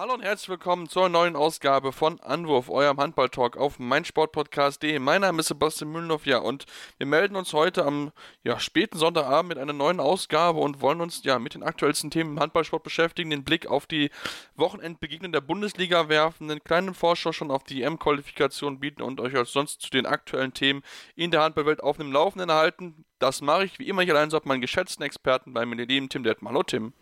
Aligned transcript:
Hallo 0.00 0.14
und 0.14 0.22
herzlich 0.22 0.48
willkommen 0.48 0.88
zur 0.88 1.10
neuen 1.10 1.36
Ausgabe 1.36 1.92
von 1.92 2.20
Anwurf, 2.20 2.70
eurem 2.70 2.96
Handball-Talk 2.96 3.58
auf 3.58 3.78
meinsportpodcast.de. 3.78 4.98
Mein 4.98 5.20
Name 5.20 5.40
ist 5.40 5.48
Sebastian 5.48 5.92
Mühlenhoff, 5.92 6.24
ja, 6.24 6.38
und 6.38 6.64
wir 6.96 7.06
melden 7.06 7.36
uns 7.36 7.52
heute 7.52 7.84
am 7.84 8.10
ja, 8.42 8.58
späten 8.58 8.96
Sonntagabend 8.96 9.50
mit 9.50 9.58
einer 9.58 9.74
neuen 9.74 10.00
Ausgabe 10.00 10.58
und 10.58 10.80
wollen 10.80 11.02
uns 11.02 11.22
ja 11.24 11.38
mit 11.38 11.52
den 11.52 11.62
aktuellsten 11.62 12.10
Themen 12.10 12.30
im 12.30 12.40
Handballsport 12.40 12.82
beschäftigen, 12.82 13.28
den 13.28 13.44
Blick 13.44 13.66
auf 13.66 13.84
die 13.84 14.08
Wochenendbegegnungen 14.56 15.32
der 15.32 15.42
Bundesliga 15.42 16.08
werfen, 16.08 16.50
einen 16.50 16.64
kleinen 16.64 16.94
Vorschau 16.94 17.32
schon 17.32 17.50
auf 17.50 17.64
die 17.64 17.82
EM-Qualifikation 17.82 18.80
bieten 18.80 19.02
und 19.02 19.20
euch 19.20 19.36
als 19.36 19.52
sonst 19.52 19.82
zu 19.82 19.90
den 19.90 20.06
aktuellen 20.06 20.54
Themen 20.54 20.82
in 21.14 21.30
der 21.30 21.42
Handballwelt 21.42 21.82
auf 21.82 21.98
dem 21.98 22.10
Laufenden 22.10 22.48
erhalten. 22.48 23.04
Das 23.18 23.42
mache 23.42 23.66
ich 23.66 23.78
wie 23.78 23.86
immer 23.86 24.00
hier 24.00 24.14
allein 24.14 24.30
so 24.30 24.38
auf 24.38 24.46
meinen 24.46 24.62
geschätzten 24.62 25.04
Experten 25.04 25.52
bei 25.52 25.66
mir, 25.66 25.76
lieben 25.84 26.08
Tim 26.08 26.22
Detmann. 26.22 26.54
Hallo 26.54 26.62
Tim. 26.62 26.94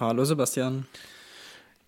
Hallo 0.00 0.24
Sebastian. 0.24 0.86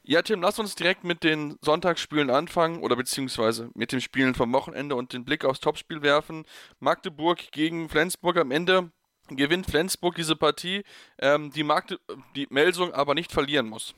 Ja, 0.02 0.22
Tim, 0.22 0.40
lass 0.40 0.58
uns 0.58 0.74
direkt 0.74 1.04
mit 1.04 1.22
den 1.22 1.56
Sonntagsspielen 1.60 2.30
anfangen 2.30 2.82
oder 2.82 2.96
beziehungsweise 2.96 3.70
mit 3.74 3.92
den 3.92 4.00
Spielen 4.00 4.34
vom 4.34 4.52
Wochenende 4.52 4.94
und 4.94 5.12
den 5.12 5.24
Blick 5.24 5.44
aufs 5.44 5.60
Topspiel 5.60 6.02
werfen. 6.02 6.44
Magdeburg 6.78 7.52
gegen 7.52 7.88
Flensburg 7.88 8.38
am 8.38 8.50
Ende 8.50 8.90
gewinnt 9.28 9.66
Flensburg 9.66 10.16
diese 10.16 10.36
Partie, 10.36 10.82
ähm, 11.18 11.52
die, 11.52 11.62
Magde 11.62 11.98
die 12.34 12.46
Melsung 12.50 12.92
aber 12.92 13.14
nicht 13.14 13.30
verlieren 13.30 13.68
muss. 13.68 13.94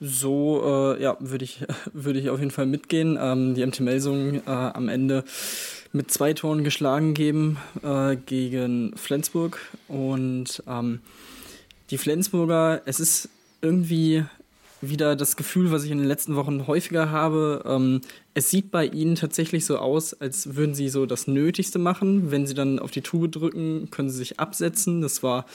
So, 0.00 0.96
äh, 0.96 1.02
ja, 1.02 1.16
würde 1.20 1.44
ich, 1.44 1.62
würd 1.92 2.16
ich 2.16 2.30
auf 2.30 2.38
jeden 2.38 2.50
Fall 2.50 2.66
mitgehen. 2.66 3.18
Ähm, 3.20 3.54
die 3.54 3.64
MT 3.64 3.80
Melsung 3.80 4.36
äh, 4.46 4.50
am 4.50 4.88
Ende 4.88 5.24
mit 5.92 6.10
zwei 6.10 6.32
Toren 6.32 6.64
geschlagen 6.64 7.14
geben 7.14 7.58
äh, 7.82 8.16
gegen 8.16 8.96
Flensburg. 8.96 9.60
Und 9.88 10.62
ähm, 10.66 11.00
die 11.90 11.98
Flensburger, 11.98 12.82
es 12.86 12.98
ist 12.98 13.28
irgendwie 13.60 14.24
wieder 14.80 15.16
das 15.16 15.36
Gefühl, 15.36 15.70
was 15.70 15.84
ich 15.84 15.90
in 15.90 15.98
den 15.98 16.06
letzten 16.06 16.36
Wochen 16.36 16.66
häufiger 16.66 17.10
habe. 17.10 17.62
Ähm, 17.66 18.00
es 18.34 18.50
sieht 18.50 18.70
bei 18.70 18.86
ihnen 18.86 19.14
tatsächlich 19.14 19.66
so 19.66 19.78
aus, 19.78 20.14
als 20.14 20.54
würden 20.56 20.74
sie 20.74 20.88
so 20.88 21.06
das 21.06 21.26
Nötigste 21.26 21.78
machen. 21.78 22.30
Wenn 22.30 22.46
sie 22.46 22.54
dann 22.54 22.78
auf 22.78 22.90
die 22.90 23.02
Tube 23.02 23.30
drücken, 23.30 23.88
können 23.90 24.08
sie 24.08 24.18
sich 24.18 24.40
absetzen. 24.40 25.02
Das 25.02 25.22
war 25.22 25.46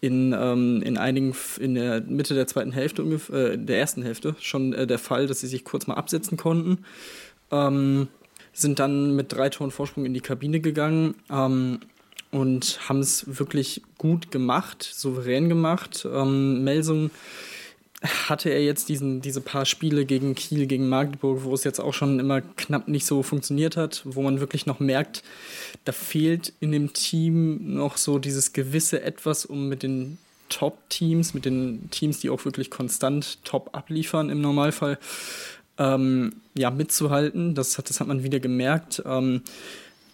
in, 0.00 0.34
ähm, 0.38 0.82
in 0.82 0.98
einigen, 0.98 1.34
in 1.60 1.74
der 1.74 2.00
Mitte 2.00 2.34
der 2.34 2.46
zweiten 2.46 2.72
Hälfte, 2.72 3.02
äh, 3.02 3.56
der 3.56 3.78
ersten 3.78 4.02
Hälfte 4.02 4.34
schon 4.40 4.72
äh, 4.72 4.86
der 4.86 4.98
Fall, 4.98 5.26
dass 5.26 5.40
sie 5.40 5.48
sich 5.48 5.64
kurz 5.64 5.86
mal 5.86 5.94
absetzen 5.94 6.36
konnten. 6.36 6.84
Ähm, 7.50 8.08
sind 8.52 8.78
dann 8.78 9.14
mit 9.16 9.32
drei 9.32 9.50
Toren 9.50 9.70
Vorsprung 9.70 10.04
in 10.06 10.14
die 10.14 10.20
Kabine 10.20 10.60
gegangen 10.60 11.14
ähm, 11.30 11.80
und 12.30 12.88
haben 12.88 13.00
es 13.00 13.38
wirklich 13.38 13.82
gut 13.98 14.30
gemacht, 14.30 14.82
souverän 14.82 15.48
gemacht. 15.48 16.06
Ähm, 16.10 16.64
Melsung 16.64 17.10
hatte 18.04 18.50
er 18.50 18.62
jetzt 18.62 18.88
diesen, 18.88 19.20
diese 19.20 19.40
paar 19.40 19.64
Spiele 19.64 20.04
gegen 20.04 20.34
Kiel, 20.34 20.66
gegen 20.66 20.88
Magdeburg, 20.88 21.44
wo 21.44 21.54
es 21.54 21.64
jetzt 21.64 21.80
auch 21.80 21.94
schon 21.94 22.20
immer 22.20 22.42
knapp 22.42 22.86
nicht 22.86 23.06
so 23.06 23.22
funktioniert 23.22 23.76
hat, 23.76 24.02
wo 24.04 24.22
man 24.22 24.40
wirklich 24.40 24.66
noch 24.66 24.78
merkt, 24.78 25.22
da 25.84 25.92
fehlt 25.92 26.52
in 26.60 26.72
dem 26.72 26.92
Team 26.92 27.74
noch 27.74 27.96
so 27.96 28.18
dieses 28.18 28.52
gewisse 28.52 29.02
Etwas, 29.02 29.46
um 29.46 29.68
mit 29.68 29.82
den 29.82 30.18
Top-Teams, 30.50 31.34
mit 31.34 31.46
den 31.46 31.88
Teams, 31.90 32.20
die 32.20 32.30
auch 32.30 32.44
wirklich 32.44 32.70
konstant 32.70 33.42
top 33.44 33.70
abliefern 33.72 34.28
im 34.28 34.40
Normalfall, 34.40 34.98
ähm, 35.78 36.34
ja, 36.54 36.70
mitzuhalten. 36.70 37.54
Das 37.54 37.78
hat, 37.78 37.88
das 37.88 38.00
hat 38.00 38.06
man 38.06 38.22
wieder 38.22 38.38
gemerkt. 38.38 39.02
Ähm, 39.06 39.42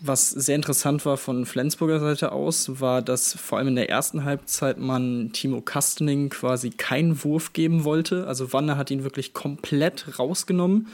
was 0.00 0.30
sehr 0.30 0.56
interessant 0.56 1.04
war 1.04 1.16
von 1.16 1.46
Flensburger 1.46 2.00
Seite 2.00 2.32
aus, 2.32 2.80
war, 2.80 3.02
dass 3.02 3.34
vor 3.34 3.58
allem 3.58 3.68
in 3.68 3.76
der 3.76 3.90
ersten 3.90 4.24
Halbzeit 4.24 4.78
man 4.78 5.30
Timo 5.32 5.60
Kastening 5.60 6.30
quasi 6.30 6.70
keinen 6.70 7.22
Wurf 7.22 7.52
geben 7.52 7.84
wollte. 7.84 8.26
Also 8.26 8.52
Wanne 8.52 8.76
hat 8.76 8.90
ihn 8.90 9.04
wirklich 9.04 9.34
komplett 9.34 10.18
rausgenommen. 10.18 10.88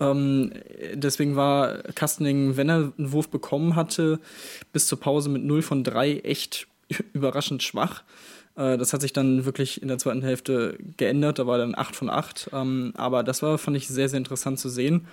Ähm, 0.00 0.52
deswegen 0.94 1.36
war 1.36 1.82
Kastening, 1.94 2.56
wenn 2.56 2.68
er 2.68 2.92
einen 2.96 3.12
Wurf 3.12 3.28
bekommen 3.28 3.76
hatte, 3.76 4.20
bis 4.72 4.86
zur 4.86 5.00
Pause 5.00 5.28
mit 5.28 5.44
0 5.44 5.62
von 5.62 5.84
3 5.84 6.18
echt 6.20 6.66
überraschend 7.12 7.62
schwach. 7.62 8.02
Äh, 8.56 8.76
das 8.78 8.92
hat 8.92 9.00
sich 9.00 9.12
dann 9.12 9.44
wirklich 9.44 9.82
in 9.82 9.88
der 9.88 9.98
zweiten 9.98 10.22
Hälfte 10.22 10.78
geändert. 10.96 11.38
Da 11.38 11.46
war 11.46 11.58
dann 11.58 11.74
8 11.76 11.94
von 11.94 12.10
8. 12.10 12.50
Ähm, 12.52 12.92
aber 12.96 13.22
das 13.22 13.42
war, 13.42 13.58
fand 13.58 13.76
ich, 13.76 13.88
sehr, 13.88 14.08
sehr 14.08 14.18
interessant 14.18 14.58
zu 14.58 14.68
sehen. 14.68 15.06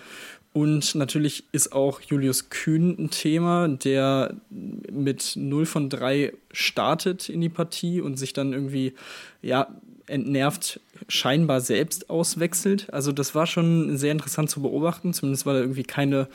Und 0.54 0.94
natürlich 0.96 1.46
ist 1.52 1.74
auch 1.74 2.00
Julius 2.02 2.50
Kühn 2.50 2.96
ein 2.98 3.10
Thema, 3.10 3.68
der 3.68 4.36
mit 4.50 5.34
0 5.36 5.66
von 5.66 5.90
3 5.90 6.34
startet 6.52 7.28
in 7.28 7.42
die 7.42 7.50
Partie 7.50 8.02
und 8.02 8.18
sich 8.18 8.34
dann 8.34 8.54
irgendwie, 8.54 8.94
ja, 9.42 9.68
entnervt 10.06 10.80
scheinbar 11.08 11.62
selbst 11.62 12.10
auswechselt. 12.10 12.94
Also 12.94 13.12
das 13.12 13.36
war 13.36 13.48
schon 13.48 13.98
sehr 13.98 14.12
interessant 14.12 14.50
zu 14.50 14.62
beobachten. 14.62 15.14
Zumindest 15.14 15.46
war 15.46 15.54
da 15.54 15.62
irgendwie 15.62 15.84
keine 15.84 16.28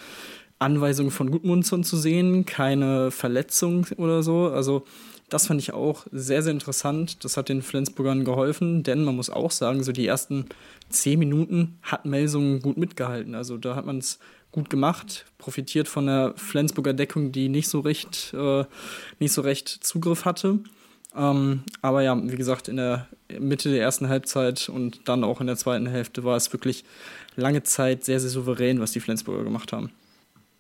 Anweisung 0.58 1.10
von 1.10 1.30
Gudmundsson 1.30 1.84
zu 1.84 1.96
sehen, 1.96 2.44
keine 2.44 3.10
Verletzung 3.10 3.86
oder 3.96 4.22
so. 4.22 4.48
Also 4.48 4.84
das 5.28 5.46
fand 5.46 5.60
ich 5.60 5.72
auch 5.72 6.06
sehr, 6.10 6.42
sehr 6.42 6.52
interessant. 6.52 7.24
Das 7.24 7.36
hat 7.36 7.48
den 7.48 7.62
Flensburgern 7.62 8.24
geholfen, 8.24 8.82
denn 8.82 9.04
man 9.04 9.16
muss 9.16 9.30
auch 9.30 9.50
sagen, 9.50 9.82
so 9.82 9.92
die 9.92 10.06
ersten 10.06 10.46
zehn 10.88 11.18
Minuten 11.18 11.78
hat 11.82 12.06
Melsungen 12.06 12.60
gut 12.60 12.76
mitgehalten. 12.76 13.34
Also 13.34 13.58
da 13.58 13.74
hat 13.74 13.86
man 13.86 13.98
es 13.98 14.18
gut 14.52 14.70
gemacht, 14.70 15.26
profitiert 15.36 15.88
von 15.88 16.06
der 16.06 16.32
Flensburger 16.36 16.94
Deckung, 16.94 17.32
die 17.32 17.48
nicht 17.48 17.68
so 17.68 17.80
recht, 17.80 18.32
äh, 18.34 18.64
nicht 19.18 19.32
so 19.32 19.42
recht 19.42 19.68
Zugriff 19.68 20.24
hatte. 20.24 20.60
Ähm, 21.14 21.62
aber 21.82 22.02
ja, 22.02 22.18
wie 22.22 22.36
gesagt, 22.36 22.68
in 22.68 22.76
der 22.76 23.08
Mitte 23.38 23.70
der 23.70 23.82
ersten 23.82 24.08
Halbzeit 24.08 24.68
und 24.68 25.08
dann 25.08 25.24
auch 25.24 25.40
in 25.40 25.46
der 25.46 25.56
zweiten 25.56 25.86
Hälfte 25.86 26.24
war 26.24 26.36
es 26.36 26.52
wirklich 26.52 26.84
lange 27.36 27.62
Zeit 27.62 28.04
sehr, 28.04 28.20
sehr 28.20 28.30
souverän, 28.30 28.80
was 28.80 28.92
die 28.92 29.00
Flensburger 29.00 29.44
gemacht 29.44 29.72
haben. 29.72 29.90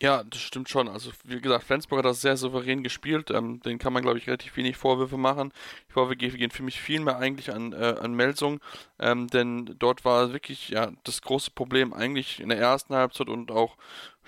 Ja, 0.00 0.22
das 0.22 0.40
stimmt 0.40 0.68
schon. 0.68 0.88
Also, 0.88 1.10
wie 1.24 1.40
gesagt, 1.40 1.64
Flensburg 1.64 1.98
hat 1.98 2.04
das 2.04 2.20
sehr 2.20 2.36
souverän 2.36 2.84
gespielt. 2.84 3.32
Ähm, 3.32 3.60
den 3.60 3.78
kann 3.78 3.92
man, 3.92 4.02
glaube 4.02 4.18
ich, 4.18 4.28
relativ 4.28 4.56
wenig 4.56 4.76
Vorwürfe 4.76 5.16
machen. 5.16 5.52
Die 5.88 5.92
Vorwürfe 5.92 6.16
gehen 6.16 6.52
für 6.52 6.62
mich 6.62 6.80
viel 6.80 7.00
mehr 7.00 7.18
eigentlich 7.18 7.52
an, 7.52 7.72
äh, 7.72 7.96
an 8.00 8.14
Melsung, 8.14 8.60
ähm, 9.00 9.26
denn 9.26 9.74
dort 9.80 10.04
war 10.04 10.32
wirklich 10.32 10.68
ja, 10.68 10.92
das 11.02 11.20
große 11.20 11.50
Problem 11.50 11.92
eigentlich 11.92 12.38
in 12.38 12.48
der 12.48 12.58
ersten 12.58 12.94
Halbzeit 12.94 13.28
und 13.28 13.50
auch 13.50 13.76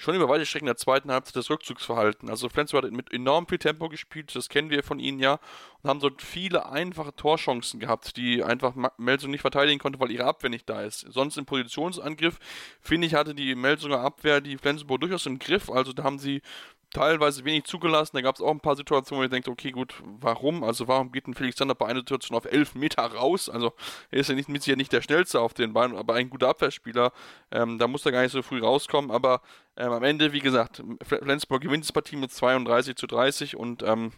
schon 0.01 0.15
über 0.15 0.29
weite 0.29 0.47
Strecken 0.47 0.67
der 0.67 0.77
zweiten 0.77 1.13
Halbzeit 1.13 1.37
das 1.37 1.51
Rückzugsverhalten. 1.51 2.31
Also 2.31 2.49
Flensburg 2.49 2.85
hat 2.85 2.93
mit 2.93 3.13
enorm 3.13 3.47
viel 3.47 3.59
Tempo 3.59 3.89
gespielt, 3.89 4.35
das 4.35 4.49
kennen 4.49 4.71
wir 4.71 4.83
von 4.83 4.99
ihnen 4.99 5.19
ja, 5.21 5.39
und 5.83 5.91
haben 5.91 6.01
dort 6.01 6.23
viele 6.23 6.67
einfache 6.71 7.15
Torchancen 7.15 7.81
gehabt, 7.81 8.17
die 8.17 8.43
einfach 8.43 8.75
Melsung 8.97 9.31
nicht 9.31 9.43
verteidigen 9.43 9.79
konnte, 9.79 10.01
weil 10.01 10.11
ihre 10.11 10.25
Abwehr 10.25 10.51
nicht 10.51 10.69
da 10.69 10.83
ist. 10.83 11.01
Sonst 11.11 11.37
im 11.37 11.45
Positionsangriff, 11.45 12.39
finde 12.81 13.07
ich, 13.07 13.15
hatte 13.15 13.35
die 13.35 13.55
Melsunger 13.55 14.01
Abwehr 14.01 14.41
die 14.41 14.57
Flensburg 14.57 15.01
durchaus 15.01 15.27
im 15.27 15.39
Griff. 15.39 15.71
Also 15.71 15.93
da 15.93 16.03
haben 16.03 16.19
sie 16.19 16.41
teilweise 16.91 17.45
wenig 17.45 17.65
zugelassen. 17.65 18.17
Da 18.17 18.23
gab 18.23 18.35
es 18.35 18.41
auch 18.41 18.51
ein 18.51 18.61
paar 18.61 18.77
Situationen, 18.77 19.21
wo 19.21 19.25
ich 19.25 19.31
denke, 19.31 19.51
okay, 19.51 19.71
gut, 19.71 19.95
warum? 20.05 20.65
Also 20.65 20.89
warum 20.89 21.13
geht 21.13 21.27
ein 21.27 21.35
Felix 21.35 21.57
Sander 21.57 21.75
bei 21.75 21.87
einer 21.87 22.01
Situation 22.01 22.37
auf 22.37 22.45
11 22.45 22.75
Meter 22.75 23.03
raus? 23.03 23.49
Also 23.49 23.73
er 24.11 24.21
ist 24.21 24.29
ja 24.29 24.35
nicht, 24.35 24.49
mit 24.49 24.63
sicher 24.63 24.77
nicht 24.77 24.93
der 24.93 25.03
schnellste 25.03 25.41
auf 25.41 25.55
den 25.55 25.73
Beinen, 25.73 25.97
aber 25.97 26.15
ein 26.15 26.31
guter 26.31 26.49
Abwehrspieler. 26.49 27.13
Ähm, 27.51 27.79
da 27.79 27.87
muss 27.87 28.05
er 28.05 28.13
gar 28.13 28.23
nicht 28.23 28.33
so 28.33 28.43
früh 28.43 28.61
rauskommen. 28.61 29.11
Aber 29.11 29.43
ähm, 29.77 29.93
am 29.93 30.03
Ende, 30.03 30.33
wie 30.33 30.41
gesagt, 30.41 30.83
Flensburg 31.03 31.63
gewinnt 31.63 31.85
das 31.85 31.93
Partie 31.93 32.17
mit 32.17 32.33
32 32.33 32.97
zu 32.97 33.07
30 33.07 33.57
und 33.57 33.83
ähm, 33.83 34.13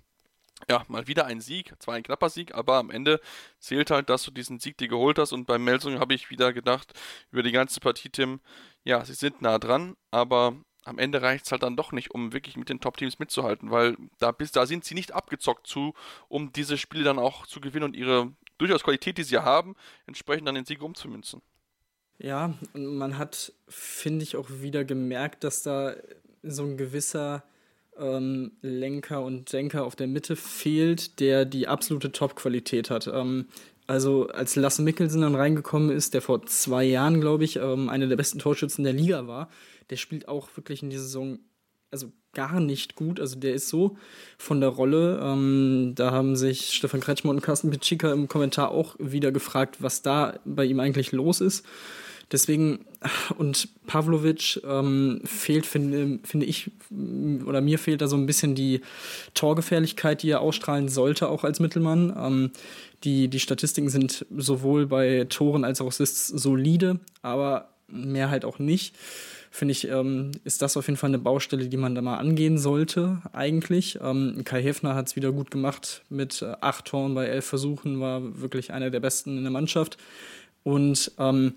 ja, 0.68 0.84
mal 0.88 1.06
wieder 1.08 1.26
ein 1.26 1.40
Sieg, 1.40 1.74
zwar 1.80 1.94
ein 1.94 2.02
knapper 2.02 2.30
Sieg, 2.30 2.54
aber 2.54 2.76
am 2.76 2.90
Ende 2.90 3.20
zählt 3.58 3.90
halt, 3.90 4.08
dass 4.08 4.22
du 4.22 4.30
diesen 4.30 4.60
Sieg 4.60 4.78
dir 4.78 4.88
geholt 4.88 5.18
hast. 5.18 5.32
Und 5.32 5.46
beim 5.46 5.64
Melsung 5.64 5.98
habe 5.98 6.14
ich 6.14 6.30
wieder 6.30 6.52
gedacht, 6.52 6.92
über 7.30 7.42
die 7.42 7.52
ganze 7.52 7.80
Partie, 7.80 8.10
Tim, 8.10 8.40
ja, 8.84 9.04
sie 9.04 9.14
sind 9.14 9.42
nah 9.42 9.58
dran, 9.58 9.96
aber 10.10 10.54
am 10.84 10.98
Ende 10.98 11.22
reicht 11.22 11.46
es 11.46 11.52
halt 11.52 11.62
dann 11.62 11.76
doch 11.76 11.92
nicht, 11.92 12.10
um 12.12 12.32
wirklich 12.32 12.56
mit 12.56 12.68
den 12.68 12.80
Top-Teams 12.80 13.18
mitzuhalten, 13.18 13.70
weil 13.70 13.96
da, 14.18 14.32
bis, 14.32 14.52
da 14.52 14.66
sind 14.66 14.84
sie 14.84 14.94
nicht 14.94 15.12
abgezockt 15.12 15.66
zu, 15.66 15.94
um 16.28 16.52
diese 16.52 16.78
Spiele 16.78 17.04
dann 17.04 17.18
auch 17.18 17.46
zu 17.46 17.60
gewinnen 17.60 17.84
und 17.84 17.96
ihre 17.96 18.32
durchaus 18.58 18.82
Qualität, 18.82 19.18
die 19.18 19.24
sie 19.24 19.38
haben, 19.38 19.76
entsprechend 20.06 20.46
dann 20.48 20.54
den 20.54 20.64
Sieg 20.64 20.82
umzumünzen. 20.82 21.42
Ja, 22.18 22.54
man 22.74 23.18
hat, 23.18 23.52
finde 23.68 24.22
ich, 24.22 24.36
auch 24.36 24.48
wieder 24.48 24.84
gemerkt, 24.84 25.44
dass 25.44 25.62
da 25.62 25.94
so 26.42 26.62
ein 26.62 26.76
gewisser 26.76 27.42
ähm, 27.98 28.52
Lenker 28.62 29.22
und 29.22 29.52
Denker 29.52 29.84
auf 29.84 29.96
der 29.96 30.06
Mitte 30.06 30.36
fehlt, 30.36 31.20
der 31.20 31.44
die 31.44 31.68
absolute 31.68 32.12
Top-Qualität 32.12 32.90
hat. 32.90 33.06
Ähm, 33.06 33.46
also 33.86 34.28
als 34.28 34.56
Lasse 34.56 34.82
Mikkelsen 34.82 35.22
dann 35.22 35.34
reingekommen 35.34 35.90
ist, 35.90 36.14
der 36.14 36.22
vor 36.22 36.46
zwei 36.46 36.84
Jahren, 36.84 37.20
glaube 37.20 37.44
ich, 37.44 37.56
ähm, 37.56 37.88
einer 37.88 38.06
der 38.06 38.16
besten 38.16 38.38
Torschützen 38.38 38.84
der 38.84 38.92
Liga 38.92 39.26
war, 39.26 39.50
der 39.92 39.98
spielt 39.98 40.26
auch 40.26 40.48
wirklich 40.56 40.82
in 40.82 40.88
dieser 40.88 41.02
Saison 41.02 41.38
also 41.90 42.10
gar 42.32 42.60
nicht 42.60 42.96
gut. 42.96 43.20
Also 43.20 43.38
der 43.38 43.52
ist 43.52 43.68
so 43.68 43.98
von 44.38 44.60
der 44.62 44.70
Rolle. 44.70 45.20
Ähm, 45.22 45.92
da 45.94 46.10
haben 46.10 46.34
sich 46.34 46.70
Stefan 46.72 47.00
Kretschmer 47.00 47.30
und 47.30 47.42
Carsten 47.42 47.70
Pitschika 47.70 48.10
im 48.10 48.26
Kommentar 48.26 48.70
auch 48.70 48.96
wieder 48.98 49.30
gefragt, 49.30 49.82
was 49.82 50.00
da 50.00 50.40
bei 50.46 50.64
ihm 50.64 50.80
eigentlich 50.80 51.12
los 51.12 51.42
ist. 51.42 51.66
Deswegen, 52.30 52.86
und 53.36 53.68
Pavlovic 53.86 54.62
ähm, 54.64 55.20
fehlt, 55.26 55.66
finde, 55.66 56.18
finde 56.24 56.46
ich, 56.46 56.70
oder 57.44 57.60
mir 57.60 57.78
fehlt 57.78 58.00
da 58.00 58.06
so 58.08 58.16
ein 58.16 58.24
bisschen 58.24 58.54
die 58.54 58.80
Torgefährlichkeit, 59.34 60.22
die 60.22 60.30
er 60.30 60.40
ausstrahlen 60.40 60.88
sollte, 60.88 61.28
auch 61.28 61.44
als 61.44 61.60
Mittelmann. 61.60 62.16
Ähm, 62.16 62.50
die, 63.04 63.28
die 63.28 63.40
Statistiken 63.40 63.90
sind 63.90 64.24
sowohl 64.34 64.86
bei 64.86 65.26
Toren 65.28 65.64
als 65.64 65.82
auch 65.82 65.88
Assists 65.88 66.28
solide, 66.28 67.00
aber 67.20 67.68
mehr 67.88 68.30
halt 68.30 68.46
auch 68.46 68.58
nicht 68.58 68.94
finde 69.52 69.72
ich, 69.72 69.86
ähm, 69.86 70.32
ist 70.44 70.62
das 70.62 70.78
auf 70.78 70.86
jeden 70.88 70.96
Fall 70.96 71.10
eine 71.10 71.18
Baustelle, 71.18 71.68
die 71.68 71.76
man 71.76 71.94
da 71.94 72.00
mal 72.00 72.16
angehen 72.16 72.56
sollte, 72.56 73.20
eigentlich. 73.32 73.98
Ähm, 74.02 74.40
Kai 74.44 74.62
Hefner 74.62 74.94
hat 74.94 75.08
es 75.08 75.16
wieder 75.16 75.30
gut 75.30 75.50
gemacht 75.50 76.02
mit 76.08 76.40
äh, 76.40 76.54
acht 76.62 76.86
Toren 76.86 77.14
bei 77.14 77.26
elf 77.26 77.44
Versuchen, 77.44 78.00
war 78.00 78.40
wirklich 78.40 78.72
einer 78.72 78.90
der 78.90 79.00
besten 79.00 79.36
in 79.36 79.42
der 79.42 79.52
Mannschaft. 79.52 79.98
Und 80.64 81.12
ähm, 81.18 81.52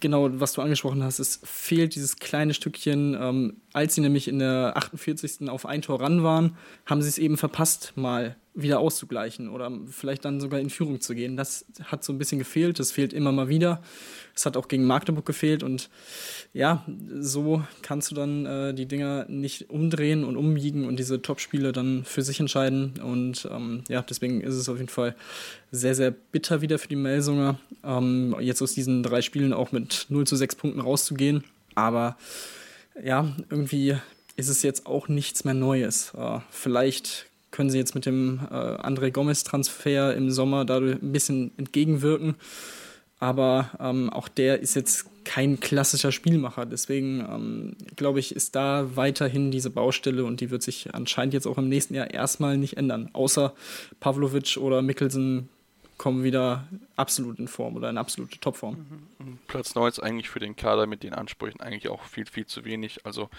genau, 0.00 0.28
was 0.40 0.54
du 0.54 0.62
angesprochen 0.62 1.02
hast, 1.04 1.18
es 1.18 1.40
fehlt 1.44 1.94
dieses 1.94 2.16
kleine 2.16 2.54
Stückchen. 2.54 3.14
Ähm, 3.20 3.56
als 3.74 3.94
sie 3.94 4.00
nämlich 4.00 4.26
in 4.26 4.38
der 4.38 4.72
48. 4.76 5.50
auf 5.50 5.66
ein 5.66 5.82
Tor 5.82 6.00
ran 6.00 6.22
waren, 6.22 6.56
haben 6.86 7.02
sie 7.02 7.10
es 7.10 7.18
eben 7.18 7.36
verpasst, 7.36 7.92
mal 7.94 8.36
wieder 8.54 8.80
auszugleichen 8.80 9.48
oder 9.48 9.70
vielleicht 9.90 10.24
dann 10.24 10.40
sogar 10.40 10.60
in 10.60 10.68
Führung 10.68 11.00
zu 11.00 11.14
gehen. 11.14 11.36
Das 11.36 11.64
hat 11.84 12.04
so 12.04 12.12
ein 12.12 12.18
bisschen 12.18 12.38
gefehlt, 12.38 12.78
das 12.78 12.92
fehlt 12.92 13.12
immer 13.12 13.32
mal 13.32 13.48
wieder. 13.48 13.82
Es 14.34 14.44
hat 14.44 14.56
auch 14.56 14.68
gegen 14.68 14.84
Magdeburg 14.84 15.24
gefehlt 15.24 15.62
und 15.62 15.88
ja, 16.52 16.84
so 17.18 17.62
kannst 17.80 18.10
du 18.10 18.14
dann 18.14 18.44
äh, 18.44 18.74
die 18.74 18.86
Dinger 18.86 19.26
nicht 19.28 19.70
umdrehen 19.70 20.24
und 20.24 20.36
umbiegen 20.36 20.86
und 20.86 20.98
diese 20.98 21.22
Top-Spiele 21.22 21.72
dann 21.72 22.04
für 22.04 22.22
sich 22.22 22.40
entscheiden. 22.40 23.00
Und 23.02 23.48
ähm, 23.50 23.84
ja, 23.88 24.02
deswegen 24.02 24.42
ist 24.42 24.54
es 24.54 24.68
auf 24.68 24.76
jeden 24.76 24.88
Fall 24.88 25.16
sehr, 25.70 25.94
sehr 25.94 26.10
bitter 26.10 26.60
wieder 26.60 26.78
für 26.78 26.88
die 26.88 26.96
Melsunger, 26.96 27.58
ähm, 27.84 28.36
jetzt 28.40 28.60
aus 28.60 28.74
diesen 28.74 29.02
drei 29.02 29.22
Spielen 29.22 29.54
auch 29.54 29.72
mit 29.72 30.06
0 30.10 30.26
zu 30.26 30.36
6 30.36 30.56
Punkten 30.56 30.80
rauszugehen. 30.80 31.44
Aber 31.74 32.16
ja, 33.02 33.34
irgendwie 33.48 33.96
ist 34.36 34.48
es 34.48 34.62
jetzt 34.62 34.86
auch 34.86 35.08
nichts 35.08 35.44
mehr 35.44 35.54
Neues. 35.54 36.12
Äh, 36.14 36.40
vielleicht 36.50 37.26
können 37.52 37.70
sie 37.70 37.78
jetzt 37.78 37.94
mit 37.94 38.06
dem 38.06 38.40
äh, 38.50 38.54
André 38.54 39.12
Gomez-Transfer 39.12 40.14
im 40.16 40.32
Sommer 40.32 40.64
dadurch 40.64 41.00
ein 41.00 41.12
bisschen 41.12 41.52
entgegenwirken 41.56 42.34
aber 43.22 43.70
ähm, 43.78 44.10
auch 44.10 44.26
der 44.26 44.58
ist 44.58 44.74
jetzt 44.74 45.06
kein 45.24 45.60
klassischer 45.60 46.10
Spielmacher. 46.10 46.66
Deswegen 46.66 47.20
ähm, 47.20 47.76
glaube 47.94 48.18
ich, 48.18 48.34
ist 48.34 48.56
da 48.56 48.96
weiterhin 48.96 49.52
diese 49.52 49.70
Baustelle 49.70 50.24
und 50.24 50.40
die 50.40 50.50
wird 50.50 50.64
sich 50.64 50.92
anscheinend 50.92 51.32
jetzt 51.32 51.46
auch 51.46 51.56
im 51.56 51.68
nächsten 51.68 51.94
Jahr 51.94 52.12
erstmal 52.12 52.58
nicht 52.58 52.78
ändern. 52.78 53.10
Außer 53.12 53.54
Pavlovic 54.00 54.56
oder 54.56 54.82
Mikkelsen 54.82 55.50
kommen 56.02 56.24
wieder 56.24 56.66
absolut 56.96 57.38
in 57.38 57.46
Form 57.46 57.76
oder 57.76 57.88
in 57.88 57.96
absolute 57.96 58.40
Topform. 58.40 58.74
Mhm. 58.74 59.24
Mhm. 59.24 59.38
Platz 59.46 59.76
9 59.76 59.86
ist 59.86 60.00
eigentlich 60.00 60.30
für 60.30 60.40
den 60.40 60.56
Kader 60.56 60.88
mit 60.88 61.04
den 61.04 61.14
Ansprüchen 61.14 61.60
eigentlich 61.60 61.86
auch 61.88 62.02
viel, 62.02 62.26
viel 62.26 62.44
zu 62.44 62.64
wenig. 62.64 63.06
Also 63.06 63.30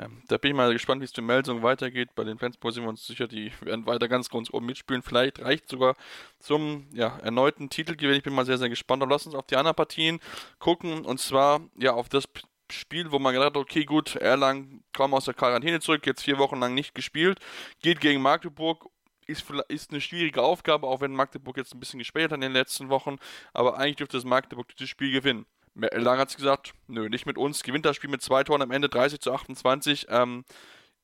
ähm, 0.00 0.24
da 0.26 0.36
bin 0.36 0.50
ich 0.50 0.56
mal 0.56 0.72
gespannt, 0.72 1.00
wie 1.00 1.04
es 1.04 1.16
mit 1.16 1.26
Melsung 1.26 1.62
weitergeht. 1.62 2.16
Bei 2.16 2.24
den 2.24 2.36
Flensburg 2.36 2.74
sind 2.74 2.82
wir 2.82 2.88
uns 2.88 3.06
sicher, 3.06 3.28
die 3.28 3.52
werden 3.60 3.86
weiter 3.86 4.08
ganz 4.08 4.30
ganz 4.30 4.52
oben 4.52 4.66
mitspielen. 4.66 5.02
Vielleicht 5.02 5.38
reicht 5.38 5.68
sogar 5.68 5.94
zum 6.40 6.88
ja, 6.92 7.18
erneuten 7.18 7.70
Titelgewinn. 7.70 8.16
Ich 8.16 8.24
bin 8.24 8.34
mal 8.34 8.44
sehr, 8.44 8.58
sehr 8.58 8.68
gespannt. 8.68 9.00
Aber 9.00 9.12
lass 9.12 9.24
uns 9.24 9.36
auf 9.36 9.46
die 9.46 9.54
anderen 9.54 9.76
Partien 9.76 10.18
gucken. 10.58 11.04
Und 11.04 11.20
zwar 11.20 11.60
ja 11.76 11.92
auf 11.92 12.08
das 12.08 12.28
Spiel, 12.72 13.12
wo 13.12 13.20
man 13.20 13.32
gedacht 13.32 13.50
hat, 13.50 13.56
okay, 13.56 13.84
gut, 13.84 14.16
Erlangen 14.16 14.82
kam 14.92 15.14
aus 15.14 15.26
der 15.26 15.34
Quarantäne 15.34 15.78
zurück, 15.78 16.04
jetzt 16.04 16.22
vier 16.22 16.38
Wochen 16.38 16.58
lang 16.58 16.74
nicht 16.74 16.96
gespielt, 16.96 17.38
geht 17.80 18.00
gegen 18.00 18.20
Magdeburg 18.20 18.88
ist, 19.28 19.44
ist 19.68 19.90
eine 19.90 20.00
schwierige 20.00 20.42
Aufgabe, 20.42 20.86
auch 20.86 21.00
wenn 21.00 21.12
Magdeburg 21.12 21.56
jetzt 21.56 21.74
ein 21.74 21.80
bisschen 21.80 21.98
gespielt 21.98 22.32
hat 22.32 22.36
in 22.36 22.40
den 22.40 22.52
letzten 22.52 22.88
Wochen. 22.88 23.16
Aber 23.52 23.78
eigentlich 23.78 23.96
dürfte 23.96 24.16
das 24.16 24.24
Magdeburg 24.24 24.68
dieses 24.76 24.90
Spiel 24.90 25.12
gewinnen. 25.12 25.46
Lang 25.74 26.18
hat 26.18 26.30
es 26.30 26.36
gesagt, 26.36 26.72
nö, 26.88 27.08
nicht 27.08 27.26
mit 27.26 27.38
uns. 27.38 27.62
Gewinnt 27.62 27.84
das 27.84 27.96
Spiel 27.96 28.10
mit 28.10 28.22
zwei 28.22 28.42
Toren 28.42 28.62
am 28.62 28.72
Ende, 28.72 28.88
30 28.88 29.20
zu 29.20 29.32
28. 29.32 30.06
Ähm, 30.08 30.44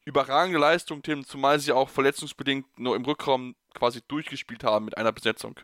überragende 0.04 0.58
Leistung, 0.58 1.02
Tim, 1.02 1.24
zumal 1.24 1.60
sie 1.60 1.72
auch 1.72 1.88
verletzungsbedingt 1.88 2.78
nur 2.78 2.96
im 2.96 3.04
Rückraum 3.04 3.54
quasi 3.74 4.00
durchgespielt 4.08 4.64
haben 4.64 4.86
mit 4.86 4.98
einer 4.98 5.12
Besetzung. 5.12 5.60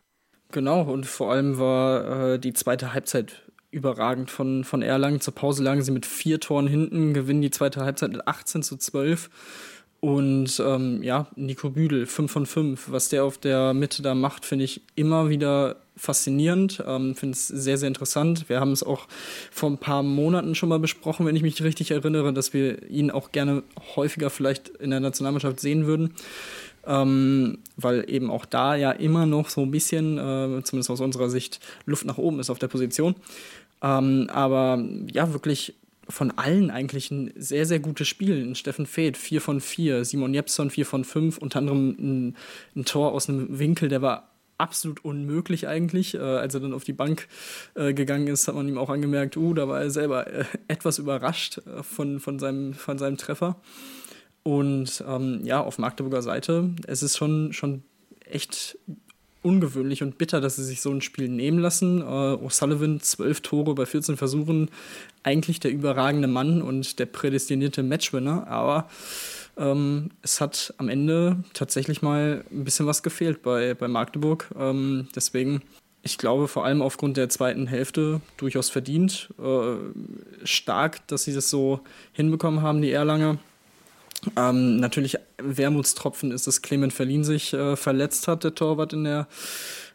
Genau, 0.53 0.83
und 0.83 1.07
vor 1.07 1.33
allem 1.33 1.59
war 1.59 2.33
äh, 2.35 2.39
die 2.39 2.53
zweite 2.53 2.93
Halbzeit 2.93 3.51
überragend 3.71 4.31
von, 4.31 4.65
von 4.65 4.83
Erlangen. 4.83 5.21
Zur 5.21 5.35
Pause 5.35 5.63
lagen 5.63 5.83
sie 5.83 5.93
mit 5.93 6.07
vier 6.07 6.41
Toren 6.41 6.67
hinten, 6.67 7.15
gewinnen 7.15 7.43
die 7.43 7.51
zweite 7.51 7.81
Halbzeit 7.81 8.11
mit 8.11 8.27
18 8.27 8.63
zu 8.63 8.77
12. 8.77 9.31
Und 10.01 10.63
ähm, 10.65 11.03
ja, 11.03 11.27
Nico 11.37 11.69
Büdel, 11.69 12.07
5 12.07 12.33
von 12.33 12.47
5. 12.47 12.91
Was 12.91 13.11
der 13.11 13.25
auf 13.25 13.37
der 13.37 13.75
Mitte 13.75 14.03
da 14.03 14.15
macht, 14.15 14.47
finde 14.47 14.65
ich 14.65 14.81
immer 14.95 15.29
wieder 15.29 15.77
faszinierend. 15.95 16.83
Ähm, 16.87 17.15
finde 17.15 17.35
es 17.35 17.47
sehr, 17.47 17.77
sehr 17.77 17.89
interessant. 17.89 18.49
Wir 18.49 18.61
haben 18.61 18.73
es 18.73 18.83
auch 18.83 19.07
vor 19.51 19.69
ein 19.69 19.77
paar 19.77 20.03
Monaten 20.03 20.55
schon 20.55 20.71
mal 20.71 20.79
besprochen, 20.79 21.27
wenn 21.27 21.37
ich 21.37 21.43
mich 21.43 21.63
richtig 21.63 21.91
erinnere, 21.91 22.33
dass 22.33 22.55
wir 22.55 22.89
ihn 22.89 23.11
auch 23.11 23.31
gerne 23.31 23.63
häufiger 23.95 24.31
vielleicht 24.31 24.69
in 24.69 24.91
der 24.91 25.01
Nationalmannschaft 25.01 25.61
sehen 25.61 25.87
würden. 25.87 26.15
Ähm, 26.87 27.59
weil 27.77 28.09
eben 28.09 28.31
auch 28.31 28.47
da 28.47 28.75
ja 28.77 28.93
immer 28.93 29.27
noch 29.27 29.51
so 29.51 29.61
ein 29.61 29.71
bisschen, 29.71 30.17
äh, 30.17 30.63
zumindest 30.65 30.89
aus 30.89 31.03
unserer 31.03 31.29
Sicht, 31.29 31.61
Luft 31.85 32.07
nach 32.07 32.17
oben 32.17 32.41
ist 32.41 32.49
auf 32.49 32.59
der 32.59 32.69
Position. 32.69 33.17
Ähm, 33.83 34.31
aber 34.33 34.83
ja, 35.13 35.31
wirklich 35.35 35.75
von 36.11 36.31
allen 36.33 36.71
eigentlich 36.71 37.11
ein 37.11 37.33
sehr, 37.37 37.67
sehr 37.67 37.81
gutes 37.81 38.09
Spiel. 38.09 38.55
Steffen 38.55 38.87
Feeth, 38.87 39.17
4 39.17 39.41
von 39.41 39.61
4, 39.61 40.05
Simon 40.05 40.35
Jepson, 40.35 40.71
4 40.71 40.87
von 40.87 41.05
5, 41.05 41.39
unter 41.39 41.59
anderem 41.59 41.97
ein, 41.99 42.37
ein, 42.77 42.85
Tor 42.85 43.13
aus 43.13 43.29
einem 43.29 43.59
Winkel, 43.59 43.89
der 43.89 44.03
war 44.03 44.31
absolut 44.59 45.05
unmöglich 45.05 45.67
eigentlich. 45.67 46.15
Äh, 46.15 46.19
als 46.19 46.55
er 46.55 46.61
dann 46.61 46.75
auf 46.75 46.85
die 46.85 46.93
Bank 46.93 47.29
äh, 47.75 47.95
gegangen 47.95 48.27
ist, 48.27 48.47
hat 48.47 48.55
man 48.55 48.69
ihm 48.69 48.79
auch 48.79 48.91
angemerkt, 48.91 49.37
uh, 49.37 49.55
da 49.55 49.69
war 49.69 49.81
er 49.81 49.91
selber 49.91 50.27
äh, 50.27 50.45
etwas 50.69 50.99
überrascht 50.99 51.59
äh, 51.59 51.83
von, 51.83 52.21
von, 52.21 52.39
seinem, 52.39 52.75
von 52.75 52.99
seinem 52.99 53.17
Treffer. 53.17 53.61
Und 54.43 55.05
ähm, 55.07 55.41
ja, 55.45 55.61
auf 55.61 55.79
Magdeburger 55.79 56.23
Seite, 56.23 56.71
es 56.87 57.03
ist 57.03 57.17
schon, 57.17 57.53
schon 57.53 57.83
echt 58.25 58.79
ungewöhnlich 59.43 60.03
und 60.03 60.19
bitter, 60.19 60.41
dass 60.41 60.57
sie 60.57 60.65
sich 60.65 60.81
so 60.81 60.91
ein 60.91 61.01
Spiel 61.01 61.29
nehmen 61.29 61.59
lassen. 61.59 62.01
Äh, 62.01 62.05
O'Sullivan, 62.05 63.01
zwölf 63.01 63.41
Tore 63.41 63.75
bei 63.75 63.87
14 63.87 64.17
Versuchen, 64.17 64.71
eigentlich 65.23 65.61
der 65.61 65.71
überragende 65.71 66.29
Mann 66.29 66.63
und 66.63 66.99
der 66.99 67.07
prädestinierte 67.07 67.83
Matchwinner, 67.83 68.47
aber 68.49 68.89
ähm, 69.57 70.11
es 70.23 70.41
hat 70.41 70.75
am 70.79 70.89
Ende 70.89 71.43
tatsächlich 71.53 72.03
mal 72.03 72.45
ein 72.51 72.65
bisschen 72.65 72.87
was 72.87 73.03
gefehlt 73.03 73.43
bei, 73.43 73.75
bei 73.75 73.89
Magdeburg. 73.89 74.51
Ähm, 74.59 75.09
deswegen, 75.15 75.63
ich 76.03 76.19
glaube, 76.19 76.49
vor 76.49 76.65
allem 76.65 76.83
aufgrund 76.83 77.17
der 77.17 77.29
zweiten 77.29 77.67
Hälfte 77.67 78.21
durchaus 78.37 78.71
verdient. 78.71 79.29
Äh, 79.39 79.77
stark, 80.45 81.07
dass 81.09 81.25
sie 81.25 81.35
das 81.35 81.51
so 81.51 81.81
hinbekommen 82.13 82.63
haben, 82.63 82.81
die 82.81 82.93
Erlanger. 82.93 83.39
Ähm, 84.37 84.77
natürlich 84.77 85.17
Wermutstropfen 85.39 86.31
ist, 86.31 86.47
dass 86.47 86.63
Clement 86.63 86.93
Verlin 86.93 87.25
sich 87.25 87.53
äh, 87.53 87.77
verletzt 87.77 88.29
hat, 88.29 88.45
der 88.45 88.55
Torwart 88.55 88.93
in 88.93 89.05
der, 89.05 89.29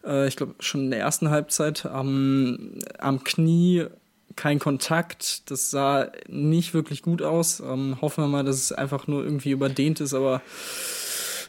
äh, 0.03 0.27
ich 0.27 0.36
glaube, 0.36 0.55
schon 0.60 0.86
in 0.86 0.91
der 0.91 1.00
ersten 1.00 1.29
Halbzeit 1.29 1.86
am, 1.86 2.79
am 2.98 3.24
Knie 3.24 3.86
kein 4.36 4.60
Kontakt. 4.60 5.50
Das 5.50 5.72
sah 5.72 6.12
nicht 6.27 6.74
wirklich 6.74 7.01
gut 7.01 7.22
aus. 7.22 7.60
Ähm, 7.60 7.98
hoffen 8.01 8.24
wir 8.24 8.27
mal, 8.27 8.44
dass 8.44 8.58
es 8.58 8.72
einfach 8.72 9.08
nur 9.08 9.24
irgendwie 9.24 9.51
überdehnt 9.51 10.01
ist, 10.01 10.13
aber 10.13 10.41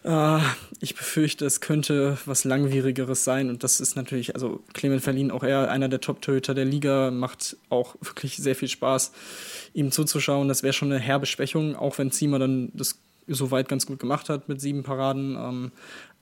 äh, 0.07 0.39
ich 0.81 0.95
befürchte, 0.95 1.45
es 1.45 1.61
könnte 1.61 2.17
was 2.27 2.45
Langwierigeres 2.45 3.25
sein. 3.25 3.51
Und 3.51 3.65
das 3.65 3.81
ist 3.81 3.97
natürlich, 3.97 4.35
also 4.35 4.63
Clement 4.73 5.03
Verlin, 5.03 5.31
auch 5.31 5.43
er 5.43 5.71
einer 5.71 5.89
der 5.89 6.01
Top-Torhüter 6.01 6.55
der 6.55 6.65
Liga, 6.65 7.11
macht 7.11 7.57
auch 7.69 7.97
wirklich 8.01 8.37
sehr 8.37 8.55
viel 8.55 8.69
Spaß, 8.69 9.13
ihm 9.75 9.91
zuzuschauen. 9.91 10.49
Das 10.49 10.63
wäre 10.63 10.73
schon 10.73 10.93
eine 10.93 11.01
herbe 11.01 11.27
Schwächung, 11.27 11.75
auch 11.75 11.99
wenn 11.99 12.13
Ziemer 12.13 12.39
dann 12.39 12.71
das 12.73 13.01
soweit 13.27 13.69
ganz 13.69 13.87
gut 13.87 13.99
gemacht 13.99 14.29
hat 14.29 14.49
mit 14.49 14.61
sieben 14.61 14.85
Paraden. 14.85 15.37
Ähm, 15.37 15.73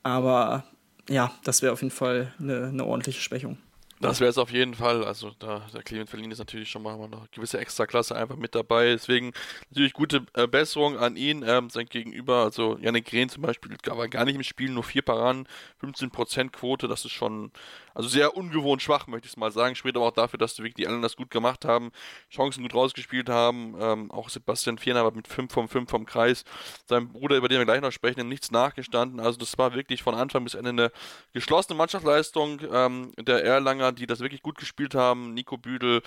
aber 0.03 0.65
ja, 1.11 1.33
das 1.45 1.61
wäre 1.61 1.73
auf 1.73 1.83
jeden 1.83 1.95
Fall 1.95 2.33
eine, 2.39 2.69
eine 2.69 2.85
ordentliche 2.85 3.21
Schwächung. 3.21 3.59
Das 4.05 4.21
wäre 4.21 4.31
es 4.31 4.39
auf 4.39 4.51
jeden 4.51 4.75
Fall. 4.75 5.05
Also 5.05 5.33
da 5.39 5.67
der 5.73 5.83
Clement 5.83 6.11
Verlin 6.11 6.31
ist 6.31 6.39
natürlich 6.39 6.69
schon 6.69 6.83
mal 6.83 6.95
eine 6.95 7.27
gewisse 7.33 7.59
Extraklasse 7.59 8.15
einfach 8.15 8.37
mit 8.37 8.55
dabei. 8.55 8.91
Deswegen 8.91 9.33
natürlich 9.71 9.95
gute 9.95 10.27
äh, 10.35 10.47
Besserung 10.47 10.99
an 10.99 11.17
ihn, 11.17 11.43
ähm, 11.47 11.71
sein 11.71 11.87
Gegenüber. 11.87 12.45
Also 12.45 12.77
Janik 12.81 13.07
Green 13.07 13.31
zum 13.31 13.43
Beispiel 13.43 13.77
war 13.87 14.09
gar 14.09 14.25
nicht 14.27 14.35
im 14.35 14.43
Spiel, 14.43 14.71
nur 14.71 14.85
vier 14.85 15.03
Paraden, 15.03 15.49
15% 15.83 16.51
Quote. 16.51 16.87
Das 16.87 17.05
ist 17.05 17.13
schon 17.13 17.51
also 17.95 18.09
sehr 18.09 18.37
ungewohnt 18.37 18.83
schwach, 18.83 19.07
möchte 19.07 19.27
ich 19.27 19.33
es 19.33 19.37
mal 19.37 19.53
sagen. 19.53 19.75
Spricht 19.75 19.97
aber 19.97 20.07
auch 20.07 20.13
dafür, 20.13 20.39
dass 20.39 20.59
wirklich 20.59 20.75
die 20.75 20.87
anderen 20.87 21.03
das 21.03 21.17
gut 21.17 21.31
gemacht 21.31 21.65
haben, 21.65 21.93
Chancen 22.31 22.63
gut 22.63 22.75
rausgespielt 22.75 23.29
haben. 23.29 23.77
Ähm, 23.81 24.11
auch 24.11 24.29
Sebastian 24.29 24.79
Vierner 24.79 25.11
mit 25.13 25.29
5 25.29 25.53
vom 25.53 25.69
5 25.69 25.89
vom 25.89 26.05
Kreis. 26.05 26.45
Sein 26.87 27.09
Bruder, 27.09 27.37
über 27.37 27.49
den 27.49 27.59
wir 27.59 27.65
gleich 27.65 27.81
noch 27.81 27.93
sprechen, 27.93 28.29
nichts 28.29 28.51
nachgestanden. 28.51 29.21
Also 29.21 29.39
das 29.39 29.57
war 29.59 29.75
wirklich 29.75 30.03
von 30.03 30.15
Anfang 30.15 30.45
bis 30.45 30.55
Ende 30.55 30.71
eine 30.71 30.93
geschlossene 31.33 31.77
Mannschaftsleistung 31.77 32.61
ähm, 32.73 33.13
der 33.19 33.45
Erlanger, 33.45 33.93
die 33.93 34.07
das 34.07 34.21
wirklich 34.21 34.43
gut 34.43 34.59
gespielt 34.59 34.95
haben. 34.95 35.33
Nico 35.33 35.57
Büdel 35.57 36.03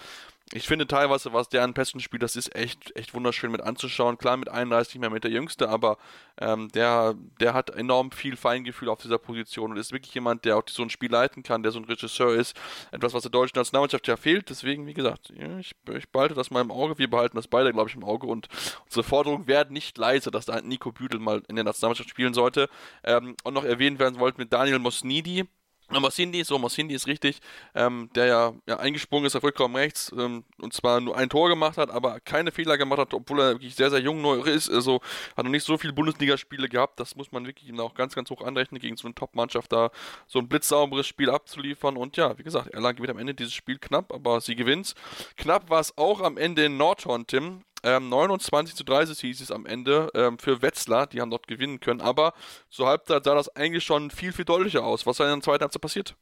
ich 0.54 0.66
finde 0.66 0.88
teilweise, 0.88 1.34
was 1.34 1.50
der 1.50 1.64
an 1.64 1.74
Pässen 1.74 2.00
spielt, 2.00 2.24
das 2.24 2.38
ist 2.38 2.56
echt, 2.56 2.96
echt 2.96 3.14
wunderschön 3.14 3.52
mit 3.52 3.62
anzuschauen. 3.62 4.18
Klar, 4.18 4.38
mit 4.38 4.48
31 4.48 4.96
nicht 4.96 5.02
mehr 5.02 5.10
mit 5.10 5.26
der 5.26 5.32
Jüngste, 5.32 5.68
aber 5.68 5.98
ähm, 6.40 6.70
der, 6.70 7.16
der 7.42 7.54
hat 7.54 7.70
enorm 7.72 8.12
viel 8.12 8.38
Feingefühl 8.38 8.88
auf 8.88 9.02
dieser 9.02 9.18
Position 9.18 9.72
und 9.72 9.78
ist 9.78 9.92
wirklich 9.92 10.14
jemand, 10.14 10.46
der 10.46 10.58
auch 10.58 10.64
so 10.70 10.84
ein 10.84 10.90
Spiel 10.90 11.12
leiten 11.12 11.44
kann, 11.44 11.64
der 11.64 11.74
so 11.74 11.80
ein 11.80 11.86
Regisseur 11.86 12.34
ist. 12.34 12.56
Etwas, 12.92 13.14
was 13.14 13.24
der 13.24 13.32
deutschen 13.32 13.58
Nationalmannschaft 13.58 14.08
ja 14.08 14.16
fehlt. 14.16 14.50
Deswegen, 14.50 14.88
wie 14.88 14.94
gesagt, 14.94 15.34
ich, 15.60 15.76
ich 15.94 16.10
behalte 16.10 16.34
das 16.34 16.50
mal 16.50 16.62
im 16.62 16.72
Auge. 16.72 16.98
Wir 16.98 17.10
behalten 17.10 17.36
das 17.36 17.50
beide, 17.50 17.74
glaube 17.74 17.90
ich, 17.90 17.96
im 17.96 18.06
Auge 18.06 18.28
und 18.28 18.48
unsere 18.86 19.04
Forderungen 19.04 19.48
werden 19.48 19.74
nicht 19.74 19.98
leise, 19.98 20.32
dass 20.32 20.46
da 20.46 20.62
Nico 20.62 20.94
Büdel 20.94 21.20
mal 21.20 21.44
in 21.50 21.58
der 21.58 21.66
Nationalmannschaft 21.66 22.10
spielen 22.10 22.34
sollte. 22.34 22.70
Ähm, 23.04 23.36
und 23.44 23.54
noch 23.54 23.66
erwähnt 23.66 24.00
werden 24.00 24.20
wollte 24.20 24.40
mit 24.40 24.54
Daniel 24.54 24.80
Mosnidi 24.80 25.46
Mosindi, 25.90 26.44
so 26.44 26.58
Mosindi 26.60 26.96
ist 26.96 27.08
richtig, 27.08 27.40
ähm, 27.74 28.10
der 28.14 28.26
ja, 28.26 28.54
ja, 28.66 28.78
eingesprungen 28.78 29.26
ist 29.26 29.36
auf 29.36 29.44
Rückraum 29.44 29.76
rechts 29.76 30.12
ähm, 30.18 30.44
und 30.60 30.74
zwar 30.74 31.00
nur 31.00 31.16
ein 31.16 31.30
Tor 31.30 31.50
gemacht 31.50 31.78
hat, 31.78 31.90
aber 31.90 32.20
keine 32.20 32.52
Fehler 32.52 32.78
gemacht 32.78 33.00
hat, 33.00 33.14
obwohl 33.14 33.40
er 33.40 33.50
wirklich 33.54 33.76
sehr, 33.76 33.90
sehr 33.90 34.00
jung 34.00 34.22
neu 34.22 34.42
ist. 34.42 34.70
Also 34.70 35.02
hat 35.36 35.46
noch 35.46 35.52
nicht 35.52 35.64
so 35.66 35.78
viele 35.78 35.94
Bundesligaspiele 35.94 36.68
gehabt. 36.68 37.00
Das 37.00 37.16
muss 37.16 37.32
man 37.32 37.46
wirklich 37.46 37.70
ihm 37.70 37.80
auch 37.80 37.94
ganz, 37.94 38.16
ganz 38.16 38.30
hoch 38.30 38.42
anrechnen, 38.42 38.82
gegen 38.82 38.98
so 38.98 39.08
eine 39.08 39.16
Top-Mannschaft 39.16 39.72
da 39.72 39.92
so 40.28 40.40
ein 40.40 40.48
blitzsauberes 40.48 41.08
Spiel 41.08 41.30
abzuliefern. 41.30 41.98
Und 41.98 42.18
ja, 42.18 42.38
wie 42.38 42.44
gesagt, 42.44 42.68
Erlangen 42.74 42.98
gewinnt 42.98 43.12
am 43.12 43.20
Ende 43.20 43.34
dieses 43.34 43.54
Spiel 43.54 43.78
knapp, 43.78 44.14
aber 44.14 44.42
sie 44.42 44.56
gewinnt. 44.56 44.94
Knapp 45.38 45.70
war 45.70 45.80
es 45.80 45.98
auch 45.98 46.22
am 46.22 46.38
Ende 46.38 46.66
in 46.66 46.78
Nordhorn, 46.78 47.28
Tim. 47.28 47.64
Ähm, 47.84 48.10
29 48.10 48.76
zu 48.76 48.84
30 48.84 49.20
hieß 49.20 49.42
es 49.42 49.52
am 49.52 49.66
Ende 49.66 50.10
ähm, 50.14 50.40
für 50.40 50.62
Wetzlar, 50.62 51.08
die 51.08 51.22
haben 51.22 51.30
dort 51.30 51.48
gewinnen 51.48 51.80
können. 51.80 52.02
Aber 52.02 52.34
zur 52.70 52.88
Halbzeit 52.88 53.24
sah 53.24 53.36
das 53.36 53.56
eigentlich 53.56 53.84
schon 53.84 54.12
viel, 54.12 54.34
viel 54.34 54.46
deutlicher 54.46 54.84
aus. 54.84 55.06
Was 55.06 55.20
ist 55.20 55.26
in 55.26 55.32
der 55.32 55.42
zweiten 55.42 55.62
Halbzeit 55.62 55.82
passiert? 55.82 56.16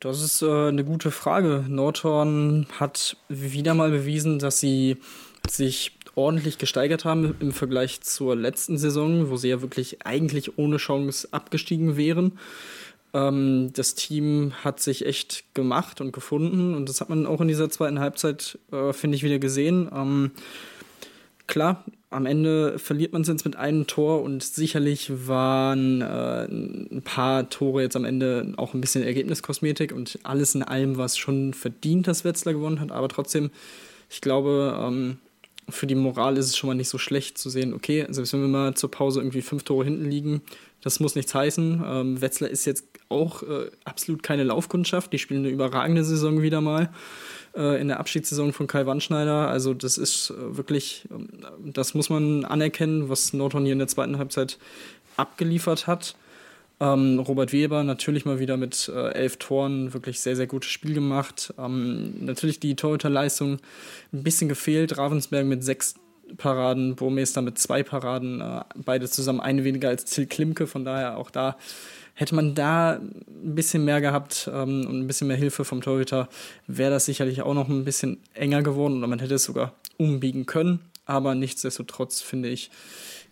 Das 0.00 0.22
ist 0.22 0.42
äh, 0.42 0.68
eine 0.68 0.84
gute 0.84 1.10
Frage. 1.10 1.64
Nordhorn 1.68 2.66
hat 2.78 3.16
wieder 3.28 3.74
mal 3.74 3.90
bewiesen, 3.90 4.38
dass 4.38 4.60
sie 4.60 4.98
sich 5.48 5.98
ordentlich 6.14 6.58
gesteigert 6.58 7.04
haben 7.04 7.36
im 7.40 7.52
Vergleich 7.52 8.00
zur 8.00 8.36
letzten 8.36 8.76
Saison, 8.76 9.30
wo 9.30 9.36
sie 9.36 9.48
ja 9.48 9.62
wirklich 9.62 10.04
eigentlich 10.04 10.58
ohne 10.58 10.76
Chance 10.76 11.28
abgestiegen 11.30 11.96
wären. 11.96 12.38
Ähm, 13.14 13.72
das 13.72 13.94
Team 13.94 14.52
hat 14.62 14.80
sich 14.80 15.06
echt 15.06 15.54
gemacht 15.54 16.00
und 16.00 16.12
gefunden 16.12 16.74
und 16.74 16.88
das 16.88 17.00
hat 17.00 17.08
man 17.08 17.26
auch 17.26 17.40
in 17.40 17.48
dieser 17.48 17.70
zweiten 17.70 18.00
Halbzeit, 18.00 18.58
äh, 18.72 18.92
finde 18.92 19.16
ich, 19.16 19.22
wieder 19.22 19.38
gesehen. 19.38 19.90
Ähm, 19.94 20.32
klar, 21.48 21.84
am 22.10 22.24
Ende 22.24 22.78
verliert 22.78 23.12
man 23.12 23.22
es 23.22 23.28
jetzt 23.28 23.44
mit 23.44 23.56
einem 23.56 23.86
Tor 23.86 24.22
und 24.22 24.42
sicherlich 24.42 25.26
waren 25.26 26.00
äh, 26.00 26.44
ein 26.44 27.02
paar 27.04 27.50
Tore 27.50 27.82
jetzt 27.82 27.96
am 27.96 28.04
Ende 28.04 28.54
auch 28.56 28.74
ein 28.74 28.80
bisschen 28.80 29.02
Ergebniskosmetik 29.02 29.92
und 29.92 30.18
alles 30.22 30.54
in 30.54 30.62
allem 30.62 30.96
war 30.96 31.06
es 31.06 31.18
schon 31.18 31.52
verdient, 31.52 32.06
dass 32.06 32.24
Wetzlar 32.24 32.54
gewonnen 32.54 32.80
hat, 32.80 32.92
aber 32.92 33.08
trotzdem, 33.08 33.50
ich 34.08 34.20
glaube, 34.20 34.78
ähm, 34.80 35.18
für 35.68 35.86
die 35.86 35.94
Moral 35.94 36.38
ist 36.38 36.46
es 36.46 36.56
schon 36.56 36.68
mal 36.68 36.74
nicht 36.74 36.88
so 36.88 36.96
schlecht 36.96 37.36
zu 37.36 37.50
sehen, 37.50 37.74
okay, 37.74 38.06
selbst 38.08 38.32
wenn 38.32 38.40
wir 38.40 38.48
mal 38.48 38.74
zur 38.74 38.90
Pause 38.90 39.20
irgendwie 39.20 39.42
fünf 39.42 39.64
Tore 39.64 39.84
hinten 39.84 40.08
liegen, 40.08 40.40
das 40.82 41.00
muss 41.00 41.14
nichts 41.14 41.34
heißen. 41.34 41.82
Ähm, 41.84 42.20
Wetzlar 42.20 42.50
ist 42.50 42.64
jetzt 42.64 42.84
auch 43.08 43.42
äh, 43.42 43.70
absolut 43.84 44.22
keine 44.22 44.44
Laufkundschaft, 44.44 45.12
die 45.12 45.18
spielen 45.18 45.40
eine 45.40 45.52
überragende 45.52 46.04
Saison 46.04 46.42
wieder 46.42 46.60
mal 46.60 46.90
äh, 47.56 47.80
in 47.80 47.88
der 47.88 48.00
Abschiedssaison 48.00 48.52
von 48.52 48.66
Kai 48.66 48.86
Wandschneider. 48.86 49.48
Also 49.48 49.74
das 49.74 49.98
ist 49.98 50.30
äh, 50.30 50.56
wirklich, 50.56 51.06
ähm, 51.10 51.28
das 51.72 51.94
muss 51.94 52.10
man 52.10 52.44
anerkennen, 52.44 53.08
was 53.08 53.32
Nordhorn 53.32 53.64
hier 53.64 53.72
in 53.72 53.78
der 53.78 53.88
zweiten 53.88 54.18
Halbzeit 54.18 54.58
abgeliefert 55.16 55.86
hat. 55.86 56.16
Ähm, 56.80 57.18
Robert 57.18 57.52
Weber 57.52 57.82
natürlich 57.82 58.24
mal 58.24 58.38
wieder 58.38 58.56
mit 58.56 58.88
äh, 58.94 59.10
elf 59.10 59.36
Toren 59.38 59.92
wirklich 59.94 60.20
sehr, 60.20 60.36
sehr 60.36 60.46
gutes 60.46 60.70
Spiel 60.70 60.94
gemacht. 60.94 61.52
Ähm, 61.58 62.24
natürlich 62.24 62.60
die 62.60 62.76
Torhüterleistung 62.76 63.58
ein 64.12 64.22
bisschen 64.22 64.48
gefehlt. 64.48 64.96
Ravensberg 64.96 65.44
mit 65.44 65.64
sechs 65.64 65.96
Paraden, 66.36 66.96
Burmeister 66.96 67.42
mit 67.42 67.58
zwei 67.58 67.82
Paraden, 67.82 68.40
äh, 68.40 68.60
beide 68.76 69.08
zusammen 69.08 69.40
eine 69.40 69.64
weniger 69.64 69.88
als 69.88 70.04
Till 70.04 70.26
Klimke. 70.26 70.66
Von 70.66 70.84
daher 70.84 71.16
auch 71.16 71.30
da 71.30 71.56
Hätte 72.18 72.34
man 72.34 72.56
da 72.56 72.94
ein 72.94 73.54
bisschen 73.54 73.84
mehr 73.84 74.00
gehabt 74.00 74.50
ähm, 74.52 74.88
und 74.88 74.98
ein 74.98 75.06
bisschen 75.06 75.28
mehr 75.28 75.36
Hilfe 75.36 75.64
vom 75.64 75.82
Torhüter, 75.82 76.28
wäre 76.66 76.90
das 76.90 77.04
sicherlich 77.04 77.42
auch 77.42 77.54
noch 77.54 77.68
ein 77.68 77.84
bisschen 77.84 78.18
enger 78.34 78.64
geworden 78.64 78.98
oder 78.98 79.06
man 79.06 79.20
hätte 79.20 79.36
es 79.36 79.44
sogar 79.44 79.74
umbiegen 79.98 80.44
können. 80.44 80.80
Aber 81.06 81.36
nichtsdestotrotz 81.36 82.20
finde 82.20 82.48
ich, 82.48 82.72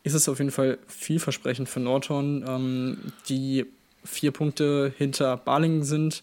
ist 0.05 0.15
es 0.15 0.29
auf 0.29 0.39
jeden 0.39 0.53
Fall 0.53 0.79
vielversprechend 0.87 1.69
für 1.69 1.81
Nordhorn, 1.81 2.45
ähm, 2.47 2.99
die 3.29 3.67
vier 4.05 4.31
Punkte 4.31 4.95
hinter 4.97 5.37
Balingen 5.37 5.83
sind, 5.83 6.23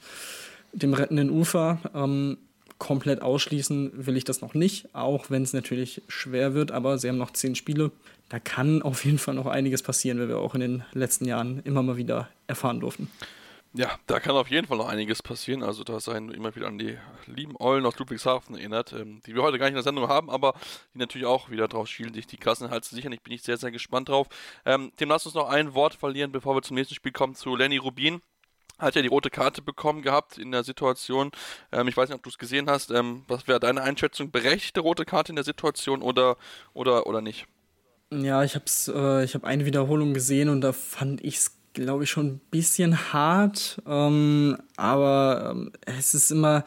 dem 0.72 0.94
rettenden 0.94 1.32
Ufer. 1.32 1.80
Ähm, 1.94 2.38
komplett 2.78 3.22
ausschließen 3.22 4.06
will 4.06 4.18
ich 4.18 4.24
das 4.24 4.42
noch 4.42 4.54
nicht, 4.54 4.94
auch 4.94 5.30
wenn 5.30 5.44
es 5.44 5.54
natürlich 5.54 6.02
schwer 6.08 6.54
wird, 6.54 6.72
aber 6.72 6.98
sie 6.98 7.10
haben 7.10 7.18
noch 7.18 7.32
zehn 7.32 7.56
Spiele. 7.56 7.92
Da 8.30 8.40
kann 8.40 8.82
auf 8.82 9.06
jeden 9.06 9.20
Fall 9.20 9.36
noch 9.36 9.46
einiges 9.46 9.84
passieren, 9.84 10.20
wie 10.20 10.28
wir 10.28 10.40
auch 10.40 10.56
in 10.56 10.62
den 10.62 10.84
letzten 10.94 11.26
Jahren 11.26 11.62
immer 11.64 11.84
mal 11.84 11.98
wieder 11.98 12.30
erfahren 12.48 12.80
durften. 12.80 13.10
Ja, 13.76 13.90
da 14.06 14.20
kann 14.20 14.36
auf 14.36 14.52
jeden 14.52 14.68
Fall 14.68 14.78
noch 14.78 14.88
einiges 14.88 15.24
passieren. 15.24 15.64
Also 15.64 15.84
da 15.84 16.00
seien 16.00 16.30
immer 16.30 16.56
wieder 16.56 16.68
an 16.68 16.78
die 16.78 16.96
lieben 17.26 17.56
Eulen 17.60 17.86
aus 17.88 17.98
Ludwigshafen 17.98 18.56
erinnert, 18.56 18.94
ähm, 18.94 19.22
die 19.26 19.34
wir 19.34 19.42
heute 19.42 19.58
gar 19.58 19.66
nicht 19.66 19.72
in 19.72 19.78
der 19.78 19.84
Sendung 19.84 20.08
haben, 20.08 20.30
aber 20.30 20.54
die 20.94 21.00
natürlich 21.00 21.26
auch 21.26 21.50
wieder 21.50 21.68
drauf 21.68 21.88
schielen, 21.88 22.14
sich 22.14 22.28
die 22.28 22.38
Klassenhalt 22.38 22.86
zu 22.86 22.94
sichern. 22.94 23.14
Ich 23.14 23.22
bin 23.22 23.34
ich 23.34 23.42
sehr, 23.42 23.58
sehr 23.58 23.72
gespannt 23.72 24.10
drauf. 24.10 24.28
Ähm, 24.64 24.92
Tim, 24.96 25.10
lass 25.10 25.26
uns 25.26 25.34
noch 25.34 25.50
ein 25.50 25.74
Wort 25.74 25.96
verlieren, 25.96 26.32
bevor 26.32 26.56
wir 26.56 26.62
zum 26.62 26.76
nächsten 26.76 26.94
Spiel 26.94 27.12
kommen, 27.12 27.34
zu 27.34 27.56
Lenny 27.56 27.78
Rubin 27.78 28.22
hat 28.84 28.96
ja 28.96 29.02
die 29.02 29.08
rote 29.08 29.30
Karte 29.30 29.62
bekommen 29.62 30.02
gehabt 30.02 30.38
in 30.38 30.52
der 30.52 30.64
Situation. 30.64 31.32
Ähm, 31.72 31.88
ich 31.88 31.98
weiß 31.98 32.10
nicht, 32.10 32.16
ob 32.16 32.24
du 32.24 32.30
es 32.30 32.38
gesehen 32.38 32.70
hast. 32.70 32.92
Ähm, 32.92 33.24
was 33.28 33.48
wäre 33.48 33.60
deine 33.60 33.82
Einschätzung? 33.82 34.32
Berechtigte 34.32 34.82
rote 34.82 35.06
Karte 35.06 35.32
in 35.32 35.36
der 35.36 35.46
Situation 35.46 36.02
oder, 36.02 36.38
oder, 36.74 37.08
oder 37.08 37.22
nicht? 37.22 37.48
Ja, 38.12 38.44
ich 38.44 38.56
habe 38.56 39.24
äh, 39.24 39.28
hab 39.28 39.44
eine 39.44 39.66
Wiederholung 39.66 40.14
gesehen 40.14 40.50
und 40.50 40.62
da 40.62 40.72
fand 40.72 41.24
ich 41.24 41.38
es, 41.38 41.58
glaube 41.74 42.04
ich, 42.04 42.10
schon 42.10 42.28
ein 42.28 42.42
bisschen 42.52 43.14
hart. 43.14 43.82
Ähm, 43.88 44.58
aber 44.78 45.52
ähm, 45.52 45.72
es 45.86 46.14
ist 46.14 46.32
immer, 46.32 46.64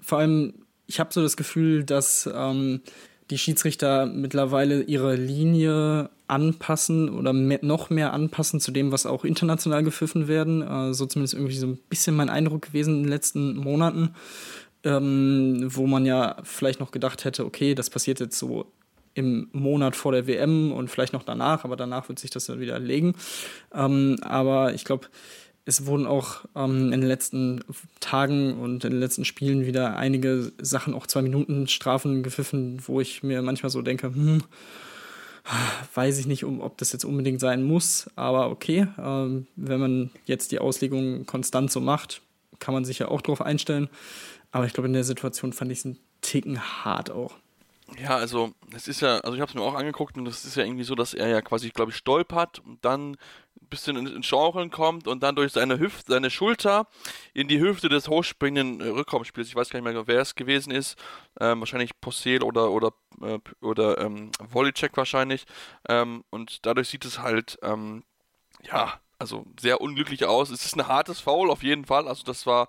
vor 0.00 0.18
allem, 0.18 0.66
ich 0.86 0.98
habe 0.98 1.12
so 1.12 1.22
das 1.22 1.36
Gefühl, 1.36 1.84
dass 1.84 2.28
ähm, 2.32 2.82
die 3.30 3.38
Schiedsrichter 3.38 4.06
mittlerweile 4.06 4.82
ihre 4.82 5.14
Linie 5.14 6.10
anpassen 6.26 7.08
oder 7.08 7.32
mehr, 7.32 7.60
noch 7.62 7.90
mehr 7.90 8.12
anpassen 8.12 8.60
zu 8.60 8.70
dem, 8.70 8.92
was 8.92 9.06
auch 9.06 9.24
international 9.24 9.82
gepfiffen 9.82 10.28
werden. 10.28 10.62
Äh, 10.62 10.94
so 10.94 11.06
zumindest 11.06 11.34
irgendwie 11.34 11.56
so 11.56 11.66
ein 11.66 11.78
bisschen 11.88 12.16
mein 12.16 12.28
Eindruck 12.28 12.62
gewesen 12.62 12.96
in 12.96 13.02
den 13.04 13.10
letzten 13.10 13.56
Monaten, 13.56 14.14
ähm, 14.84 15.66
wo 15.68 15.86
man 15.86 16.06
ja 16.06 16.36
vielleicht 16.42 16.80
noch 16.80 16.90
gedacht 16.90 17.24
hätte, 17.24 17.44
okay, 17.44 17.74
das 17.74 17.90
passiert 17.90 18.20
jetzt 18.20 18.38
so 18.38 18.66
im 19.14 19.48
Monat 19.52 19.96
vor 19.96 20.12
der 20.12 20.26
WM 20.26 20.72
und 20.72 20.88
vielleicht 20.88 21.12
noch 21.12 21.24
danach, 21.24 21.64
aber 21.64 21.76
danach 21.76 22.08
wird 22.08 22.18
sich 22.18 22.30
das 22.30 22.46
dann 22.46 22.60
wieder 22.60 22.78
legen. 22.78 23.14
Ähm, 23.74 24.16
aber 24.22 24.72
ich 24.72 24.84
glaube, 24.84 25.08
es 25.64 25.86
wurden 25.86 26.06
auch 26.06 26.44
ähm, 26.56 26.92
in 26.92 27.00
den 27.00 27.08
letzten 27.08 27.62
Tagen 28.00 28.58
und 28.58 28.84
in 28.84 28.90
den 28.90 29.00
letzten 29.00 29.24
Spielen 29.24 29.66
wieder 29.66 29.96
einige 29.96 30.52
Sachen, 30.60 30.94
auch 30.94 31.06
zwei 31.06 31.22
Minuten 31.22 31.68
Strafen 31.68 32.22
gepfiffen, 32.22 32.82
wo 32.86 33.00
ich 33.00 33.22
mir 33.22 33.42
manchmal 33.42 33.70
so 33.70 33.82
denke, 33.82 34.08
hm, 34.08 34.42
weiß 35.94 36.18
ich 36.18 36.26
nicht, 36.26 36.44
ob 36.44 36.78
das 36.78 36.92
jetzt 36.92 37.04
unbedingt 37.04 37.40
sein 37.40 37.62
muss, 37.62 38.10
aber 38.16 38.50
okay, 38.50 38.86
ähm, 38.98 39.46
wenn 39.56 39.80
man 39.80 40.10
jetzt 40.26 40.52
die 40.52 40.58
Auslegung 40.58 41.26
konstant 41.26 41.70
so 41.70 41.80
macht, 41.80 42.22
kann 42.58 42.74
man 42.74 42.84
sich 42.84 42.98
ja 42.98 43.08
auch 43.08 43.22
drauf 43.22 43.40
einstellen. 43.40 43.88
Aber 44.52 44.66
ich 44.66 44.72
glaube, 44.72 44.88
in 44.88 44.92
der 44.92 45.04
Situation 45.04 45.52
fand 45.52 45.72
ich 45.72 45.78
es 45.78 45.86
einen 45.86 45.98
Ticken 46.20 46.60
hart 46.84 47.10
auch. 47.10 47.34
Ja, 47.98 48.16
also 48.16 48.52
es 48.74 48.88
ist 48.88 49.00
ja, 49.00 49.18
also 49.18 49.34
ich 49.34 49.40
habe 49.40 49.50
es 49.50 49.54
mir 49.54 49.62
auch 49.62 49.74
angeguckt 49.74 50.16
und 50.16 50.26
es 50.26 50.44
ist 50.44 50.56
ja 50.56 50.64
irgendwie 50.64 50.84
so, 50.84 50.94
dass 50.94 51.12
er 51.12 51.28
ja 51.28 51.42
quasi, 51.42 51.70
glaube 51.70 51.90
ich, 51.90 51.96
stolpert 51.96 52.60
und 52.60 52.84
dann 52.84 53.12
ein 53.12 53.68
bisschen 53.68 53.96
ins 53.96 54.26
Schaukeln 54.26 54.70
kommt 54.70 55.08
und 55.08 55.22
dann 55.22 55.34
durch 55.34 55.52
seine 55.52 55.78
Hüfte, 55.78 56.12
seine 56.12 56.30
Schulter 56.30 56.86
in 57.34 57.48
die 57.48 57.60
Hüfte 57.60 57.88
des 57.88 58.08
hochspringenden 58.08 58.80
äh, 58.80 58.90
Rückraumspiels, 58.90 59.48
ich 59.48 59.56
weiß 59.56 59.70
gar 59.70 59.80
nicht 59.80 59.92
mehr, 59.92 60.06
wer 60.06 60.20
es 60.20 60.34
gewesen 60.34 60.70
ist, 60.70 60.96
ähm, 61.40 61.60
wahrscheinlich 61.60 62.00
Postel 62.00 62.42
oder 62.42 62.70
oder 62.70 62.92
äh, 63.22 63.38
oder 63.60 63.98
ähm, 63.98 64.30
Volleycheck 64.48 64.96
wahrscheinlich. 64.96 65.44
Ähm, 65.88 66.24
und 66.30 66.64
dadurch 66.66 66.88
sieht 66.88 67.04
es 67.04 67.18
halt 67.18 67.58
ähm, 67.62 68.04
ja 68.62 69.00
also 69.20 69.44
sehr 69.60 69.80
unglücklich 69.80 70.24
aus. 70.24 70.50
Es 70.50 70.64
ist 70.64 70.76
ein 70.76 70.88
hartes 70.88 71.20
Foul 71.20 71.50
auf 71.50 71.62
jeden 71.62 71.84
Fall. 71.84 72.08
Also 72.08 72.24
das 72.24 72.46
war, 72.46 72.68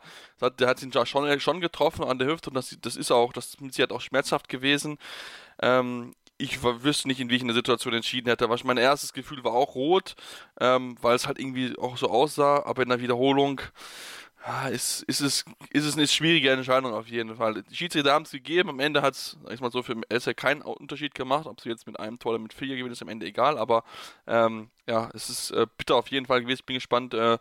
der 0.59 0.67
hat 0.67 0.83
ihn 0.83 0.91
schon, 1.05 1.39
schon 1.39 1.61
getroffen 1.61 2.03
an 2.03 2.19
der 2.19 2.27
Hüfte 2.27 2.49
und 2.49 2.55
das, 2.55 2.77
das 2.81 2.97
ist 2.97 3.11
auch, 3.11 3.31
das 3.33 3.55
ist 3.55 3.79
halt 3.79 3.91
auch 3.91 4.01
schmerzhaft 4.01 4.49
gewesen. 4.49 4.97
Ähm, 5.61 6.13
ich 6.37 6.63
wüsste 6.63 7.07
nicht, 7.07 7.19
in 7.19 7.29
der 7.29 7.55
Situation 7.55 7.93
entschieden 7.93 8.27
hätte. 8.27 8.45
Aber 8.45 8.57
mein 8.63 8.77
erstes 8.77 9.13
Gefühl 9.13 9.43
war 9.43 9.53
auch 9.53 9.75
rot, 9.75 10.15
ähm, 10.59 10.97
weil 11.01 11.15
es 11.15 11.27
halt 11.27 11.39
irgendwie 11.39 11.77
auch 11.77 11.97
so 11.97 12.09
aussah. 12.09 12.63
Aber 12.63 12.83
in 12.83 12.89
der 12.89 12.99
Wiederholung 12.99 13.61
ja, 14.45 14.67
ist, 14.69 15.03
ist, 15.03 15.21
es, 15.21 15.45
ist 15.69 15.85
es 15.85 15.95
eine 15.95 16.07
schwierige 16.07 16.51
Entscheidung 16.51 16.93
auf 16.93 17.07
jeden 17.07 17.35
Fall. 17.35 17.61
Die 17.63 17.75
Schiedsrichter 17.75 18.13
haben 18.13 18.25
es 18.25 18.31
gegeben. 18.31 18.69
Am 18.69 18.79
Ende 18.79 19.01
hat 19.03 19.13
es, 19.13 19.37
ich 19.51 19.61
mal 19.61 19.71
so, 19.71 19.83
für 19.83 19.95
Elsa 20.09 20.33
keinen 20.33 20.63
Unterschied 20.63 21.13
gemacht. 21.13 21.45
Ob 21.45 21.61
sie 21.61 21.69
jetzt 21.69 21.85
mit 21.85 21.99
einem 21.99 22.17
Tor 22.17 22.33
oder 22.33 22.41
mit 22.41 22.53
vier 22.53 22.75
gewinnen, 22.75 22.91
ist 22.91 23.03
am 23.03 23.09
Ende 23.09 23.27
egal. 23.27 23.57
Aber 23.59 23.83
ähm, 24.25 24.71
ja, 24.87 25.09
es 25.13 25.29
ist 25.29 25.51
äh, 25.51 25.67
bitter 25.77 25.95
auf 25.95 26.07
jeden 26.07 26.25
Fall 26.25 26.41
gewesen. 26.41 26.63
Bin 26.65 26.73
gespannt, 26.73 27.13
äh, 27.13 27.37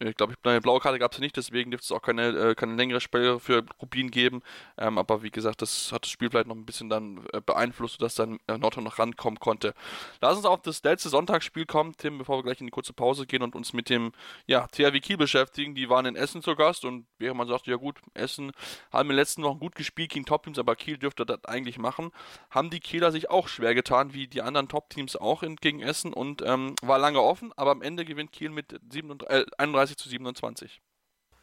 Ich 0.00 0.16
glaube, 0.16 0.34
eine 0.44 0.60
blaue 0.60 0.80
Karte 0.80 0.98
gab 0.98 1.12
es 1.12 1.18
nicht, 1.18 1.36
deswegen 1.36 1.70
dürfte 1.70 1.86
es 1.86 1.92
auch 1.92 2.02
keine, 2.02 2.28
äh, 2.28 2.54
keine 2.54 2.74
längere 2.74 3.00
Sperre 3.00 3.40
für 3.40 3.64
Rubin 3.82 4.10
geben. 4.10 4.42
Ähm, 4.76 4.96
aber 4.96 5.22
wie 5.22 5.30
gesagt, 5.30 5.60
das 5.62 5.90
hat 5.90 6.04
das 6.04 6.10
Spiel 6.10 6.30
vielleicht 6.30 6.46
noch 6.46 6.54
ein 6.54 6.66
bisschen 6.66 6.88
dann 6.88 7.26
äh, 7.32 7.40
beeinflusst, 7.40 7.98
sodass 7.98 8.14
dann 8.14 8.38
äh, 8.46 8.58
Nordhorn 8.58 8.84
noch 8.84 8.98
rankommen 8.98 9.40
konnte. 9.40 9.74
Lass 10.20 10.36
uns 10.36 10.46
auf 10.46 10.62
das 10.62 10.82
letzte 10.84 11.08
Sonntagsspiel 11.08 11.66
kommen, 11.66 11.94
Tim, 11.96 12.18
bevor 12.18 12.38
wir 12.38 12.44
gleich 12.44 12.60
in 12.60 12.66
die 12.66 12.72
kurze 12.72 12.92
Pause 12.92 13.26
gehen 13.26 13.42
und 13.42 13.56
uns 13.56 13.72
mit 13.72 13.90
dem 13.90 14.12
ja, 14.46 14.66
THW 14.68 15.00
Kiel 15.00 15.16
beschäftigen. 15.16 15.74
Die 15.74 15.88
waren 15.88 16.06
in 16.06 16.16
Essen 16.16 16.42
zu 16.42 16.54
Gast 16.54 16.84
und 16.84 17.06
während 17.18 17.38
man 17.38 17.48
sagt, 17.48 17.66
ja 17.66 17.76
gut, 17.76 17.98
Essen 18.14 18.52
haben 18.92 19.06
in 19.06 19.08
den 19.08 19.16
letzten 19.16 19.42
Wochen 19.42 19.58
gut 19.58 19.74
gespielt 19.74 20.10
gegen 20.10 20.26
Top-Teams, 20.26 20.58
aber 20.58 20.76
Kiel 20.76 20.98
dürfte 20.98 21.26
das 21.26 21.44
eigentlich 21.44 21.78
machen, 21.78 22.12
haben 22.50 22.70
die 22.70 22.80
Kieler 22.80 23.10
sich 23.10 23.30
auch 23.30 23.48
schwer 23.48 23.74
getan, 23.74 24.14
wie 24.14 24.28
die 24.28 24.42
anderen 24.42 24.68
Top-Teams 24.68 25.16
auch 25.16 25.42
in, 25.42 25.56
gegen 25.56 25.80
Essen 25.80 26.12
und 26.12 26.42
ähm, 26.42 26.74
war 26.82 26.98
lange 26.98 27.20
offen, 27.20 27.52
aber 27.56 27.72
am 27.72 27.82
Ende 27.82 28.04
gewinnt 28.04 28.32
Kiel 28.32 28.50
mit 28.50 28.78
37, 28.90 29.28
äh, 29.30 29.44
31 29.58 29.87
zu 29.96 30.08
27. 30.08 30.80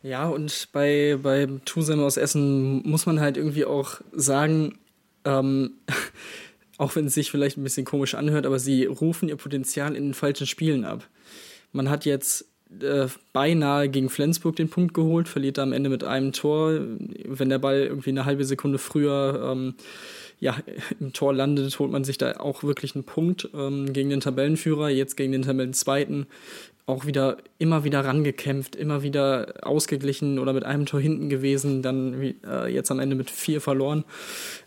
Ja, 0.02 0.28
und 0.28 0.68
bei, 0.72 1.18
bei 1.22 1.48
Tusem 1.66 2.00
aus 2.00 2.18
Essen 2.18 2.88
muss 2.88 3.06
man 3.06 3.20
halt 3.20 3.38
irgendwie 3.38 3.66
auch 3.66 4.02
sagen, 4.12 4.78
ähm, 5.24 5.72
auch 6.78 6.96
wenn 6.96 7.08
es 7.08 7.16
sich 7.16 7.32
vielleicht 7.32 7.58
ein 7.58 7.64
bisschen 7.64 7.86
komisch 7.86 8.14
anhört, 8.14 8.46
aber 8.46 8.60
sie 8.60 8.86
rufen 8.86 9.30
ihr 9.30 9.38
Potenzial 9.38 9.96
in 9.96 10.04
den 10.04 10.14
falschen 10.14 10.46
Spielen 10.46 10.86
ab. 10.86 11.08
Man 11.72 11.90
hat 11.90 12.06
jetzt 12.06 12.46
äh, 12.82 13.08
beinahe 13.34 13.90
gegen 13.90 14.10
Flensburg 14.10 14.56
den 14.56 14.70
Punkt 14.70 14.94
geholt, 14.94 15.28
verliert 15.28 15.60
am 15.60 15.74
Ende 15.74 15.90
mit 15.90 16.04
einem 16.04 16.34
Tor. 16.34 16.80
Wenn 17.26 17.50
der 17.50 17.60
Ball 17.60 17.80
irgendwie 17.80 18.10
eine 18.12 18.26
halbe 18.26 18.46
Sekunde 18.46 18.78
früher 18.78 19.52
ähm, 19.52 19.76
ja, 20.40 20.58
im 21.00 21.14
Tor 21.14 21.34
landet, 21.34 21.80
holt 21.80 21.92
man 21.92 22.04
sich 22.04 22.18
da 22.18 22.38
auch 22.38 22.64
wirklich 22.64 22.96
einen 22.96 23.06
Punkt 23.06 23.50
ähm, 23.54 23.92
gegen 23.94 24.10
den 24.10 24.20
Tabellenführer, 24.20 24.90
jetzt 24.90 25.18
gegen 25.18 25.32
den 25.32 25.44
Tabellenzweiten 25.44 26.28
auch 26.88 27.06
wieder 27.06 27.38
immer 27.58 27.84
wieder 27.84 28.06
rangekämpft, 28.06 28.76
immer 28.76 29.02
wieder 29.02 29.56
ausgeglichen 29.64 30.38
oder 30.38 30.54
mit 30.54 30.64
einem 30.66 30.86
Tor 30.86 31.02
hinten 31.02 31.30
gewesen, 31.30 31.82
dann 31.82 32.36
äh, 32.46 32.72
jetzt 32.72 32.92
am 32.92 33.00
Ende 33.00 33.16
mit 33.16 33.32
vier 33.32 33.60
verloren. 33.60 34.04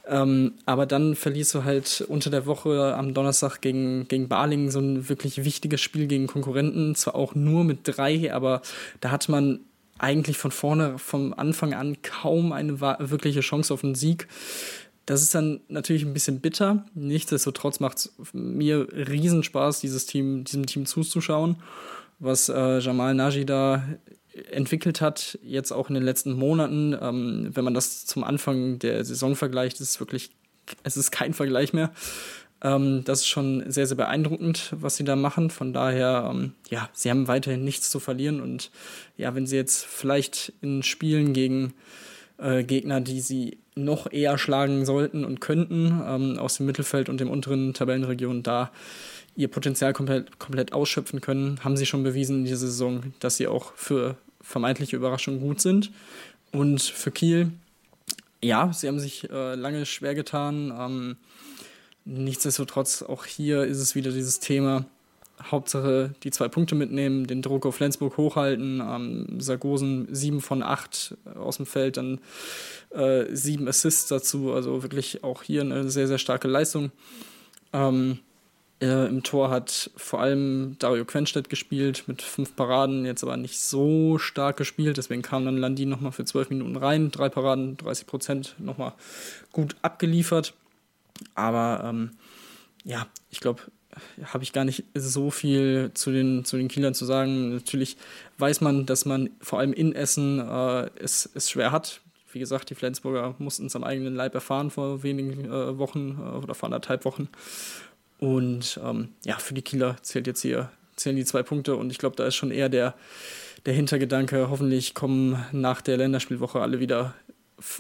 Ähm, 0.07 0.55
aber 0.67 0.87
dann 0.87 1.15
verließ 1.15 1.53
du 1.53 1.65
halt 1.65 2.05
unter 2.09 2.31
der 2.31 2.47
Woche 2.47 2.97
am 2.97 3.15
Donnerstag 3.15 3.61
gegen, 3.61 4.09
gegen 4.09 4.29
Balingen 4.29 4.71
so 4.71 4.81
ein 4.81 5.09
wirklich 5.09 5.45
wichtiges 5.45 5.81
Spiel 5.81 6.09
gegen 6.09 6.27
Konkurrenten, 6.27 6.97
zwar 6.97 7.15
auch 7.15 7.37
nur 7.37 7.63
mit 7.63 7.81
drei, 7.85 8.33
aber 8.35 8.63
da 9.01 9.13
hat 9.13 9.29
man 9.29 9.61
eigentlich 9.99 10.39
von 10.39 10.51
vorne, 10.51 10.99
vom 10.99 11.35
Anfang 11.35 11.73
an 11.73 12.03
kaum 12.03 12.53
eine 12.53 12.81
wirkliche 12.81 13.41
Chance 13.41 13.73
auf 13.73 13.85
einen 13.85 13.95
Sieg. 13.95 14.27
Das 15.07 15.23
ist 15.23 15.35
dann 15.35 15.61
natürlich 15.69 16.05
ein 16.05 16.13
bisschen 16.13 16.41
bitter. 16.41 16.85
Nichtsdestotrotz 16.95 17.81
macht 17.81 17.99
es 17.99 18.13
mir 18.33 18.89
Riesenspaß, 18.93 19.81
dieses 19.81 20.07
Team, 20.07 20.45
diesem 20.45 20.67
Team 20.67 20.85
zuzuschauen 20.85 21.57
was 22.19 22.49
äh, 22.49 22.79
Jamal 22.79 23.15
Naji 23.15 23.47
da 23.47 23.83
entwickelt 24.51 25.01
hat, 25.01 25.39
jetzt 25.43 25.73
auch 25.73 25.89
in 25.89 25.95
den 25.95 26.05
letzten 26.05 26.33
Monaten. 26.33 26.97
Ähm, 27.01 27.51
wenn 27.53 27.65
man 27.65 27.75
das 27.75 28.07
zum 28.07 28.25
Anfang 28.25 28.79
der 28.79 29.05
Saison 29.05 29.37
vergleicht, 29.37 29.81
ist 29.81 29.91
es 29.91 30.01
wirklich, 30.01 30.31
es 30.83 30.97
ist 30.97 31.11
kein 31.11 31.35
Vergleich 31.35 31.73
mehr. 31.73 31.93
Ähm, 32.63 33.03
das 33.05 33.21
ist 33.21 33.29
schon 33.29 33.71
sehr, 33.71 33.87
sehr 33.87 33.97
beeindruckend, 33.97 34.75
was 34.77 34.97
sie 34.97 35.05
da 35.05 35.17
machen. 35.17 35.51
Von 35.51 35.73
daher, 35.73 36.31
ähm, 36.33 36.53
ja, 36.71 36.89
sie 36.93 37.11
haben 37.11 37.29
weiterhin 37.29 37.65
nichts 37.65 37.91
zu 37.91 38.01
verlieren. 38.01 38.41
Und 38.41 38.71
ja, 39.17 39.35
wenn 39.35 39.47
sie 39.47 39.57
jetzt 39.57 39.85
vielleicht 39.85 40.53
in 40.61 40.83
Spielen 40.83 41.33
gegen 41.33 41.75
äh, 42.39 42.65
Gegner, 42.65 43.01
die 43.01 43.21
sie 43.21 43.59
noch 43.75 44.11
eher 44.11 44.39
schlagen 44.39 44.85
sollten 44.85 45.25
und 45.25 45.41
könnten, 45.41 46.03
ähm, 46.05 46.39
aus 46.39 46.57
dem 46.57 46.67
Mittelfeld 46.67 47.09
und 47.09 47.21
dem 47.21 47.31
unteren 47.31 47.75
Tabellenregion 47.75 48.43
da 48.43 48.73
ihr 49.39 49.49
Potenzial 49.49 49.93
komplett, 49.93 50.41
komplett 50.41 50.73
ausschöpfen 50.73 51.21
können, 51.21 51.63
haben 51.63 51.77
sie 51.77 51.87
schon 51.87 52.03
bewiesen 52.03 52.41
in 52.41 52.45
dieser 52.45 52.57
Saison, 52.57 53.13
dass 53.21 53.37
sie 53.37 53.47
auch 53.47 53.73
für 53.77 54.17
vermeintliche 54.41 54.97
Überraschungen 54.97 55.41
gut 55.41 55.61
sind. 55.61 55.93
Und 56.51 56.83
für 56.83 57.13
Kiel, 57.13 57.53
ja, 58.43 58.73
sie 58.73 58.89
haben 58.89 58.99
sich 58.99 59.31
äh, 59.31 59.55
lange 59.55 59.87
schwer 59.87 60.17
getan. 60.17 60.75
Ähm, 60.77 61.17
nichtsdestotrotz, 62.05 63.03
auch 63.03 63.27
hier 63.27 63.63
ist 63.63 63.79
es 63.79 63.95
wieder 63.95 64.11
dieses 64.11 64.41
Thema. 64.41 64.87
Hauptsache 65.41 66.17
die 66.25 66.33
zwei 66.33 66.49
Punkte 66.49 66.75
mitnehmen, 66.75 67.29
den 67.29 67.41
Druck 67.41 67.65
auf 67.65 67.77
Flensburg 67.77 68.17
hochhalten, 68.17 68.81
ähm, 68.81 69.41
Sargosen 69.41 70.13
sieben 70.13 70.41
von 70.41 70.65
acht 70.65 71.17
aus 71.37 71.59
dem 71.59 71.67
Feld, 71.67 71.97
dann 71.97 72.21
äh, 72.91 73.27
sieben 73.31 73.69
Assists 73.69 74.09
dazu, 74.09 74.53
also 74.53 74.83
wirklich 74.83 75.23
auch 75.23 75.45
hier 75.45 75.61
eine 75.61 75.89
sehr, 75.91 76.09
sehr 76.09 76.19
starke 76.19 76.49
Leistung. 76.49 76.91
Ähm, 77.73 78.19
äh, 78.81 79.09
Im 79.09 79.25
Tor 79.25 79.51
hat 79.51 79.91
vor 79.97 80.21
allem 80.21 80.77
Dario 80.79 81.05
Quenstedt 81.05 81.49
gespielt 81.49 82.05
mit 82.07 82.23
fünf 82.23 82.55
Paraden, 82.55 83.05
jetzt 83.05 83.25
aber 83.25 83.37
nicht 83.37 83.59
so 83.59 84.19
stark 84.19 84.57
gespielt. 84.57 84.99
Deswegen 84.99 85.23
kam 85.23 85.45
dann 85.45 85.57
Landin 85.57 85.89
nochmal 85.89 86.13
für 86.13 86.25
zwölf 86.25 86.49
Minuten 86.49 86.77
rein. 86.77 87.11
Drei 87.11 87.29
Paraden, 87.29 87.77
30 87.77 88.07
Prozent 88.07 88.55
nochmal 88.59 88.93
gut 89.51 89.75
abgeliefert. 89.83 90.55
Aber 91.35 91.83
ähm, 91.85 92.13
ja, 92.85 93.09
ich 93.31 93.41
glaube, 93.41 93.63
habe 94.23 94.45
ich 94.45 94.53
gar 94.53 94.65
nicht 94.65 94.85
so 94.95 95.33
viel 95.33 95.91
zu 95.95 96.13
den, 96.13 96.45
zu 96.45 96.57
den 96.57 96.69
Kielern 96.69 96.95
zu 96.95 97.05
sagen. 97.05 97.55
Natürlich 97.55 97.97
weiß 98.39 98.61
man, 98.61 98.87
dass 98.87 99.05
man 99.05 99.31
vor 99.41 99.59
allem 99.59 99.73
in 99.73 99.93
Essen 99.93 100.39
äh, 100.39 100.89
es, 101.01 101.29
es 101.35 101.51
schwer 101.51 101.73
hat. 101.73 102.01
Wie 102.31 102.39
gesagt, 102.39 102.71
die 102.71 102.75
Flensburger 102.75 103.35
mussten 103.39 103.67
es 103.67 103.75
am 103.75 103.83
eigenen 103.83 104.15
Leib 104.15 104.35
erfahren 104.35 104.71
vor 104.71 105.03
wenigen 105.03 105.47
äh, 105.47 105.79
Wochen 105.79 106.19
äh, 106.21 106.37
oder 106.37 106.55
vor 106.55 106.69
anderthalb 106.69 107.05
Wochen. 107.05 107.29
Und 108.19 108.81
ähm, 108.83 109.11
ja, 109.25 109.39
für 109.39 109.55
die 109.55 109.63
Kieler 109.63 109.97
zählt 110.03 110.27
jetzt 110.27 110.43
hier, 110.43 110.71
zählen 110.97 111.17
die 111.17 111.25
zwei 111.25 111.43
Punkte 111.43 111.77
und 111.77 111.91
ich 111.91 111.99
glaube, 111.99 112.17
da 112.17 112.27
ist 112.27 112.35
schon 112.35 112.51
eher 112.51 112.69
der, 112.69 112.95
der 113.67 113.75
Hintergedanke, 113.75 114.51
hoffentlich 114.51 114.95
kommen 114.95 115.45
nach 115.53 115.81
der 115.81 115.97
Länderspielwoche 115.97 116.61
alle 116.61 116.81
wieder 116.81 117.15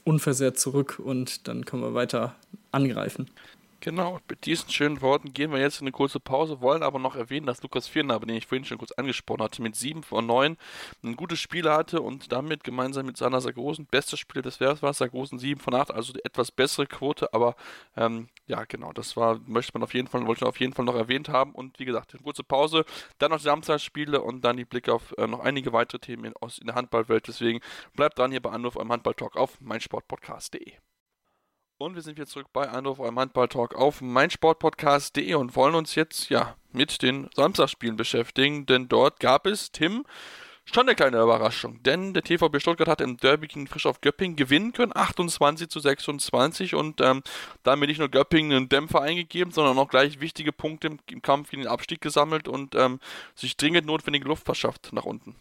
unversehrt 0.04 0.58
zurück 0.58 1.00
und 1.02 1.48
dann 1.48 1.64
können 1.64 1.82
wir 1.82 1.94
weiter 1.94 2.34
angreifen. 2.72 3.28
Genau, 3.80 4.18
mit 4.28 4.44
diesen 4.44 4.68
schönen 4.70 5.00
Worten 5.02 5.32
gehen 5.32 5.52
wir 5.52 5.60
jetzt 5.60 5.80
in 5.80 5.84
eine 5.86 5.92
kurze 5.92 6.18
Pause, 6.18 6.60
wollen 6.60 6.82
aber 6.82 6.98
noch 6.98 7.14
erwähnen, 7.14 7.46
dass 7.46 7.62
Lukas 7.62 7.86
Viernabe, 7.86 8.26
den 8.26 8.34
ich 8.34 8.48
vorhin 8.48 8.64
schon 8.64 8.76
kurz 8.76 8.90
angesprochen 8.90 9.40
hatte, 9.40 9.62
mit 9.62 9.76
7 9.76 10.02
von 10.02 10.26
9 10.26 10.56
ein 11.04 11.14
gutes 11.14 11.38
Spiel 11.38 11.70
hatte 11.70 12.02
und 12.02 12.32
damit 12.32 12.64
gemeinsam 12.64 13.06
mit 13.06 13.16
Sana 13.16 13.40
Sargosen 13.40 13.86
bestes 13.86 14.18
Spiel 14.18 14.42
des 14.42 14.58
Jahres 14.58 14.82
war. 14.82 14.92
Sargosen 14.92 15.38
7 15.38 15.60
von 15.60 15.74
8, 15.74 15.92
also 15.92 16.12
die 16.12 16.24
etwas 16.24 16.50
bessere 16.50 16.88
Quote, 16.88 17.32
aber 17.32 17.54
ähm, 17.96 18.28
ja, 18.48 18.64
genau, 18.64 18.92
das 18.92 19.16
war, 19.16 19.38
möchte 19.46 19.74
man 19.74 19.84
auf 19.84 19.94
jeden 19.94 20.08
Fall, 20.08 20.26
wollte 20.26 20.42
man 20.44 20.48
auf 20.48 20.58
jeden 20.58 20.72
Fall 20.72 20.84
noch 20.84 20.96
erwähnt 20.96 21.28
haben 21.28 21.52
und 21.52 21.78
wie 21.78 21.84
gesagt, 21.84 22.14
eine 22.14 22.22
kurze 22.24 22.42
Pause, 22.42 22.84
dann 23.18 23.30
noch 23.30 23.38
die 23.38 23.44
Samstagsspiele 23.44 24.20
und 24.20 24.44
dann 24.44 24.56
die 24.56 24.64
Blicke 24.64 24.92
auf 24.92 25.14
äh, 25.18 25.28
noch 25.28 25.40
einige 25.40 25.72
weitere 25.72 26.00
Themen 26.00 26.24
in, 26.24 26.36
aus, 26.40 26.58
in 26.58 26.66
der 26.66 26.74
Handballwelt. 26.74 27.28
Deswegen 27.28 27.60
bleibt 27.94 28.18
dran 28.18 28.32
hier 28.32 28.42
bei 28.42 28.50
Anruf 28.50 28.76
am 28.76 28.90
Handballtalk 28.90 29.36
auf 29.36 29.60
meinsportpodcast.de. 29.60 30.87
Und 31.80 31.94
wir 31.94 32.02
sind 32.02 32.16
wieder 32.16 32.26
zurück 32.26 32.48
bei 32.52 32.68
Anruf 32.68 32.98
eurem 32.98 33.20
Handball-Talk 33.20 33.76
auf 33.76 34.00
meinsportpodcast.de 34.00 35.34
und 35.34 35.54
wollen 35.54 35.76
uns 35.76 35.94
jetzt 35.94 36.28
ja 36.28 36.56
mit 36.72 37.02
den 37.02 37.30
Samstagsspielen 37.36 37.96
beschäftigen, 37.96 38.66
denn 38.66 38.88
dort 38.88 39.20
gab 39.20 39.46
es, 39.46 39.70
Tim, 39.70 40.04
schon 40.64 40.88
eine 40.88 40.96
kleine 40.96 41.22
Überraschung, 41.22 41.80
denn 41.84 42.14
der 42.14 42.24
TVB 42.24 42.60
Stuttgart 42.60 42.88
hat 42.88 43.00
im 43.00 43.16
Derby 43.16 43.46
gegen 43.46 43.68
Frisch 43.68 43.86
auf 43.86 44.00
Göpping 44.00 44.34
gewinnen 44.34 44.72
können, 44.72 44.90
28 44.92 45.68
zu 45.68 45.78
26 45.78 46.74
und 46.74 47.00
ähm, 47.00 47.22
damit 47.62 47.90
nicht 47.90 47.98
nur 47.98 48.08
Göpping 48.08 48.52
einen 48.52 48.68
Dämpfer 48.68 49.00
eingegeben, 49.00 49.52
sondern 49.52 49.78
auch 49.78 49.88
gleich 49.88 50.18
wichtige 50.18 50.50
Punkte 50.50 50.88
im, 50.88 50.98
im 51.08 51.22
Kampf 51.22 51.50
gegen 51.50 51.62
den 51.62 51.70
Abstieg 51.70 52.00
gesammelt 52.00 52.48
und 52.48 52.74
ähm, 52.74 52.98
sich 53.36 53.56
dringend 53.56 53.86
notwendige 53.86 54.26
Luft 54.26 54.44
verschafft 54.44 54.92
nach 54.92 55.04
unten. 55.04 55.36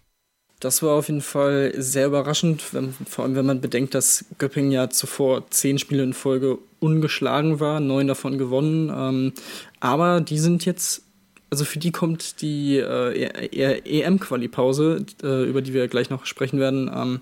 Das 0.60 0.82
war 0.82 0.96
auf 0.96 1.08
jeden 1.08 1.22
Fall 1.22 1.72
sehr 1.78 2.08
überraschend, 2.08 2.74
wenn, 2.74 2.91
vor 3.08 3.24
allem 3.24 3.36
wenn 3.36 3.46
man 3.46 3.62
bedenkt, 3.62 3.93
dass 3.93 4.26
Göppingen 4.39 4.72
ja 4.72 4.89
zuvor 4.89 5.50
zehn 5.52 5.78
Spiele 5.78 6.02
in 6.02 6.13
Folge 6.13 6.58
ungeschlagen 6.80 7.60
war, 7.60 7.80
neun 7.80 8.08
davon 8.08 8.39
gewonnen. 8.39 8.91
Ähm, 8.96 9.34
aber 9.80 10.20
die 10.20 10.39
sind 10.39 10.65
jetzt, 10.65 11.04
also 11.52 11.63
für 11.63 11.78
die 11.78 11.91
kommt 11.91 12.41
die 12.41 12.78
äh, 12.78 13.82
EM-Quali-Pause, 13.86 15.06
äh, 15.22 15.43
über 15.43 15.62
die 15.62 15.74
wir 15.74 15.88
gleich 15.88 16.10
noch 16.10 16.26
sprechen 16.26 16.60
werden, 16.60 16.89
ähm, 16.93 17.20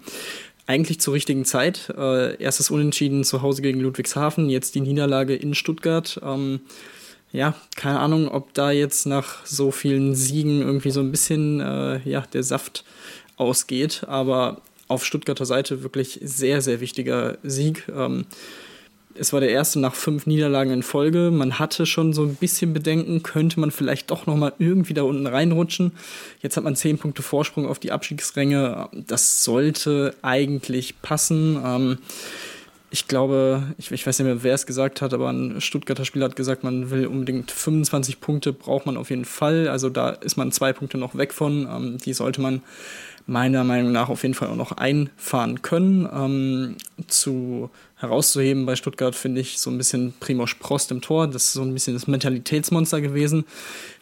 eigentlich 0.66 1.02
zur 1.02 1.14
richtigen 1.14 1.44
Zeit. 1.44 1.94
Äh, 1.96 2.42
erstes 2.42 2.72
Unentschieden 2.72 3.26
zu 3.26 3.42
Hause 3.42 3.62
gegen 3.62 3.82
Ludwigshafen, 3.82 4.50
jetzt 4.50 4.76
die 4.76 4.82
Niederlage 4.82 5.36
in 5.36 5.56
Stuttgart. 5.56 6.22
Ähm, 6.24 6.62
ja, 7.34 7.54
keine 7.76 8.00
Ahnung, 8.00 8.30
ob 8.30 8.54
da 8.54 8.72
jetzt 8.72 9.06
nach 9.06 9.46
so 9.46 9.72
vielen 9.72 10.16
Siegen 10.16 10.62
irgendwie 10.62 10.92
so 10.92 11.02
ein 11.02 11.12
bisschen 11.12 11.60
äh, 11.60 12.00
ja, 12.10 12.22
der 12.32 12.44
Saft 12.44 12.86
ausgeht. 13.38 14.04
Aber 14.08 14.62
auf 14.88 15.06
Stuttgarter 15.06 15.46
Seite 15.46 15.84
wirklich 15.84 16.20
sehr, 16.24 16.62
sehr 16.62 16.80
wichtiger 16.80 17.38
Sieg. 17.44 17.88
Ähm, 17.96 18.26
es 19.18 19.32
war 19.32 19.40
der 19.40 19.50
erste 19.50 19.80
nach 19.80 19.96
fünf 19.96 20.28
Niederlagen 20.28 20.72
in 20.72 20.84
Folge. 20.84 21.32
Man 21.32 21.58
hatte 21.58 21.86
schon 21.86 22.14
so 22.14 22.24
ein 22.24 22.36
bisschen 22.36 22.74
Bedenken, 22.74 23.24
könnte 23.24 23.60
man 23.60 23.72
vielleicht 23.72 24.12
doch 24.12 24.26
noch 24.26 24.36
mal 24.36 24.54
irgendwie 24.60 24.94
da 24.94 25.04
unten 25.04 25.26
reinrutschen. 25.26 25.94
Jetzt 26.42 26.58
hat 26.58 26.66
man 26.66 26.76
zehn 26.76 26.98
Punkte 26.98 27.24
Vorsprung 27.24 27.66
auf 27.66 27.80
die 27.80 27.92
Abstiegsränge. 27.92 28.90
Das 29.08 29.44
sollte 29.44 30.14
eigentlich 30.22 31.02
passen. 31.02 31.62
Ähm, 31.66 31.98
ich 32.92 33.08
glaube, 33.08 33.64
ich, 33.78 33.92
ich, 33.92 34.06
weiß 34.06 34.20
nicht 34.20 34.28
mehr, 34.28 34.44
wer 34.44 34.54
es 34.54 34.66
gesagt 34.66 35.02
hat, 35.02 35.14
aber 35.14 35.30
ein 35.30 35.60
Stuttgarter 35.60 36.06
Spieler 36.06 36.26
hat 36.26 36.36
gesagt, 36.36 36.64
man 36.64 36.92
will 36.92 37.08
unbedingt 37.08 37.52
25 37.52 38.20
Punkte, 38.22 38.54
braucht 38.54 38.86
man 38.86 38.98
auf 38.98 39.10
jeden 39.10 39.26
Fall. 39.26 39.68
Also 39.68 39.90
da 39.90 40.10
ist 40.10 40.38
man 40.38 40.52
zwei 40.52 40.72
Punkte 40.72 40.98
noch 40.98 41.16
weg 41.16 41.34
von. 41.34 41.68
Ähm, 41.70 41.98
die 41.98 42.14
sollte 42.14 42.42
man 42.42 42.62
meiner 43.28 43.64
Meinung 43.64 43.92
nach 43.92 44.10
auf 44.10 44.22
jeden 44.22 44.36
Fall 44.36 44.50
auch 44.50 44.56
noch 44.56 44.74
einfahren 44.74 45.62
können. 45.62 46.08
Ähm, 46.14 46.76
zu 47.08 47.70
herauszuheben 47.98 48.66
bei 48.66 48.76
Stuttgart 48.76 49.16
finde 49.16 49.42
ich 49.42 49.60
so 49.60 49.72
ein 49.72 49.78
bisschen 49.78 50.14
Primoz 50.20 50.54
Prost 50.60 50.92
im 50.92 51.02
Tor. 51.02 51.28
Das 51.28 51.46
ist 51.46 51.54
so 51.54 51.64
ein 51.64 51.74
bisschen 51.74 51.96
das 51.96 52.08
Mentalitätsmonster 52.08 53.02
gewesen. 53.02 53.46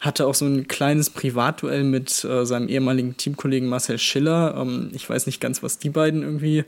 Hatte 0.00 0.26
auch 0.26 0.34
so 0.34 0.44
ein 0.44 0.68
kleines 0.68 1.08
Privatduell 1.10 1.84
mit 1.84 2.24
äh, 2.24 2.44
seinem 2.44 2.68
ehemaligen 2.68 3.16
Teamkollegen 3.16 3.68
Marcel 3.68 3.98
Schiller. 3.98 4.56
Ähm, 4.58 4.90
ich 4.92 5.08
weiß 5.08 5.26
nicht 5.26 5.40
ganz, 5.40 5.62
was 5.62 5.78
die 5.78 5.90
beiden 5.90 6.22
irgendwie 6.22 6.64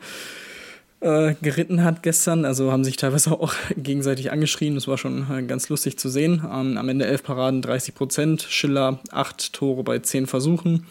äh, 1.07 1.37
geritten 1.41 1.85
hat 1.85 2.03
gestern. 2.03 2.45
Also 2.45 2.73
haben 2.73 2.85
sich 2.85 2.97
teilweise 2.97 3.31
auch 3.41 3.55
gegenseitig 3.77 4.33
angeschrien. 4.33 4.75
Das 4.75 4.89
war 4.89 4.99
schon 4.99 5.27
äh, 5.31 5.43
ganz 5.45 5.69
lustig 5.69 5.99
zu 5.99 6.09
sehen. 6.09 6.43
Ähm, 6.45 6.77
am 6.77 6.89
Ende 6.89 7.07
elf 7.07 7.23
Paraden, 7.23 7.63
30 7.63 7.95
Prozent. 7.95 8.43
Schiller 8.43 8.99
acht 9.13 9.53
Tore 9.53 9.85
bei 9.85 10.01
zehn 10.01 10.27
Versuchen. 10.27 10.87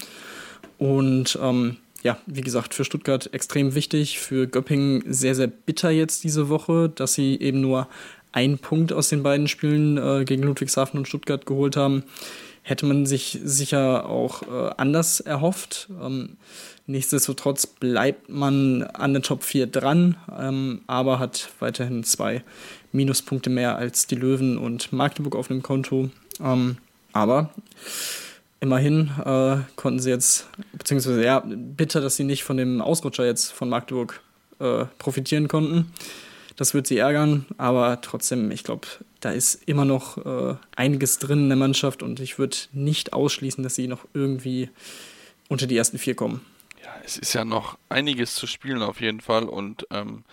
Und 0.77 1.37
ähm, 1.41 1.77
ja, 2.01 2.17
wie 2.27 2.41
gesagt, 2.41 2.73
für 2.73 2.85
Stuttgart 2.85 3.29
extrem 3.33 3.75
wichtig. 3.75 4.19
Für 4.19 4.47
Göppingen 4.47 5.03
sehr, 5.07 5.35
sehr 5.35 5.47
bitter 5.47 5.89
jetzt 5.89 6.23
diese 6.23 6.49
Woche, 6.49 6.89
dass 6.89 7.13
sie 7.13 7.39
eben 7.39 7.61
nur 7.61 7.87
einen 8.31 8.57
Punkt 8.57 8.93
aus 8.93 9.09
den 9.09 9.23
beiden 9.23 9.47
Spielen 9.47 9.97
äh, 9.97 10.23
gegen 10.25 10.43
Ludwigshafen 10.43 10.97
und 10.97 11.07
Stuttgart 11.07 11.45
geholt 11.45 11.75
haben. 11.75 12.03
Hätte 12.67 12.85
man 12.85 13.05
sich 13.05 13.39
sicher 13.43 14.09
auch 14.09 14.41
äh, 14.43 14.71
anders 14.77 15.19
erhofft. 15.19 15.87
Ähm, 16.01 16.37
Nichtsdestotrotz 16.87 17.65
bleibt 17.65 18.29
man 18.29 18.83
an 18.83 19.13
der 19.13 19.23
Top 19.23 19.43
4 19.43 19.65
dran, 19.65 20.17
ähm, 20.37 20.81
aber 20.85 21.17
hat 21.17 21.49
weiterhin 21.59 22.03
zwei 22.03 22.43
Minuspunkte 22.91 23.49
mehr 23.49 23.75
als 23.75 24.05
die 24.05 24.15
Löwen 24.15 24.59
und 24.59 24.93
Magdeburg 24.93 25.35
auf 25.35 25.47
dem 25.47 25.63
Konto. 25.63 26.11
Ähm, 26.39 26.77
aber 27.11 27.49
immerhin 28.59 29.09
äh, 29.25 29.57
konnten 29.75 29.99
sie 29.99 30.11
jetzt, 30.11 30.47
beziehungsweise 30.73 31.23
ja, 31.25 31.43
bitter, 31.43 32.01
dass 32.01 32.17
sie 32.17 32.23
nicht 32.23 32.43
von 32.43 32.57
dem 32.57 32.81
Ausrutscher 32.81 33.25
jetzt 33.25 33.51
von 33.51 33.67
Magdeburg 33.67 34.21
äh, 34.59 34.85
profitieren 34.99 35.47
konnten. 35.47 35.91
Das 36.55 36.73
wird 36.73 36.87
sie 36.87 36.97
ärgern, 36.97 37.45
aber 37.57 37.99
trotzdem, 38.01 38.49
ich 38.51 38.63
glaube, 38.63 38.87
da 39.19 39.31
ist 39.31 39.61
immer 39.65 39.83
noch 39.83 40.17
äh, 40.25 40.55
einiges 40.75 41.19
drin 41.19 41.39
in 41.39 41.49
der 41.49 41.57
Mannschaft 41.57 42.01
und 42.01 42.19
ich 42.19 42.39
würde 42.39 42.55
nicht 42.71 43.13
ausschließen, 43.13 43.63
dass 43.63 43.75
sie 43.75 43.87
noch 43.87 44.05
irgendwie 44.13 44.69
unter 45.49 45.67
die 45.67 45.75
ersten 45.75 45.97
vier 45.97 46.15
kommen 46.15 46.41
es 47.05 47.17
ist 47.17 47.33
ja 47.33 47.45
noch 47.45 47.77
einiges 47.87 48.35
zu 48.35 48.47
spielen 48.47 48.81
auf 48.81 48.99
jeden 48.99 49.21
Fall 49.21 49.43
und 49.43 49.87
ähm, 49.91 50.23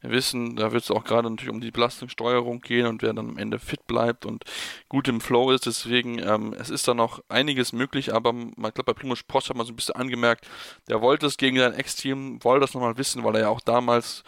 wir 0.00 0.10
wissen, 0.10 0.56
da 0.56 0.72
wird 0.72 0.84
es 0.84 0.90
auch 0.90 1.04
gerade 1.04 1.28
natürlich 1.28 1.52
um 1.52 1.60
die 1.60 1.70
Belastungssteuerung 1.70 2.60
gehen 2.60 2.86
und 2.86 3.02
wer 3.02 3.12
dann 3.12 3.30
am 3.30 3.38
Ende 3.38 3.58
fit 3.58 3.86
bleibt 3.86 4.24
und 4.24 4.44
gut 4.88 5.08
im 5.08 5.20
Flow 5.20 5.50
ist. 5.50 5.66
Deswegen, 5.66 6.18
ähm, 6.18 6.54
es 6.58 6.70
ist 6.70 6.88
da 6.88 6.94
noch 6.94 7.22
einiges 7.28 7.72
möglich, 7.72 8.14
aber 8.14 8.32
man 8.32 8.54
glaube, 8.56 8.84
bei 8.84 8.92
Primus 8.94 9.22
Post 9.22 9.50
hat 9.50 9.56
man 9.56 9.66
so 9.66 9.72
ein 9.72 9.76
bisschen 9.76 9.96
angemerkt, 9.96 10.48
der 10.88 11.02
wollte 11.02 11.26
es 11.26 11.36
gegen 11.36 11.58
sein 11.58 11.74
Ex-Team, 11.74 12.42
wollte 12.42 12.62
das 12.62 12.74
nochmal 12.74 12.96
wissen, 12.96 13.24
weil 13.24 13.34
er 13.34 13.42
ja 13.42 13.48
auch 13.48 13.60
damals, 13.60 14.24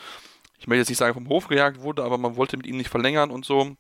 ich 0.63 0.69
möchte 0.69 0.79
jetzt 0.79 0.91
nicht 0.91 0.99
sagen 0.99 1.15
vom 1.15 1.29
Hof 1.29 1.49
gejagt 1.49 1.81
wurde, 1.81 2.05
aber 2.05 2.19
man 2.19 2.37
wollte 2.37 2.57
mit 2.57 2.69
ihm 2.69 2.77
nicht 2.77 2.89
verlängern 2.89 3.33
und 3.33 3.45
so. 3.45 3.77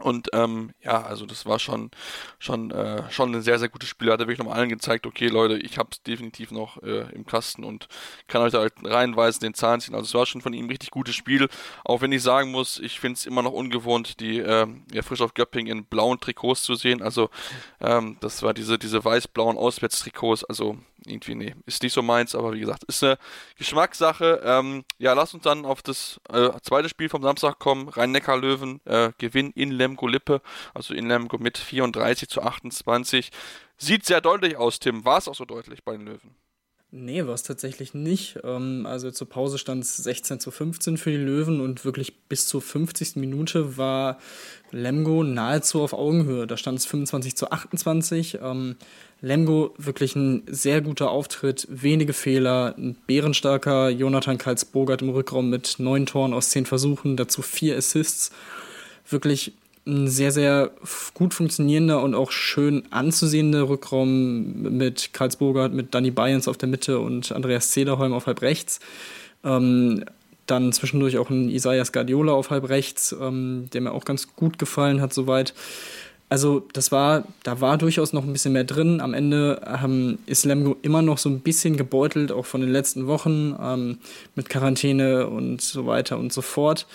Und 0.00 0.28
ähm, 0.34 0.72
ja, 0.82 1.02
also 1.02 1.24
das 1.24 1.46
war 1.46 1.60
schon 1.60 1.90
schon 2.40 2.72
äh, 2.72 3.08
schon 3.12 3.32
ein 3.32 3.42
sehr 3.42 3.60
sehr 3.60 3.68
gutes 3.68 3.88
Spiel. 3.88 4.10
Hat 4.10 4.18
er 4.18 4.26
wirklich 4.26 4.40
nochmal 4.40 4.58
allen 4.58 4.68
gezeigt, 4.68 5.06
okay 5.06 5.28
Leute, 5.28 5.56
ich 5.56 5.78
hab's 5.78 6.02
definitiv 6.02 6.50
noch 6.50 6.82
äh, 6.82 7.06
im 7.14 7.26
Kasten 7.26 7.62
und 7.62 7.86
kann 8.26 8.42
euch 8.42 8.52
da 8.52 8.58
halt 8.58 8.74
reinweisen, 8.82 9.40
den 9.40 9.54
Zahn 9.54 9.80
ziehen. 9.80 9.94
Also 9.94 10.06
es 10.06 10.14
war 10.14 10.26
schon 10.26 10.40
von 10.40 10.52
ihm 10.52 10.66
ein 10.66 10.70
richtig 10.70 10.90
gutes 10.90 11.14
Spiel. 11.14 11.48
Auch 11.84 12.00
wenn 12.00 12.10
ich 12.10 12.22
sagen 12.22 12.50
muss, 12.50 12.80
ich 12.80 12.98
finde 12.98 13.18
es 13.18 13.24
immer 13.24 13.42
noch 13.42 13.52
ungewohnt, 13.52 14.18
die 14.18 14.40
äh, 14.40 14.66
ja, 14.92 15.02
frisch 15.02 15.20
auf 15.20 15.32
Göpping 15.32 15.68
in 15.68 15.84
blauen 15.84 16.18
Trikots 16.18 16.64
zu 16.64 16.74
sehen. 16.74 17.02
Also 17.02 17.30
ähm, 17.80 18.16
das 18.20 18.42
war 18.42 18.52
diese 18.52 18.78
diese 18.78 19.04
weiß-blauen 19.04 19.56
Auswärtstrikots. 19.56 20.42
Also 20.44 20.76
irgendwie, 21.04 21.34
nee, 21.34 21.54
ist 21.66 21.82
nicht 21.82 21.92
so 21.92 22.02
meins, 22.02 22.34
aber 22.34 22.52
wie 22.52 22.60
gesagt, 22.60 22.84
ist 22.84 23.02
eine 23.02 23.18
Geschmackssache. 23.56 24.40
Ähm, 24.44 24.84
ja, 24.98 25.12
lass 25.12 25.34
uns 25.34 25.42
dann 25.42 25.64
auf 25.64 25.82
das 25.82 26.20
äh, 26.30 26.50
zweite 26.62 26.88
Spiel 26.88 27.08
vom 27.08 27.22
Samstag 27.22 27.58
kommen. 27.58 27.88
Rhein-Neckar-Löwen 27.88 28.80
äh, 28.84 29.12
Gewinn 29.18 29.50
in 29.52 29.70
Lemgo-Lippe, 29.70 30.40
also 30.74 30.94
in 30.94 31.08
Lemgo 31.08 31.38
mit 31.38 31.58
34 31.58 32.28
zu 32.28 32.42
28. 32.42 33.30
Sieht 33.76 34.06
sehr 34.06 34.20
deutlich 34.20 34.56
aus, 34.56 34.78
Tim. 34.78 35.04
War 35.04 35.18
es 35.18 35.28
auch 35.28 35.34
so 35.34 35.44
deutlich 35.44 35.84
bei 35.84 35.92
den 35.92 36.06
Löwen? 36.06 36.34
Nee, 36.92 37.26
war 37.26 37.34
es 37.34 37.42
tatsächlich 37.42 37.94
nicht. 37.94 38.38
Ähm, 38.44 38.86
also 38.86 39.10
zur 39.10 39.28
Pause 39.28 39.58
stand 39.58 39.82
es 39.82 39.96
16 39.96 40.38
zu 40.38 40.52
15 40.52 40.96
für 40.98 41.10
die 41.10 41.16
Löwen 41.16 41.60
und 41.60 41.84
wirklich 41.84 42.16
bis 42.28 42.46
zur 42.46 42.62
50. 42.62 43.16
Minute 43.16 43.76
war 43.76 44.18
Lemgo 44.70 45.24
nahezu 45.24 45.82
auf 45.82 45.92
Augenhöhe. 45.92 46.46
Da 46.46 46.56
stand 46.56 46.78
es 46.78 46.86
25 46.86 47.36
zu 47.36 47.50
28. 47.50 48.38
Ähm, 48.40 48.76
Lemgo 49.20 49.74
wirklich 49.78 50.14
ein 50.14 50.44
sehr 50.46 50.80
guter 50.80 51.10
Auftritt, 51.10 51.66
wenige 51.68 52.12
Fehler, 52.12 52.74
ein 52.78 52.96
bärenstarker 53.06 53.88
Jonathan 53.88 54.38
Karlsbogert 54.38 55.02
im 55.02 55.10
Rückraum 55.10 55.50
mit 55.50 55.76
neun 55.78 56.06
Toren 56.06 56.32
aus 56.32 56.50
zehn 56.50 56.66
Versuchen, 56.66 57.16
dazu 57.16 57.42
vier 57.42 57.76
Assists. 57.76 58.30
Wirklich 59.08 59.54
ein 59.86 60.08
sehr, 60.08 60.32
sehr 60.32 60.70
gut 61.14 61.32
funktionierender 61.32 62.02
und 62.02 62.14
auch 62.14 62.32
schön 62.32 62.82
anzusehender 62.90 63.68
Rückraum 63.68 64.62
mit 64.62 65.12
Karlsbogert, 65.12 65.72
mit 65.72 65.94
Danny 65.94 66.10
Bayens 66.10 66.48
auf 66.48 66.58
der 66.58 66.68
Mitte 66.68 66.98
und 66.98 67.32
Andreas 67.32 67.70
Zederholm 67.70 68.12
auf 68.12 68.26
halb 68.26 68.42
rechts. 68.42 68.80
Ähm, 69.44 70.04
dann 70.46 70.72
zwischendurch 70.72 71.18
auch 71.18 71.30
ein 71.30 71.48
Isaias 71.48 71.92
Guardiola 71.92 72.32
auf 72.32 72.50
halb 72.50 72.68
rechts, 72.68 73.14
ähm, 73.20 73.68
der 73.72 73.80
mir 73.80 73.92
auch 73.92 74.04
ganz 74.04 74.34
gut 74.34 74.58
gefallen 74.58 75.00
hat 75.00 75.12
soweit. 75.12 75.54
Also 76.28 76.66
das 76.72 76.90
war, 76.90 77.24
da 77.44 77.60
war 77.60 77.78
durchaus 77.78 78.12
noch 78.12 78.24
ein 78.24 78.32
bisschen 78.32 78.52
mehr 78.52 78.64
drin. 78.64 79.00
Am 79.00 79.14
Ende 79.14 79.60
ähm, 79.64 80.18
ist 80.26 80.44
Lemgo 80.44 80.76
immer 80.82 81.02
noch 81.02 81.18
so 81.18 81.28
ein 81.28 81.40
bisschen 81.40 81.76
gebeutelt, 81.76 82.32
auch 82.32 82.46
von 82.46 82.60
den 82.60 82.70
letzten 82.70 83.06
Wochen 83.06 83.54
ähm, 83.60 83.98
mit 84.34 84.48
Quarantäne 84.48 85.28
und 85.28 85.62
so 85.62 85.86
weiter 85.86 86.18
und 86.18 86.32
so 86.32 86.42
fort. 86.42 86.86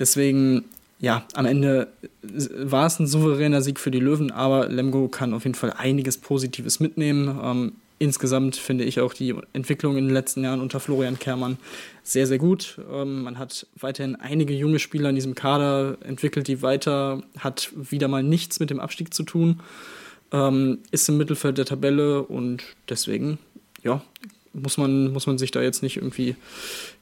Deswegen, 0.00 0.64
ja, 1.00 1.24
am 1.34 1.46
Ende 1.46 1.88
war 2.22 2.86
es 2.86 2.98
ein 2.98 3.06
souveräner 3.06 3.62
Sieg 3.62 3.78
für 3.78 3.90
die 3.90 4.00
Löwen, 4.00 4.30
aber 4.30 4.68
Lemgo 4.68 5.08
kann 5.08 5.32
auf 5.32 5.44
jeden 5.44 5.54
Fall 5.54 5.72
einiges 5.76 6.18
Positives 6.18 6.80
mitnehmen. 6.80 7.38
Ähm, 7.42 7.72
insgesamt 8.00 8.56
finde 8.56 8.84
ich 8.84 9.00
auch 9.00 9.14
die 9.14 9.34
Entwicklung 9.52 9.96
in 9.96 10.06
den 10.06 10.14
letzten 10.14 10.42
Jahren 10.42 10.60
unter 10.60 10.80
Florian 10.80 11.18
Kermann 11.18 11.58
sehr, 12.02 12.26
sehr 12.26 12.38
gut. 12.38 12.80
Ähm, 12.92 13.22
man 13.22 13.38
hat 13.38 13.66
weiterhin 13.78 14.16
einige 14.16 14.54
junge 14.54 14.80
Spieler 14.80 15.10
in 15.10 15.14
diesem 15.14 15.36
Kader 15.36 15.98
entwickelt, 16.02 16.48
die 16.48 16.62
weiter, 16.62 17.22
hat 17.38 17.70
wieder 17.76 18.08
mal 18.08 18.24
nichts 18.24 18.58
mit 18.58 18.70
dem 18.70 18.80
Abstieg 18.80 19.14
zu 19.14 19.22
tun, 19.22 19.60
ähm, 20.32 20.78
ist 20.90 21.08
im 21.08 21.16
Mittelfeld 21.16 21.58
der 21.58 21.64
Tabelle 21.64 22.22
und 22.22 22.64
deswegen, 22.88 23.38
ja, 23.84 24.02
muss 24.52 24.78
man, 24.78 25.12
muss 25.12 25.26
man 25.26 25.38
sich 25.38 25.50
da 25.50 25.62
jetzt 25.62 25.82
nicht 25.82 25.96
irgendwie 25.96 26.36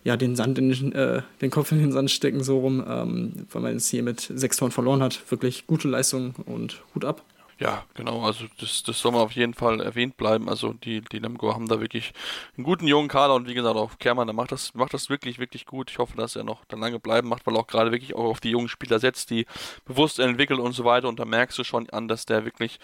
ja, 0.04 0.16
den 0.16 0.36
Sand 0.36 0.58
in 0.58 0.92
äh, 0.92 1.22
den 1.40 1.50
Kopf 1.50 1.72
in 1.72 1.78
den 1.78 1.92
Sand 1.92 2.10
stecken, 2.10 2.42
so 2.42 2.60
rum, 2.60 2.84
ähm, 2.86 3.46
weil 3.50 3.62
man 3.62 3.72
jetzt 3.72 3.88
hier 3.88 4.02
mit 4.02 4.20
sechs 4.20 4.56
Toren 4.56 4.72
verloren 4.72 5.02
hat. 5.02 5.30
Wirklich 5.30 5.66
gute 5.66 5.88
Leistung 5.88 6.34
und 6.46 6.82
Hut 6.94 7.04
ab. 7.04 7.22
Ja, 7.58 7.86
genau, 7.94 8.20
also 8.22 8.44
das, 8.60 8.82
das 8.82 9.00
soll 9.00 9.12
man 9.12 9.22
auf 9.22 9.32
jeden 9.32 9.54
Fall 9.54 9.80
erwähnt 9.80 10.18
bleiben. 10.18 10.46
Also 10.50 10.74
die, 10.74 11.00
die 11.00 11.18
Lemgo 11.18 11.54
haben 11.54 11.68
da 11.68 11.80
wirklich 11.80 12.12
einen 12.54 12.64
guten 12.64 12.86
jungen 12.86 13.08
Kader 13.08 13.34
und 13.34 13.48
wie 13.48 13.54
gesagt 13.54 13.76
auch 13.76 13.98
Kermann, 13.98 14.26
der 14.26 14.34
macht 14.34 14.52
das, 14.52 14.74
macht 14.74 14.92
das 14.92 15.08
wirklich, 15.08 15.38
wirklich 15.38 15.64
gut. 15.64 15.90
Ich 15.90 15.98
hoffe, 15.98 16.18
dass 16.18 16.36
er 16.36 16.44
noch 16.44 16.66
dann 16.66 16.80
lange 16.80 17.00
bleiben 17.00 17.28
macht, 17.28 17.46
weil 17.46 17.54
er 17.54 17.60
auch 17.60 17.66
gerade 17.66 17.92
wirklich 17.92 18.14
auch 18.14 18.24
auf 18.24 18.40
die 18.40 18.50
jungen 18.50 18.68
Spieler 18.68 18.98
setzt, 18.98 19.30
die 19.30 19.46
bewusst 19.86 20.18
entwickelt 20.18 20.60
und 20.60 20.72
so 20.72 20.84
weiter. 20.84 21.08
Und 21.08 21.18
da 21.18 21.24
merkst 21.24 21.58
du 21.58 21.64
schon 21.64 21.88
an, 21.90 22.08
dass 22.08 22.26
der 22.26 22.44
wirklich 22.44 22.78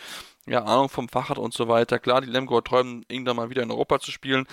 ja, 0.46 0.64
Ahnung 0.64 0.88
vom 0.88 1.08
Fach 1.08 1.28
hat 1.28 1.38
und 1.38 1.54
so 1.54 1.68
weiter. 1.68 1.98
Klar, 2.00 2.20
die 2.20 2.28
Lemgo 2.28 2.60
träumen, 2.60 3.04
irgendwann 3.08 3.36
mal 3.36 3.50
wieder 3.50 3.62
in 3.62 3.70
Europa 3.70 4.00
zu 4.00 4.10
spielen. 4.10 4.46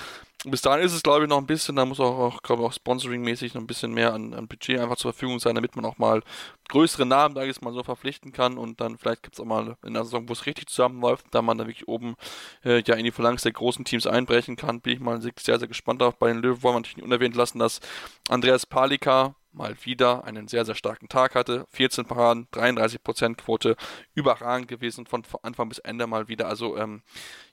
Bis 0.46 0.62
dahin 0.62 0.86
ist 0.86 0.94
es, 0.94 1.04
glaube 1.04 1.24
ich, 1.24 1.30
noch 1.30 1.40
ein 1.40 1.48
bisschen, 1.48 1.76
da 1.76 1.84
muss 1.84 2.00
auch, 2.00 2.18
auch 2.18 2.42
glaube 2.44 2.62
ich, 2.62 2.68
auch 2.70 2.74
sponsoring-mäßig 2.74 3.56
noch 3.56 3.62
ein 3.62 3.68
bisschen 3.68 3.94
mehr 3.94 4.14
an, 4.14 4.34
an, 4.34 4.48
Budget 4.48 4.80
einfach 4.80 4.96
zur 4.96 5.12
Verfügung 5.12 5.40
sein, 5.40 5.56
damit 5.56 5.76
man 5.76 5.84
auch 5.84 5.98
mal 5.98 6.22
größere 6.70 7.06
Namen, 7.06 7.36
da 7.36 7.44
jetzt 7.44 7.62
mal 7.62 7.74
so 7.74 7.84
verpflichten 7.84 8.32
kann 8.32 8.58
und 8.58 8.80
dann 8.80 8.98
vielleicht 8.98 9.24
gibt 9.24 9.36
es 9.36 9.42
auch 9.42 9.46
mal 9.46 9.76
in 9.84 9.96
der 9.96 10.06
Saison, 10.06 10.30
wo 10.30 10.34
es 10.34 10.46
richtig 10.46 10.68
zusammenläuft, 10.70 11.26
da 11.32 11.42
man 11.42 11.58
da 11.58 11.66
wirklich 11.66 11.90
oben 11.90 12.16
äh, 12.64 12.82
ja 12.86 12.96
in 12.96 13.04
die 13.04 13.12
Phalanx 13.12 13.42
der 13.42 13.52
großen 13.52 13.84
Teams 13.84 14.08
einbrechen 14.08 14.56
kann, 14.56 14.80
bin 14.80 14.94
ich 14.94 15.00
mal 15.02 15.20
sehr, 15.22 15.34
sehr 15.60 15.68
gespannt 15.68 16.00
darauf. 16.00 16.16
Bei 16.18 16.32
den 16.32 16.42
Löwen 16.42 16.64
wollen 16.64 16.76
wir 16.76 16.80
natürlich 16.80 16.98
nicht 16.98 17.06
unerwähnt 17.06 17.36
lassen, 17.36 17.60
dass 17.60 17.82
Andreas 18.30 18.66
Palika 18.66 19.36
mal 19.52 19.76
wieder 19.84 20.24
einen 20.24 20.48
sehr, 20.48 20.66
sehr 20.66 20.76
starken 20.76 21.10
Tag 21.10 21.36
hatte. 21.36 21.66
14 21.72 22.06
Paraden, 22.06 22.48
33% 22.54 23.36
Quote, 23.36 23.76
überragend 24.14 24.68
gewesen 24.68 25.06
von 25.06 25.24
Anfang 25.42 25.70
bis 25.70 25.80
Ende 25.80 26.08
mal 26.08 26.28
wieder. 26.28 26.48
Also, 26.48 26.78
ähm, 26.78 27.02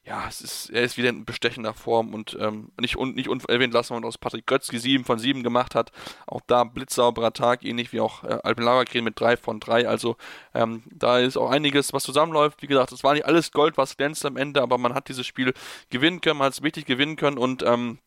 ja, 0.04 0.26
es 0.28 0.40
ist, 0.40 0.70
er 0.70 0.82
ist 0.82 0.96
wieder 0.96 1.08
in 1.08 1.24
bestechender 1.24 1.74
Form 1.74 2.14
und 2.14 2.36
ähm, 2.40 2.70
nicht, 2.80 2.96
un, 2.96 3.14
nicht 3.14 3.28
unerwähnt 3.28 3.74
lassen, 3.74 3.96
was 3.96 4.04
aus 4.04 4.18
Patrick 4.18 4.46
Götzki 4.46 4.78
7 4.78 5.04
von 5.04 5.18
7 5.18 5.42
gemacht 5.42 5.74
hat. 5.74 5.90
Auch 6.26 6.42
da 6.46 6.64
blitzsauberer 6.64 7.32
Tag, 7.32 7.64
ähnlich 7.64 7.92
wie 7.92 8.00
auch 8.00 8.22
äh, 8.24 8.38
Alpen 8.42 8.64
Lagergren 8.64 9.04
mit 9.04 9.18
3 9.18 9.36
von 9.36 9.58
3. 9.58 9.88
Also, 9.88 10.16
ähm, 10.54 10.82
da 10.86 11.18
ist 11.18 11.36
auch 11.36 11.50
einiges, 11.50 11.92
was 11.92 12.04
zusammenläuft. 12.04 12.62
Wie 12.62 12.66
gesagt, 12.66 12.92
es 12.92 13.02
war 13.02 13.14
nicht 13.14 13.26
alles 13.26 13.52
Gold, 13.52 13.76
was 13.76 13.96
glänzt 13.96 14.24
am 14.26 14.36
Ende, 14.36 14.62
aber 14.62 14.78
man 14.78 14.94
hat 14.94 15.08
dieses 15.08 15.26
Spiel 15.26 15.52
gewinnen 15.90 16.20
können, 16.20 16.38
man 16.38 16.46
hat 16.46 16.54
es 16.54 16.62
wichtig 16.62 16.86
gewinnen 16.86 17.16
können 17.16 17.38
und, 17.38 17.62
ähm, 17.62 17.98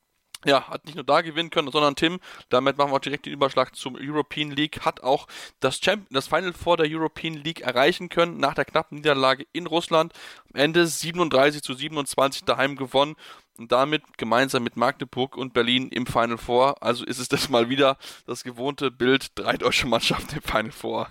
ja, 0.46 0.70
hat 0.70 0.86
nicht 0.86 0.96
nur 0.96 1.04
da 1.04 1.22
gewinnen 1.22 1.50
können, 1.50 1.72
sondern 1.72 1.96
Tim, 1.96 2.20
damit 2.50 2.78
machen 2.78 2.92
wir 2.92 2.96
auch 2.96 3.00
direkt 3.00 3.26
den 3.26 3.34
Überschlag 3.34 3.76
zum 3.76 3.96
European 3.96 4.52
League, 4.52 4.82
hat 4.86 5.02
auch 5.02 5.28
das, 5.60 5.80
Champion, 5.84 6.08
das 6.12 6.28
Final 6.28 6.54
Four 6.54 6.78
der 6.78 6.88
European 6.90 7.34
League 7.34 7.62
erreichen 7.62 8.10
können, 8.10 8.38
nach 8.38 8.54
der 8.54 8.66
knappen 8.66 8.98
Niederlage 8.98 9.46
in 9.52 9.68
Russland. 9.68 10.14
Am 10.54 10.60
Ende 10.60 10.88
37 10.88 11.62
zu 11.62 11.74
27 11.74 12.46
daheim 12.46 12.76
gewonnen 12.78 13.16
und 13.58 13.72
damit 13.72 14.18
gemeinsam 14.18 14.64
mit 14.64 14.78
Magdeburg 14.78 15.36
und 15.36 15.54
Berlin 15.54 15.90
im 15.90 16.06
Final 16.06 16.38
Four. 16.38 16.82
Also 16.82 17.06
ist 17.06 17.20
es 17.20 17.28
das 17.30 17.50
mal 17.50 17.70
wieder 17.70 17.98
das 18.26 18.44
gewohnte 18.44 18.92
Bild, 18.92 19.32
drei 19.36 19.58
deutsche 19.58 19.88
Mannschaften 19.88 20.38
im 20.38 20.42
Final 20.42 20.72
Four. 20.72 21.10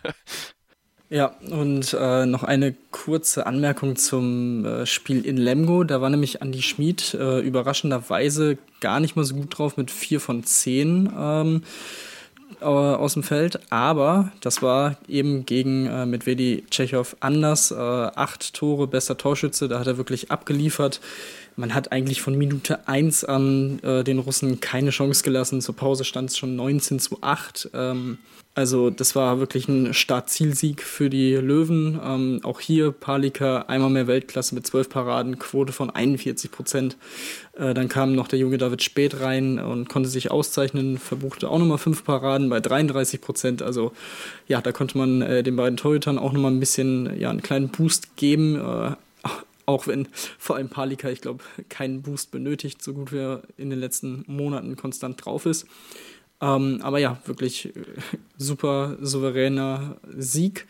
Ja, 1.11 1.35
und 1.49 1.97
äh, 1.99 2.27
noch 2.27 2.43
eine 2.43 2.75
kurze 2.91 3.47
Anmerkung 3.47 3.97
zum 3.97 4.67
äh, 4.67 4.85
Spiel 4.85 5.25
in 5.25 5.39
Lemgo. 5.39 5.83
Da 5.85 6.03
war 6.03 6.11
nämlich 6.11 6.43
Andi 6.43 6.61
Schmid 6.61 7.15
äh, 7.15 7.41
überraschenderweise 7.41 8.59
gar 8.81 9.01
nicht 9.01 9.17
mal 9.17 9.25
so 9.25 9.35
gut 9.35 9.57
drauf 9.59 9.79
mit 9.79 9.91
4 9.91 10.21
von 10.21 10.45
10 10.45 11.11
ähm, 11.19 11.63
aus 12.61 13.15
dem 13.15 13.23
Feld. 13.23 13.61
Aber 13.71 14.33
das 14.43 14.61
war 14.61 14.99
eben 15.09 15.47
gegen 15.47 15.87
äh, 15.87 16.05
Medvedi 16.05 16.65
Tschechow 16.71 17.17
anders. 17.21 17.71
Äh, 17.71 17.75
acht 17.77 18.53
Tore, 18.53 18.87
bester 18.87 19.17
Torschütze, 19.17 19.67
da 19.67 19.81
hat 19.81 19.87
er 19.87 19.97
wirklich 19.97 20.31
abgeliefert. 20.31 21.01
Man 21.59 21.75
hat 21.75 21.91
eigentlich 21.91 22.23
von 22.23 22.39
Minute 22.39 22.87
1 22.87 23.25
an 23.25 23.81
äh, 23.83 24.05
den 24.05 24.21
Russen 24.21 24.61
keine 24.61 24.91
Chance 24.91 25.25
gelassen. 25.25 25.61
Zur 25.61 25.75
Pause 25.75 26.05
stand 26.05 26.31
es 26.31 26.39
schon 26.39 26.55
19 26.55 27.01
zu 27.01 27.19
8. 27.21 27.71
Ähm, 27.75 28.19
also 28.55 28.91
das 28.91 29.17
war 29.17 29.41
wirklich 29.41 29.67
ein 29.67 29.93
Start-Zielsieg 29.93 30.85
für 30.85 31.11
die 31.11 31.35
Löwen. 31.35 31.99
Ähm, 32.01 32.41
auch 32.45 32.61
hier 32.61 32.93
Palika 32.93 33.63
einmal 33.63 33.91
mehr 33.91 34.07
Weltklasse 34.07 34.55
mit 34.55 34.69
12 34.69 34.89
Paraden, 34.89 35.41
Quote 35.41 35.73
von 35.73 35.91
41 35.91 36.53
Prozent. 36.53 36.97
Äh, 37.55 37.75
dann 37.75 37.89
kam 37.89 38.15
noch 38.15 38.29
der 38.29 38.39
junge 38.39 38.59
David 38.59 38.85
Spät 38.85 39.21
rein 39.21 39.59
und 39.59 39.89
konnte 39.89 40.09
sich 40.09 40.31
auszeichnen, 40.31 40.97
verbuchte 40.99 41.51
auch 41.51 41.59
nochmal 41.59 41.79
5 41.79 42.05
Paraden 42.05 42.51
bei 42.51 42.61
33 42.61 43.21
Prozent. 43.21 43.63
Also 43.63 43.91
ja, 44.47 44.61
da 44.61 44.71
konnte 44.71 44.97
man 44.97 45.23
äh, 45.23 45.43
den 45.43 45.57
beiden 45.57 45.77
Torhütern 45.77 46.19
auch 46.19 46.33
nochmal 46.33 46.53
ein 46.53 46.61
bisschen, 46.61 47.19
ja, 47.19 47.31
einen 47.31 47.43
kleinen 47.43 47.71
Boost 47.71 48.15
geben. 48.15 48.55
Äh, 48.55 48.93
auch 49.69 49.87
wenn 49.87 50.09
vor 50.39 50.57
allem 50.57 50.71
Palika, 50.71 51.11
ich 51.11 51.21
glaube, 51.21 51.45
keinen 51.69 52.01
Boost 52.01 52.31
benötigt, 52.31 52.83
so 52.83 52.95
gut 52.95 53.13
wie 53.13 53.19
er 53.19 53.43
in 53.59 53.69
den 53.69 53.79
letzten 53.79 54.25
Monaten 54.27 54.77
konstant 54.77 55.25
drauf 55.25 55.45
ist. 55.45 55.67
Ähm, 56.41 56.79
aber 56.83 56.99
ja, 56.99 57.21
wirklich 57.27 57.67
äh, 57.67 57.73
super 58.39 58.97
souveräner 59.01 59.97
Sieg 60.17 60.67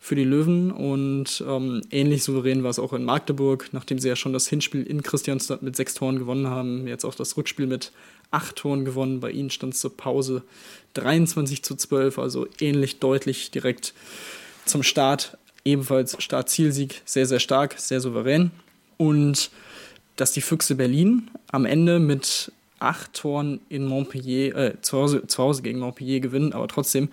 für 0.00 0.16
die 0.16 0.24
Löwen 0.24 0.72
und 0.72 1.44
ähm, 1.46 1.82
ähnlich 1.90 2.24
souverän 2.24 2.64
war 2.64 2.70
es 2.70 2.78
auch 2.78 2.94
in 2.94 3.04
Magdeburg, 3.04 3.68
nachdem 3.72 3.98
sie 3.98 4.08
ja 4.08 4.16
schon 4.16 4.32
das 4.32 4.48
Hinspiel 4.48 4.82
in 4.82 5.02
Christianstadt 5.02 5.62
mit 5.62 5.76
sechs 5.76 5.94
Toren 5.94 6.18
gewonnen 6.18 6.48
haben, 6.48 6.88
jetzt 6.88 7.04
auch 7.04 7.14
das 7.14 7.36
Rückspiel 7.36 7.66
mit 7.66 7.92
acht 8.30 8.56
Toren 8.56 8.84
gewonnen. 8.84 9.20
Bei 9.20 9.30
ihnen 9.30 9.50
stand 9.50 9.74
es 9.74 9.80
zur 9.80 9.96
Pause 9.96 10.42
23 10.94 11.62
zu 11.62 11.76
12, 11.76 12.18
also 12.18 12.48
ähnlich 12.58 12.98
deutlich 12.98 13.50
direkt 13.50 13.94
zum 14.64 14.82
Start. 14.82 15.36
Ebenfalls 15.64 16.16
Start-Zielsieg, 16.22 17.02
sehr, 17.04 17.26
sehr 17.26 17.40
stark, 17.40 17.74
sehr 17.78 18.00
souverän. 18.00 18.50
Und 18.96 19.50
dass 20.16 20.32
die 20.32 20.40
Füchse 20.40 20.74
Berlin 20.74 21.30
am 21.50 21.64
Ende 21.64 21.98
mit 21.98 22.52
acht 22.78 23.12
Toren 23.14 23.60
in 23.68 23.86
Montpellier, 23.86 24.56
äh, 24.56 24.80
zu, 24.80 24.98
Hause, 24.98 25.26
zu 25.26 25.42
Hause 25.42 25.62
gegen 25.62 25.78
Montpellier 25.78 26.20
gewinnen, 26.20 26.52
aber 26.52 26.66
trotzdem, 26.66 27.08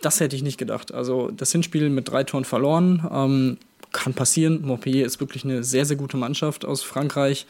das 0.00 0.18
hätte 0.18 0.34
ich 0.34 0.42
nicht 0.42 0.58
gedacht. 0.58 0.92
Also 0.92 1.30
das 1.30 1.52
Hinspiel 1.52 1.88
mit 1.90 2.10
drei 2.10 2.24
Toren 2.24 2.44
verloren, 2.44 3.08
ähm, 3.12 3.58
kann 3.92 4.14
passieren. 4.14 4.62
Montpellier 4.62 5.04
ist 5.04 5.20
wirklich 5.20 5.44
eine 5.44 5.62
sehr, 5.62 5.84
sehr 5.84 5.96
gute 5.96 6.16
Mannschaft 6.16 6.64
aus 6.64 6.82
Frankreich, 6.82 7.46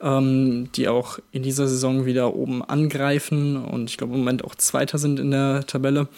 ähm, 0.00 0.68
die 0.74 0.88
auch 0.88 1.20
in 1.32 1.42
dieser 1.42 1.68
Saison 1.68 2.04
wieder 2.04 2.34
oben 2.34 2.62
angreifen 2.62 3.56
und 3.56 3.88
ich 3.88 3.96
glaube 3.96 4.14
im 4.14 4.20
Moment 4.20 4.44
auch 4.44 4.56
Zweiter 4.56 4.98
sind 4.98 5.20
in 5.20 5.30
der 5.30 5.64
Tabelle. 5.66 6.08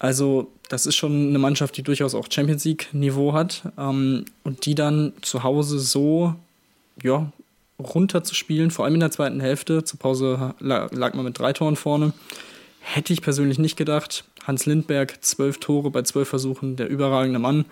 Also 0.00 0.50
das 0.68 0.86
ist 0.86 0.96
schon 0.96 1.28
eine 1.28 1.38
Mannschaft, 1.38 1.76
die 1.76 1.82
durchaus 1.82 2.14
auch 2.14 2.26
Champions 2.28 2.64
League-Niveau 2.64 3.34
hat 3.34 3.62
ähm, 3.78 4.24
und 4.44 4.64
die 4.66 4.74
dann 4.74 5.12
zu 5.20 5.44
Hause 5.44 5.78
so 5.78 6.34
ja, 7.02 7.30
runter 7.78 8.24
zu 8.24 8.34
spielen, 8.34 8.70
vor 8.70 8.84
allem 8.86 8.94
in 8.94 9.00
der 9.00 9.10
zweiten 9.10 9.40
Hälfte. 9.40 9.84
Zur 9.84 9.98
Pause 9.98 10.54
lag, 10.58 10.90
lag 10.92 11.14
man 11.14 11.26
mit 11.26 11.38
drei 11.38 11.52
Toren 11.52 11.76
vorne. 11.76 12.12
Hätte 12.80 13.12
ich 13.12 13.20
persönlich 13.20 13.58
nicht 13.58 13.76
gedacht. 13.76 14.24
Hans 14.46 14.64
Lindberg, 14.64 15.22
zwölf 15.22 15.58
Tore 15.58 15.90
bei 15.90 16.02
zwölf 16.02 16.28
Versuchen, 16.28 16.76
der 16.76 16.88
überragende 16.88 17.38
Mann. 17.38 17.66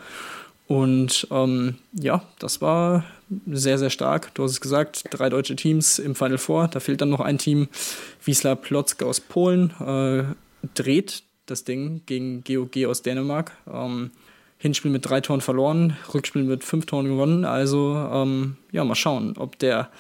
Und 0.67 1.27
ähm, 1.31 1.77
ja, 1.95 2.23
das 2.39 2.61
war 2.61 3.05
sehr, 3.47 3.79
sehr 3.79 3.89
stark. 3.89 4.35
Du 4.35 4.45
hast 4.45 4.51
es 4.51 4.61
gesagt, 4.61 5.05
drei 5.11 5.31
deutsche 5.31 5.57
Teams 5.57 5.99
im 5.99 6.15
Final 6.15 6.37
Four. 6.37 6.69
Da 6.69 6.81
fehlt 6.81 7.01
dann 7.01 7.09
noch 7.09 7.21
ein 7.21 7.39
Team. 7.39 7.69
Wiesla 8.23 8.55
Plotzk 8.55 9.03
aus 9.03 9.21
Polen 9.21 9.71
äh, 9.81 10.25
dreht 10.75 11.23
das 11.51 11.65
Ding 11.65 12.03
gegen 12.07 12.45
GOG 12.45 12.87
aus 12.87 13.03
Dänemark. 13.03 13.53
Ähm, 13.73 14.11
Hinspiel 14.59 14.91
mit 14.91 15.09
drei 15.09 15.21
Toren 15.21 15.41
verloren, 15.41 15.97
Rückspiel 16.13 16.43
mit 16.43 16.65
fünf 16.65 16.87
Toren 16.87 17.07
gewonnen. 17.07 17.45
Also 17.45 17.95
ähm, 18.13 18.57
ja, 18.73 18.85
mal 18.85 18.97
schauen, 18.97 19.37
ob 19.37 19.59
der 19.59 19.91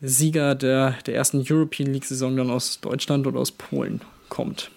Sieger 0.00 0.56
der, 0.56 0.96
der 1.06 1.14
ersten 1.14 1.44
European 1.48 1.92
League-Saison 1.92 2.36
dann 2.36 2.50
aus 2.50 2.80
Deutschland 2.80 3.26
oder 3.26 3.38
aus 3.38 3.52
Polen 3.52 4.00
kommt 4.28 4.70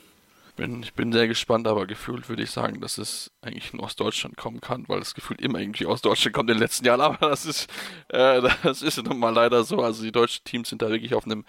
bin, 0.56 0.84
ich 0.84 0.94
bin 0.94 1.12
sehr 1.12 1.28
gespannt, 1.28 1.68
aber 1.68 1.86
gefühlt 1.86 2.30
würde 2.30 2.44
ich 2.44 2.52
sagen, 2.52 2.82
dass 2.82 2.98
es 2.98 3.32
eigentlich 3.42 3.74
nur 3.74 3.84
aus 3.84 3.96
Deutschland 3.96 4.38
kommen 4.38 4.62
kann, 4.62 4.86
weil 4.88 5.00
es 5.00 5.14
gefühlt 5.14 5.42
immer 5.42 5.60
irgendwie 5.60 5.86
aus 5.86 6.02
Deutschland 6.02 6.34
kommt 6.34 6.50
in 6.50 6.56
den 6.56 6.62
letzten 6.62 6.86
Jahren. 6.86 7.02
Aber 7.06 7.30
das 7.30 7.46
ist, 7.46 7.70
äh, 8.10 8.42
das 8.64 8.82
ist 8.82 9.02
nun 9.04 9.20
mal 9.20 9.34
leider 9.34 9.64
so. 9.64 9.82
Also 9.82 10.04
die 10.04 10.12
deutschen 10.12 10.44
Teams 10.44 10.70
sind 10.70 10.82
da 10.82 10.90
wirklich 10.90 11.14
auf 11.14 11.26
einem, 11.26 11.46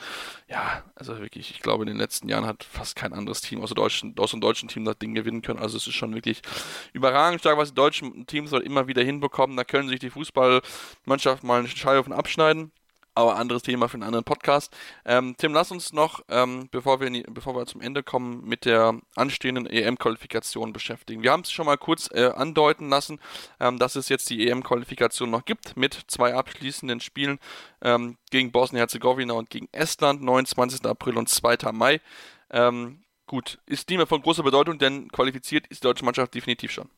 ja, 0.49 0.85
also 0.95 1.19
wirklich, 1.21 1.51
ich 1.51 1.61
glaube, 1.61 1.85
in 1.85 1.89
den 1.89 1.97
letzten 1.97 2.29
Jahren 2.29 2.47
hat 2.47 2.65
fast 2.65 2.97
kein 2.97 3.13
anderes 3.13 3.41
Team 3.41 3.61
aus, 3.63 3.71
deutschen, 3.71 4.15
aus 4.19 4.33
dem 4.33 4.41
deutschen 4.41 4.69
Team 4.69 4.85
das 4.85 4.99
Ding 4.99 5.15
gewinnen 5.15 5.43
können. 5.43 5.59
Also 5.59 5.77
es 5.77 5.87
ist 5.87 5.95
schon 5.95 6.15
wirklich 6.15 6.43
überragend 6.93 7.41
stark, 7.41 7.59
was 7.59 7.71
die 7.71 7.75
deutschen 7.75 8.27
Teams 8.27 8.53
halt 8.53 8.65
immer 8.65 8.89
wieder 8.89 9.03
hinbekommen. 9.03 9.57
Da 9.57 9.65
können 9.65 9.89
sich 9.89 10.01
die 10.01 10.11
Fußballmannschaft 10.11 11.45
mal 11.45 11.61
eine 11.61 11.69
Scheibe 11.69 12.05
von 12.05 12.13
abschneiden 12.13 12.73
aber 13.17 13.37
anderes 13.37 13.63
Thema 13.63 13.89
für 13.89 13.95
einen 13.95 14.03
anderen 14.03 14.25
Podcast. 14.25 14.73
Ähm, 15.05 15.35
Tim, 15.39 15.55
lass 15.55 15.71
uns 15.71 15.93
noch, 15.93 16.21
ähm, 16.29 16.69
bevor, 16.71 17.01
wir 17.01 17.11
die, 17.11 17.23
bevor 17.23 17.57
wir 17.57 17.67
zum 17.67 17.81
Ende 17.81 18.03
kommen, 18.03 18.45
mit 18.45 18.65
der 18.65 19.01
anstehenden 19.15 19.67
EM-Qualifikation 19.67 20.73
beschäftigen. 20.73 21.23
Wir 21.23 21.33
haben 21.33 21.41
es 21.41 21.51
schon 21.51 21.67
mal 21.67 21.79
kurz 21.79 22.11
äh, 22.13 22.31
andeuten 22.35 22.89
lassen, 22.89 23.19
ähm, 23.59 23.79
dass 23.79 23.97
es 23.97 24.09
jetzt 24.09 24.29
die 24.31 24.49
EM-Qualifikation 24.49 25.31
noch 25.31 25.45
gibt 25.45 25.77
mit 25.77 25.99
zwei 26.09 26.35
abschließenden 26.35 27.01
Spielen 27.01 27.39
ähm, 27.83 28.19
gegen 28.31 28.53
Bosnien-Herzegowina 28.53 29.35
und 29.35 29.51
gegen 29.51 29.69
Estland, 29.73 30.23
29. 30.23 30.85
April 30.85 31.17
und 31.17 31.29
2. 31.29 31.73
Mai. 31.73 32.01
Ähm, 32.51 33.03
gut, 33.27 33.59
ist 33.67 33.89
nicht 33.89 33.97
mehr 33.97 34.07
von 34.07 34.23
großer 34.23 34.43
Bedeutung, 34.43 34.79
denn 34.79 35.09
qualifiziert 35.09 35.67
ist 35.69 35.83
die 35.83 35.87
deutsche 35.87 36.05
Mannschaft 36.05 36.35
definitiv 36.35 36.71
schon. 36.71 36.89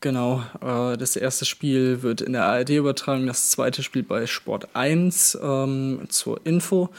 Genau, 0.00 0.42
äh, 0.60 0.96
das 0.96 1.16
erste 1.16 1.44
Spiel 1.44 2.02
wird 2.02 2.20
in 2.20 2.34
der 2.34 2.44
ARD 2.44 2.70
übertragen, 2.70 3.26
das 3.26 3.50
zweite 3.50 3.82
Spiel 3.82 4.02
bei 4.02 4.26
Sport 4.26 4.68
1 4.74 5.38
ähm, 5.42 6.00
zur 6.08 6.40
Info. 6.44 6.90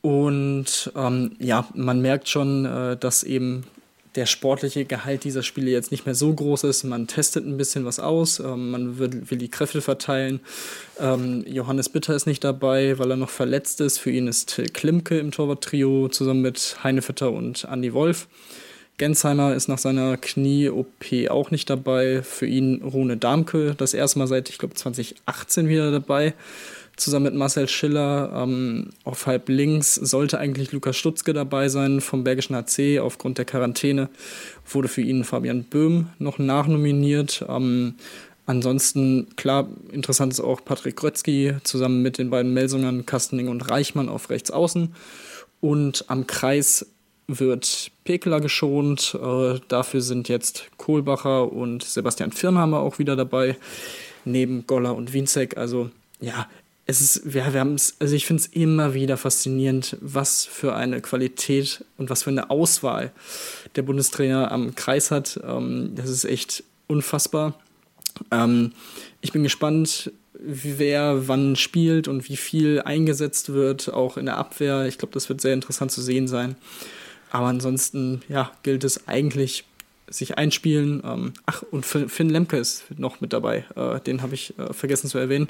Und 0.00 0.92
ähm, 0.96 1.36
ja, 1.38 1.66
man 1.74 2.00
merkt 2.00 2.28
schon, 2.28 2.64
äh, 2.64 2.96
dass 2.96 3.22
eben 3.22 3.64
der 4.16 4.26
sportliche 4.26 4.84
Gehalt 4.84 5.24
dieser 5.24 5.42
Spiele 5.42 5.70
jetzt 5.70 5.90
nicht 5.90 6.06
mehr 6.06 6.14
so 6.14 6.32
groß 6.32 6.64
ist. 6.64 6.84
Man 6.84 7.06
testet 7.06 7.46
ein 7.46 7.56
bisschen 7.56 7.84
was 7.84 8.00
aus, 8.00 8.40
ähm, 8.40 8.70
man 8.70 8.98
will, 8.98 9.30
will, 9.30 9.38
die 9.38 9.50
Kräfte 9.50 9.82
verteilen. 9.82 10.40
Ähm, 10.98 11.44
Johannes 11.46 11.88
Bitter 11.88 12.14
ist 12.14 12.26
nicht 12.26 12.42
dabei, 12.42 12.98
weil 12.98 13.10
er 13.10 13.16
noch 13.16 13.30
verletzt 13.30 13.80
ist. 13.80 13.98
Für 13.98 14.10
ihn 14.10 14.26
ist 14.26 14.54
Till 14.54 14.68
Klimke 14.68 15.18
im 15.18 15.32
Torwarttrio 15.32 16.08
zusammen 16.08 16.40
mit 16.40 16.78
Heinefitter 16.82 17.30
und 17.30 17.64
Andy 17.70 17.92
Wolf. 17.92 18.26
Gensheimer 18.98 19.54
ist 19.54 19.68
nach 19.68 19.78
seiner 19.78 20.16
Knie-OP 20.16 21.28
auch 21.28 21.50
nicht 21.50 21.68
dabei. 21.68 22.22
Für 22.22 22.46
ihn 22.46 22.82
Rune 22.82 23.16
Darmke, 23.16 23.74
das 23.76 23.92
erste 23.92 24.18
Mal 24.18 24.26
seit, 24.26 24.48
ich 24.48 24.58
glaube, 24.58 24.74
2018 24.74 25.68
wieder 25.68 25.90
dabei. 25.90 26.34
Zusammen 26.96 27.26
mit 27.26 27.34
Marcel 27.34 27.68
Schiller 27.68 28.32
ähm, 28.34 28.88
auf 29.04 29.26
halb 29.26 29.50
links 29.50 29.96
sollte 29.96 30.38
eigentlich 30.38 30.72
Lukas 30.72 30.96
Stutzke 30.96 31.34
dabei 31.34 31.68
sein 31.68 32.00
vom 32.00 32.24
Bergischen 32.24 32.56
HC. 32.56 33.00
Aufgrund 33.00 33.36
der 33.36 33.44
Quarantäne 33.44 34.08
wurde 34.66 34.88
für 34.88 35.02
ihn 35.02 35.24
Fabian 35.24 35.64
Böhm 35.64 36.08
noch 36.18 36.38
nachnominiert. 36.38 37.44
Ähm, 37.50 37.96
ansonsten, 38.46 39.26
klar, 39.36 39.68
interessant 39.92 40.32
ist 40.32 40.40
auch 40.40 40.64
Patrick 40.64 40.96
Grötzky 40.96 41.56
zusammen 41.64 42.00
mit 42.00 42.16
den 42.16 42.30
beiden 42.30 42.54
Melsungern 42.54 43.04
Kastening 43.04 43.48
und 43.48 43.70
Reichmann 43.70 44.08
auf 44.08 44.30
rechts 44.30 44.50
außen. 44.50 44.94
Und 45.60 46.06
am 46.08 46.26
Kreis 46.26 46.86
wird 47.28 47.90
Pekela 48.04 48.38
geschont. 48.38 49.18
Äh, 49.20 49.60
dafür 49.68 50.00
sind 50.00 50.28
jetzt 50.28 50.66
Kohlbacher 50.76 51.52
und 51.52 51.82
Sebastian 51.82 52.32
Firnhammer 52.32 52.80
auch 52.80 52.98
wieder 52.98 53.16
dabei, 53.16 53.56
neben 54.24 54.66
Goller 54.66 54.94
und 54.94 55.12
Winzek. 55.12 55.56
Also 55.56 55.90
ja, 56.20 56.48
es 56.86 57.00
ist, 57.00 57.34
wir, 57.34 57.52
wir 57.52 57.60
haben 57.60 57.74
es, 57.74 57.96
also 57.98 58.14
ich 58.14 58.26
finde 58.26 58.42
es 58.42 58.46
immer 58.48 58.94
wieder 58.94 59.16
faszinierend, 59.16 59.96
was 60.00 60.44
für 60.44 60.74
eine 60.74 61.00
Qualität 61.00 61.84
und 61.98 62.10
was 62.10 62.22
für 62.22 62.30
eine 62.30 62.50
Auswahl 62.50 63.12
der 63.74 63.82
Bundestrainer 63.82 64.52
am 64.52 64.74
Kreis 64.74 65.10
hat. 65.10 65.40
Ähm, 65.44 65.92
das 65.96 66.08
ist 66.08 66.24
echt 66.24 66.62
unfassbar. 66.86 67.58
Ähm, 68.30 68.72
ich 69.20 69.32
bin 69.32 69.42
gespannt, 69.42 70.12
wer 70.38 71.28
wann 71.28 71.56
spielt 71.56 72.06
und 72.06 72.28
wie 72.28 72.36
viel 72.36 72.80
eingesetzt 72.82 73.52
wird, 73.52 73.92
auch 73.92 74.16
in 74.16 74.26
der 74.26 74.36
Abwehr. 74.36 74.86
Ich 74.86 74.98
glaube, 74.98 75.14
das 75.14 75.28
wird 75.28 75.40
sehr 75.40 75.54
interessant 75.54 75.90
zu 75.90 76.02
sehen 76.02 76.28
sein. 76.28 76.56
Aber 77.36 77.48
ansonsten, 77.48 78.22
ja, 78.30 78.50
gilt 78.62 78.82
es 78.82 79.08
eigentlich, 79.08 79.64
sich 80.08 80.38
einspielen. 80.38 81.02
Ähm, 81.04 81.34
ach, 81.44 81.62
und 81.70 81.84
Finn 81.84 82.30
Lemke 82.30 82.56
ist 82.56 82.84
noch 82.96 83.20
mit 83.20 83.34
dabei. 83.34 83.66
Äh, 83.74 84.00
den 84.00 84.22
habe 84.22 84.34
ich 84.34 84.58
äh, 84.58 84.72
vergessen 84.72 85.10
zu 85.10 85.18
erwähnen. 85.18 85.48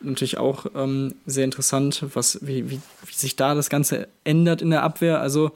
Natürlich 0.00 0.38
auch 0.38 0.66
ähm, 0.74 1.14
sehr 1.24 1.44
interessant, 1.44 2.04
was, 2.14 2.40
wie, 2.42 2.68
wie, 2.68 2.80
wie 3.06 3.14
sich 3.14 3.36
da 3.36 3.54
das 3.54 3.70
Ganze 3.70 4.08
ändert 4.24 4.60
in 4.60 4.70
der 4.70 4.82
Abwehr. 4.82 5.20
Also, 5.20 5.52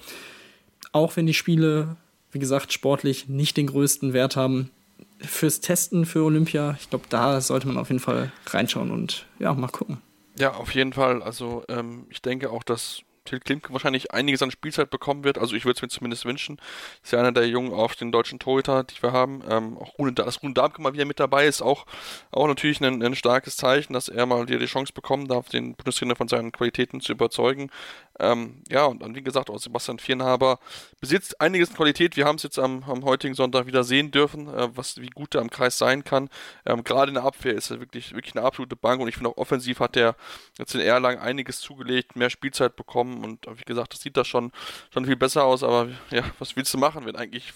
auch 0.93 1.17
wenn 1.17 1.27
die 1.27 1.35
Spiele, 1.35 1.97
wie 2.31 2.39
gesagt, 2.39 2.73
sportlich 2.73 3.29
nicht 3.29 3.57
den 3.57 3.67
größten 3.67 4.13
Wert 4.13 4.37
haben, 4.37 4.71
fürs 5.19 5.59
Testen 5.59 6.07
für 6.07 6.23
Olympia, 6.23 6.77
ich 6.81 6.89
glaube, 6.89 7.07
da 7.09 7.41
sollte 7.41 7.67
man 7.67 7.79
auf 7.79 7.89
jeden 7.89 8.01
Fall 8.01 8.31
reinschauen 8.47 8.93
und 8.93 9.27
ja, 9.41 9.53
mal 9.55 9.67
gucken. 9.67 9.99
Ja, 10.39 10.55
auf 10.55 10.73
jeden 10.73 10.93
Fall. 10.93 11.21
Also 11.21 11.65
ähm, 11.69 12.07
ich 12.11 12.23
denke 12.23 12.51
auch, 12.51 12.63
dass 12.63 13.01
Till 13.29 13.41
Klimke 13.41 13.73
wahrscheinlich 13.73 14.13
einiges 14.13 14.43
an 14.43 14.51
Spielzeit 14.51 14.91
bekommen 14.91 15.25
wird. 15.25 15.39
Also 15.39 15.55
ich 15.55 15.65
würde 15.65 15.77
es 15.77 15.83
mir 15.83 15.89
zumindest 15.89 16.25
wünschen. 16.25 16.59
Ist 17.03 17.13
ja 17.13 17.21
einer 17.21 17.33
der 17.33 17.47
jungen 17.49 17.73
auf 17.73 17.95
den 17.95 18.11
deutschen 18.11 18.39
Torhüter, 18.39 18.85
die 18.85 19.03
wir 19.03 19.13
haben. 19.13 19.43
Ähm, 19.49 19.77
auch 19.79 19.99
Rune, 19.99 20.13
dass 20.13 20.43
Rune 20.43 20.55
Darmke 20.55 20.81
mal 20.81 20.95
wieder 20.95 21.05
mit 21.05 21.21
dabei 21.21 21.47
ist, 21.47 21.63
auch, 21.63 21.87
auch 22.31 22.47
natürlich 22.47 22.81
ein, 22.81 23.03
ein 23.03 23.15
starkes 23.15 23.57
Zeichen, 23.57 23.93
dass 23.93 24.09
er 24.09 24.27
mal 24.27 24.49
wieder 24.49 24.59
die 24.59 24.67
Chance 24.67 24.93
bekommen 24.93 25.29
darf, 25.29 25.49
den 25.49 25.75
Bundestrainer 25.75 26.17
von 26.17 26.29
seinen 26.29 26.53
Qualitäten 26.53 27.01
zu 27.01 27.13
überzeugen. 27.13 27.71
Ähm, 28.19 28.63
ja, 28.69 28.85
und 28.85 29.03
dann, 29.03 29.15
wie 29.15 29.23
gesagt, 29.23 29.51
auch 29.51 29.59
Sebastian 29.59 29.99
Viernhaber 29.99 30.59
besitzt 31.01 31.41
einiges 31.41 31.71
an 31.71 31.77
Qualität. 31.77 32.17
Wir 32.17 32.25
haben 32.25 32.37
es 32.37 32.43
jetzt 32.43 32.59
am, 32.59 32.83
am, 32.85 33.05
heutigen 33.05 33.35
Sonntag 33.35 33.67
wieder 33.67 33.85
sehen 33.85 34.11
dürfen, 34.11 34.49
äh, 34.49 34.69
was, 34.77 35.01
wie 35.01 35.09
gut 35.09 35.35
er 35.35 35.41
am 35.41 35.51
Kreis 35.51 35.79
sein 35.79 36.05
kann. 36.05 36.29
Ähm, 36.67 36.83
Gerade 36.83 37.11
in 37.11 37.15
der 37.15 37.25
Abwehr 37.25 37.55
ist 37.55 37.71
er 37.71 37.81
wirklich, 37.81 38.15
wirklich 38.15 38.35
eine 38.37 38.45
absolute 38.45 38.77
Bank 38.77 39.01
und 39.01 39.09
ich 39.09 39.15
finde 39.15 39.31
auch 39.31 39.37
offensiv 39.37 39.81
hat 39.81 39.97
er 39.97 40.17
jetzt 40.59 40.75
in 40.75 40.81
Erlangen 40.81 41.21
einiges 41.21 41.61
zugelegt, 41.61 42.17
mehr 42.17 42.31
Spielzeit 42.31 42.77
bekommen 42.77 43.25
und 43.25 43.47
wie 43.47 43.65
gesagt, 43.65 43.95
das 43.95 44.01
sieht 44.01 44.17
da 44.17 44.25
schon, 44.25 44.53
schon 44.93 45.05
viel 45.05 45.17
besser 45.17 45.45
aus, 45.45 45.63
aber 45.63 45.89
ja, 46.11 46.23
was 46.39 46.57
willst 46.57 46.75
du 46.75 46.79
machen, 46.79 47.07
wenn 47.07 47.17
eigentlich 47.17 47.53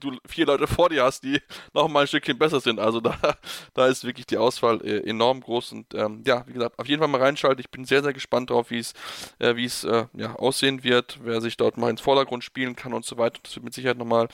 du 0.00 0.16
vier 0.26 0.46
Leute 0.46 0.66
vor 0.66 0.88
dir 0.88 1.04
hast, 1.04 1.22
die 1.24 1.40
noch 1.74 1.88
mal 1.88 2.02
ein 2.02 2.06
Stückchen 2.06 2.38
besser 2.38 2.60
sind. 2.60 2.78
Also 2.78 3.00
da, 3.00 3.16
da 3.74 3.86
ist 3.86 4.04
wirklich 4.04 4.26
die 4.26 4.38
Auswahl 4.38 4.80
äh, 4.84 5.08
enorm 5.08 5.40
groß 5.40 5.72
und 5.72 5.94
ähm, 5.94 6.22
ja, 6.26 6.46
wie 6.46 6.52
gesagt, 6.52 6.78
auf 6.78 6.88
jeden 6.88 7.00
Fall 7.00 7.08
mal 7.08 7.20
reinschalten. 7.20 7.60
Ich 7.60 7.70
bin 7.70 7.84
sehr, 7.84 8.02
sehr 8.02 8.12
gespannt 8.12 8.50
drauf, 8.50 8.70
wie 8.70 8.78
es 8.78 8.92
äh, 9.40 9.54
es 9.64 9.84
äh, 9.84 10.06
ja, 10.14 10.34
aussehen 10.36 10.84
wird, 10.84 11.18
wer 11.22 11.40
sich 11.40 11.56
dort 11.56 11.76
mal 11.76 11.90
ins 11.90 12.00
Vordergrund 12.00 12.44
spielen 12.44 12.76
kann 12.76 12.92
und 12.92 13.04
so 13.04 13.18
weiter. 13.18 13.40
Das 13.42 13.54
wird 13.54 13.64
mit 13.64 13.74
Sicherheit 13.74 13.98
nochmal 13.98 14.28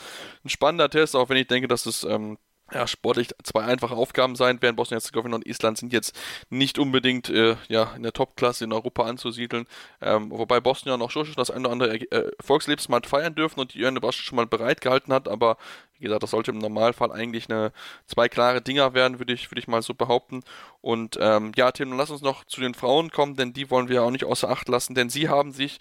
ein 0.45 0.49
spannender 0.49 0.91
Test, 0.91 1.17
auch 1.17 1.29
wenn 1.29 1.37
ich 1.37 1.47
denke, 1.47 1.69
dass 1.69 1.87
es 1.87 2.05
ähm, 2.05 2.39
ja, 2.73 2.87
sportlich 2.87 3.29
zwei 3.43 3.63
einfache 3.63 3.95
Aufgaben 3.95 4.37
sein 4.37 4.63
werden. 4.63 4.77
Bosnien-Herzegowina 4.77 5.37
und 5.37 5.47
Island 5.47 5.79
sind 5.79 5.93
jetzt 5.93 6.19
nicht 6.51 6.79
unbedingt 6.79 7.29
äh, 7.29 7.57
ja, 7.69 7.93
in 7.97 8.03
der 8.03 8.13
Top-Klasse 8.13 8.65
in 8.65 8.73
Europa 8.73 9.05
anzusiedeln. 9.05 9.67
Ähm, 10.01 10.31
wobei 10.31 10.61
Bosnien 10.61 11.03
auch 11.03 11.11
schon 11.11 11.27
das 11.37 11.51
eine 11.51 11.69
oder 11.69 11.73
andere 11.73 11.95
äh, 11.97 12.31
feiern 12.41 13.35
dürfen 13.35 13.61
und 13.61 13.75
die 13.75 13.79
Jörn 13.79 13.95
Basch 13.97 14.23
schon 14.23 14.37
mal 14.37 14.47
bereit 14.47 14.81
gehalten 14.81 15.13
hat. 15.13 15.29
Aber 15.29 15.57
wie 15.99 16.05
gesagt, 16.05 16.23
das 16.23 16.31
sollte 16.31 16.51
im 16.51 16.59
Normalfall 16.59 17.13
eigentlich 17.13 17.51
eine, 17.51 17.73
zwei 18.07 18.29
klare 18.29 18.63
Dinger 18.63 18.95
werden, 18.95 19.19
würde 19.19 19.33
ich, 19.33 19.51
würde 19.51 19.61
ich 19.61 19.69
mal 19.69 19.83
so 19.83 19.95
behaupten. 19.95 20.43
Und 20.81 21.19
ähm, 21.21 21.53
ja, 21.57 21.73
Tim, 21.73 21.93
lass 21.93 22.11
uns 22.11 22.23
noch 22.23 22.45
zu 22.45 22.61
den 22.61 22.75
Frauen 22.75 23.11
kommen, 23.11 23.37
denn 23.37 23.53
die 23.53 23.71
wollen 23.71 23.89
wir 23.89 23.97
ja 23.97 24.03
auch 24.03 24.11
nicht 24.11 24.25
außer 24.25 24.49
Acht 24.49 24.69
lassen, 24.69 24.95
denn 24.95 25.11
sie 25.11 25.29
haben 25.29 25.53
sich 25.53 25.79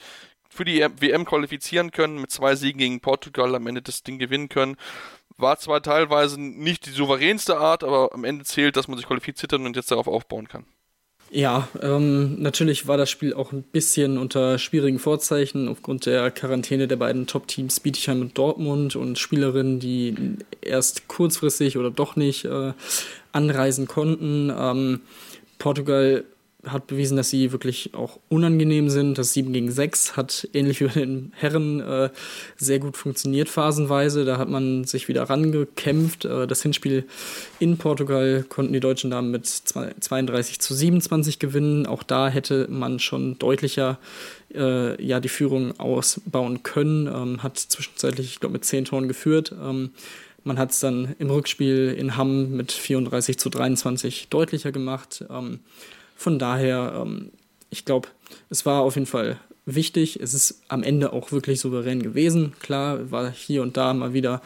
für 0.49 0.65
die 0.65 0.85
WM 0.99 1.25
qualifizieren 1.25 1.91
können, 1.91 2.19
mit 2.19 2.31
zwei 2.31 2.55
Siegen 2.55 2.79
gegen 2.79 2.99
Portugal 2.99 3.55
am 3.55 3.67
Ende 3.67 3.81
das 3.81 4.03
Ding 4.03 4.17
gewinnen 4.17 4.49
können. 4.49 4.75
War 5.39 5.57
zwar 5.57 5.81
teilweise 5.81 6.39
nicht 6.39 6.85
die 6.85 6.91
souveränste 6.91 7.57
Art, 7.57 7.83
aber 7.83 8.13
am 8.13 8.25
Ende 8.25 8.43
zählt, 8.43 8.75
dass 8.75 8.87
man 8.87 8.97
sich 8.97 9.07
qualifiziert 9.07 9.53
hat 9.53 9.61
und 9.61 9.75
jetzt 9.75 9.89
darauf 9.89 10.07
aufbauen 10.07 10.47
kann. 10.47 10.65
Ja, 11.31 11.67
ähm, 11.81 12.41
natürlich 12.41 12.87
war 12.87 12.97
das 12.97 13.09
Spiel 13.09 13.33
auch 13.33 13.51
ein 13.51 13.61
bisschen 13.61 14.17
unter 14.17 14.57
schwierigen 14.57 14.97
Vorzeichen 14.97 15.67
aufgrund 15.67 16.07
der 16.07 16.31
Quarantäne 16.31 16.87
der 16.87 16.95
beiden 16.95 17.27
Top-Teams 17.27 17.79
Bietigheim 17.79 18.21
und 18.21 18.37
Dortmund 18.37 18.95
und 18.95 19.19
Spielerinnen, 19.19 19.79
die 19.79 20.15
erst 20.61 21.07
kurzfristig 21.07 21.77
oder 21.77 21.91
doch 21.91 22.15
nicht 22.15 22.45
äh, 22.45 22.73
anreisen 23.31 23.87
konnten. 23.87 24.51
Ähm, 24.57 25.01
Portugal 25.59 26.25
hat 26.65 26.87
bewiesen, 26.87 27.15
dass 27.15 27.29
sie 27.29 27.53
wirklich 27.53 27.93
auch 27.93 28.19
unangenehm 28.27 28.89
sind. 28.89 29.17
Das 29.17 29.33
7 29.33 29.53
gegen 29.53 29.71
6 29.71 30.17
hat 30.17 30.47
ähnlich 30.53 30.81
wie 30.81 30.87
bei 30.87 30.99
den 30.99 31.31
Herren 31.35 31.79
äh, 31.79 32.09
sehr 32.57 32.79
gut 32.79 32.97
funktioniert 32.97 33.47
phasenweise. 33.47 34.25
Da 34.25 34.37
hat 34.37 34.49
man 34.49 34.83
sich 34.83 35.07
wieder 35.07 35.23
rangekämpft. 35.23 36.25
Äh, 36.25 36.47
das 36.47 36.61
Hinspiel 36.61 37.05
in 37.59 37.77
Portugal 37.77 38.43
konnten 38.47 38.73
die 38.73 38.81
deutschen 38.81 39.09
Damen 39.09 39.31
mit 39.31 39.47
32 39.47 40.59
zu 40.59 40.73
27 40.73 41.39
gewinnen. 41.39 41.85
Auch 41.85 42.03
da 42.03 42.27
hätte 42.27 42.67
man 42.69 42.99
schon 42.99 43.39
deutlicher 43.39 43.97
äh, 44.53 45.01
ja, 45.01 45.21
die 45.21 45.29
Führung 45.29 45.79
ausbauen 45.79 46.63
können. 46.63 47.07
Ähm, 47.07 47.41
hat 47.41 47.57
zwischenzeitlich, 47.57 48.27
ich 48.27 48.39
glaube, 48.41 48.53
mit 48.53 48.65
10 48.65 48.85
Toren 48.85 49.07
geführt. 49.07 49.55
Ähm, 49.61 49.91
man 50.43 50.57
hat 50.57 50.71
es 50.71 50.79
dann 50.79 51.15
im 51.19 51.29
Rückspiel 51.29 51.95
in 51.97 52.17
Hamm 52.17 52.51
mit 52.51 52.71
34 52.71 53.37
zu 53.37 53.49
23 53.49 54.27
deutlicher 54.29 54.71
gemacht. 54.73 55.23
Ähm, 55.29 55.59
von 56.19 56.37
daher, 56.37 57.01
ähm, 57.01 57.31
ich 57.69 57.85
glaube, 57.85 58.09
es 58.49 58.65
war 58.65 58.81
auf 58.81 58.95
jeden 58.95 59.07
Fall 59.07 59.39
wichtig. 59.65 60.19
Es 60.21 60.33
ist 60.33 60.61
am 60.67 60.83
Ende 60.83 61.13
auch 61.13 61.31
wirklich 61.31 61.61
souverän 61.61 62.03
gewesen. 62.03 62.51
Klar, 62.59 63.09
war 63.09 63.31
hier 63.31 63.61
und 63.61 63.77
da 63.77 63.93
mal 63.93 64.13
wieder 64.13 64.41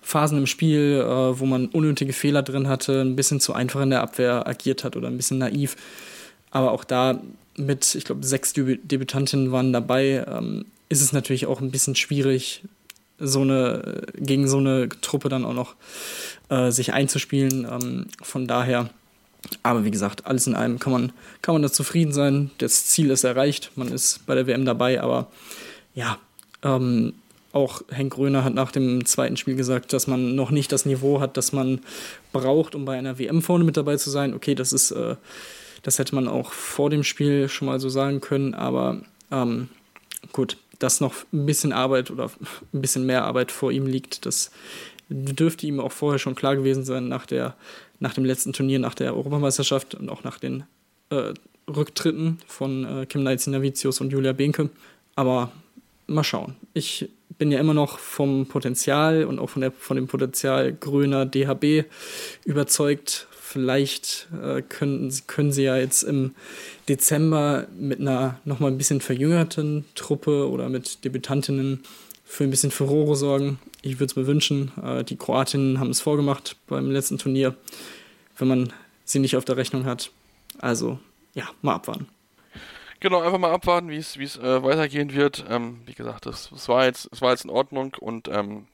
Phasen 0.00 0.38
im 0.38 0.46
Spiel, 0.46 1.02
äh, 1.04 1.40
wo 1.40 1.44
man 1.44 1.66
unnötige 1.66 2.12
Fehler 2.12 2.42
drin 2.42 2.68
hatte, 2.68 3.00
ein 3.00 3.16
bisschen 3.16 3.40
zu 3.40 3.52
einfach 3.52 3.80
in 3.80 3.90
der 3.90 4.02
Abwehr 4.02 4.46
agiert 4.46 4.84
hat 4.84 4.94
oder 4.94 5.08
ein 5.08 5.16
bisschen 5.16 5.38
naiv. 5.38 5.74
Aber 6.52 6.70
auch 6.70 6.84
da 6.84 7.20
mit, 7.56 7.96
ich 7.96 8.04
glaube, 8.04 8.24
sechs 8.24 8.52
Debütantinnen 8.52 9.50
waren 9.50 9.72
dabei, 9.72 10.24
ähm, 10.28 10.66
ist 10.88 11.02
es 11.02 11.12
natürlich 11.12 11.46
auch 11.46 11.60
ein 11.60 11.72
bisschen 11.72 11.96
schwierig, 11.96 12.62
so 13.18 13.40
eine, 13.40 14.02
gegen 14.14 14.46
so 14.46 14.58
eine 14.58 14.88
Truppe 15.00 15.28
dann 15.28 15.44
auch 15.44 15.52
noch 15.52 15.74
äh, 16.48 16.70
sich 16.70 16.92
einzuspielen. 16.92 17.66
Ähm, 17.68 18.06
von 18.22 18.46
daher 18.46 18.90
aber 19.62 19.84
wie 19.84 19.90
gesagt, 19.90 20.26
alles 20.26 20.46
in 20.46 20.54
allem 20.54 20.78
kann 20.78 20.92
man, 20.92 21.12
kann 21.42 21.54
man 21.54 21.62
da 21.62 21.70
zufrieden 21.70 22.12
sein. 22.12 22.50
Das 22.58 22.86
Ziel 22.86 23.10
ist 23.10 23.24
erreicht, 23.24 23.70
man 23.76 23.88
ist 23.88 24.26
bei 24.26 24.34
der 24.34 24.46
WM 24.46 24.64
dabei, 24.64 25.00
aber 25.00 25.28
ja, 25.94 26.18
ähm, 26.62 27.14
auch 27.52 27.82
Henk 27.88 28.14
Gröner 28.14 28.44
hat 28.44 28.54
nach 28.54 28.72
dem 28.72 29.04
zweiten 29.06 29.36
Spiel 29.36 29.56
gesagt, 29.56 29.92
dass 29.92 30.06
man 30.06 30.34
noch 30.34 30.50
nicht 30.50 30.70
das 30.70 30.86
Niveau 30.86 31.20
hat, 31.20 31.36
das 31.36 31.52
man 31.52 31.80
braucht, 32.32 32.74
um 32.74 32.84
bei 32.84 32.98
einer 32.98 33.18
WM 33.18 33.42
vorne 33.42 33.64
mit 33.64 33.76
dabei 33.76 33.96
zu 33.96 34.10
sein. 34.10 34.34
Okay, 34.34 34.54
das 34.54 34.72
ist, 34.72 34.90
äh, 34.90 35.16
das 35.82 35.98
hätte 35.98 36.14
man 36.14 36.28
auch 36.28 36.52
vor 36.52 36.90
dem 36.90 37.04
Spiel 37.04 37.48
schon 37.48 37.66
mal 37.66 37.80
so 37.80 37.88
sagen 37.88 38.20
können, 38.20 38.54
aber 38.54 39.00
ähm, 39.30 39.68
gut, 40.32 40.58
dass 40.78 41.00
noch 41.00 41.14
ein 41.32 41.46
bisschen 41.46 41.72
Arbeit 41.72 42.10
oder 42.10 42.30
ein 42.72 42.80
bisschen 42.80 43.06
mehr 43.06 43.24
Arbeit 43.24 43.50
vor 43.50 43.72
ihm 43.72 43.86
liegt, 43.86 44.26
das 44.26 44.50
dürfte 45.08 45.66
ihm 45.66 45.80
auch 45.80 45.92
vorher 45.92 46.18
schon 46.18 46.34
klar 46.34 46.56
gewesen 46.56 46.84
sein 46.84 47.08
nach 47.08 47.26
der 47.26 47.56
nach 48.00 48.14
dem 48.14 48.24
letzten 48.24 48.52
Turnier, 48.52 48.78
nach 48.78 48.94
der 48.94 49.14
Europameisterschaft 49.14 49.94
und 49.94 50.08
auch 50.08 50.24
nach 50.24 50.38
den 50.38 50.64
äh, 51.10 51.34
Rücktritten 51.68 52.38
von 52.46 52.84
äh, 52.84 53.06
Kim 53.06 53.22
Navicius 53.22 54.00
und 54.00 54.12
Julia 54.12 54.32
Behnke. 54.32 54.70
Aber 55.16 55.52
mal 56.06 56.24
schauen. 56.24 56.56
Ich 56.74 57.08
bin 57.36 57.52
ja 57.52 57.60
immer 57.60 57.74
noch 57.74 57.98
vom 57.98 58.46
Potenzial 58.46 59.24
und 59.24 59.38
auch 59.38 59.50
von, 59.50 59.60
der, 59.60 59.72
von 59.72 59.96
dem 59.96 60.06
Potenzial 60.06 60.72
grüner 60.72 61.26
DHB 61.26 61.84
überzeugt. 62.44 63.26
Vielleicht 63.30 64.28
äh, 64.42 64.62
können, 64.62 65.12
können 65.26 65.52
sie 65.52 65.64
ja 65.64 65.76
jetzt 65.76 66.02
im 66.02 66.34
Dezember 66.88 67.66
mit 67.78 68.00
einer 68.00 68.38
nochmal 68.44 68.70
ein 68.70 68.78
bisschen 68.78 69.00
verjüngerten 69.00 69.84
Truppe 69.94 70.48
oder 70.48 70.68
mit 70.68 71.04
Debütantinnen 71.04 71.82
für 72.24 72.44
ein 72.44 72.50
bisschen 72.50 72.70
Furore 72.70 73.16
sorgen. 73.16 73.58
Ich 73.82 73.94
würde 74.00 74.06
es 74.06 74.16
mir 74.16 74.26
wünschen. 74.26 74.72
Äh, 74.82 75.04
die 75.04 75.16
Kroatinnen 75.16 75.78
haben 75.78 75.90
es 75.90 76.00
vorgemacht 76.00 76.56
beim 76.66 76.90
letzten 76.90 77.18
Turnier, 77.18 77.56
wenn 78.36 78.48
man 78.48 78.72
sie 79.04 79.18
nicht 79.18 79.36
auf 79.36 79.44
der 79.44 79.56
Rechnung 79.56 79.84
hat. 79.84 80.10
Also, 80.58 80.98
ja, 81.34 81.48
mal 81.62 81.74
abwarten. 81.74 82.08
Genau, 83.00 83.20
einfach 83.20 83.38
mal 83.38 83.52
abwarten, 83.52 83.90
wie 83.90 83.96
es 83.96 84.16
äh, 84.16 84.62
weitergehen 84.62 85.14
wird. 85.14 85.44
Ähm, 85.48 85.80
wie 85.86 85.94
gesagt, 85.94 86.26
das, 86.26 86.50
war 86.68 86.84
jetzt, 86.84 87.08
war 87.20 87.30
jetzt 87.30 87.44
in 87.44 87.50
Ordnung 87.50 87.94
und 88.00 88.26
ähm, 88.26 88.66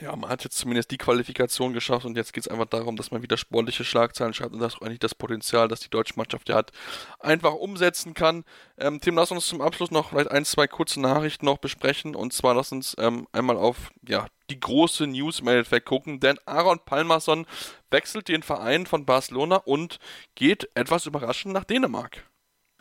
ja, 0.00 0.14
man 0.16 0.28
hat 0.28 0.42
jetzt 0.44 0.58
zumindest 0.58 0.90
die 0.90 0.98
Qualifikation 0.98 1.72
geschafft 1.72 2.04
und 2.04 2.16
jetzt 2.16 2.32
geht 2.32 2.44
es 2.44 2.48
einfach 2.48 2.66
darum, 2.66 2.96
dass 2.96 3.10
man 3.10 3.22
wieder 3.22 3.36
sportliche 3.36 3.84
Schlagzeilen 3.84 4.34
schreibt 4.34 4.52
und 4.52 4.60
das 4.60 4.82
eigentlich 4.82 4.98
das 4.98 5.14
Potenzial, 5.14 5.68
das 5.68 5.80
die 5.80 5.88
deutsche 5.88 6.14
Mannschaft 6.16 6.48
ja 6.48 6.56
hat, 6.56 6.72
einfach 7.20 7.54
umsetzen 7.54 8.12
kann. 8.12 8.44
Ähm, 8.76 9.00
Tim, 9.00 9.14
lass 9.14 9.30
uns 9.30 9.46
zum 9.46 9.60
Abschluss 9.60 9.92
noch 9.92 10.10
vielleicht 10.10 10.30
ein, 10.30 10.44
zwei 10.44 10.66
kurze 10.66 11.00
Nachrichten 11.00 11.46
noch 11.46 11.58
besprechen 11.58 12.16
und 12.16 12.32
zwar 12.32 12.54
lass 12.54 12.72
uns 12.72 12.96
ähm, 12.98 13.28
einmal 13.32 13.56
auf 13.56 13.92
ja, 14.06 14.26
die 14.50 14.60
große 14.60 15.06
News 15.06 15.40
im 15.40 15.48
Endeffekt 15.48 15.86
gucken, 15.86 16.20
denn 16.20 16.38
Aaron 16.46 16.80
Palmerson 16.84 17.46
wechselt 17.90 18.28
den 18.28 18.42
Verein 18.42 18.86
von 18.86 19.04
Barcelona 19.04 19.56
und 19.56 19.98
geht 20.34 20.68
etwas 20.74 21.06
überraschend 21.06 21.54
nach 21.54 21.64
Dänemark. 21.64 22.24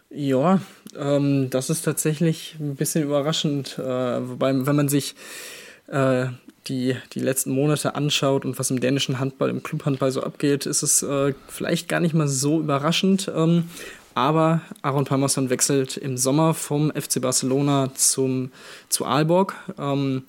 Ja, 0.09 0.61
ähm, 0.95 1.49
das 1.49 1.69
ist 1.69 1.83
tatsächlich 1.83 2.55
ein 2.59 2.75
bisschen 2.75 3.03
überraschend, 3.03 3.79
äh, 3.79 4.29
wobei, 4.29 4.53
wenn 4.65 4.75
man 4.75 4.89
sich 4.89 5.15
äh, 5.87 6.27
die, 6.67 6.95
die 7.13 7.19
letzten 7.19 7.51
Monate 7.51 7.95
anschaut 7.95 8.45
und 8.45 8.59
was 8.59 8.71
im 8.71 8.79
dänischen 8.79 9.19
Handball, 9.19 9.49
im 9.49 9.63
Clubhandball 9.63 10.11
so 10.11 10.23
abgeht, 10.23 10.65
ist 10.65 10.83
es 10.83 11.03
äh, 11.03 11.33
vielleicht 11.47 11.89
gar 11.89 11.99
nicht 11.99 12.13
mal 12.13 12.27
so 12.27 12.59
überraschend. 12.59 13.31
Ähm, 13.35 13.69
aber 14.15 14.61
Aaron 14.83 15.05
Palmerson 15.05 15.49
wechselt 15.49 15.97
im 15.97 16.17
Sommer 16.17 16.53
vom 16.53 16.91
FC 16.91 17.19
Barcelona 17.19 17.91
zum, 17.95 18.51
zu 18.89 19.05
Aalborg. 19.05 19.55
Ähm, 19.79 20.23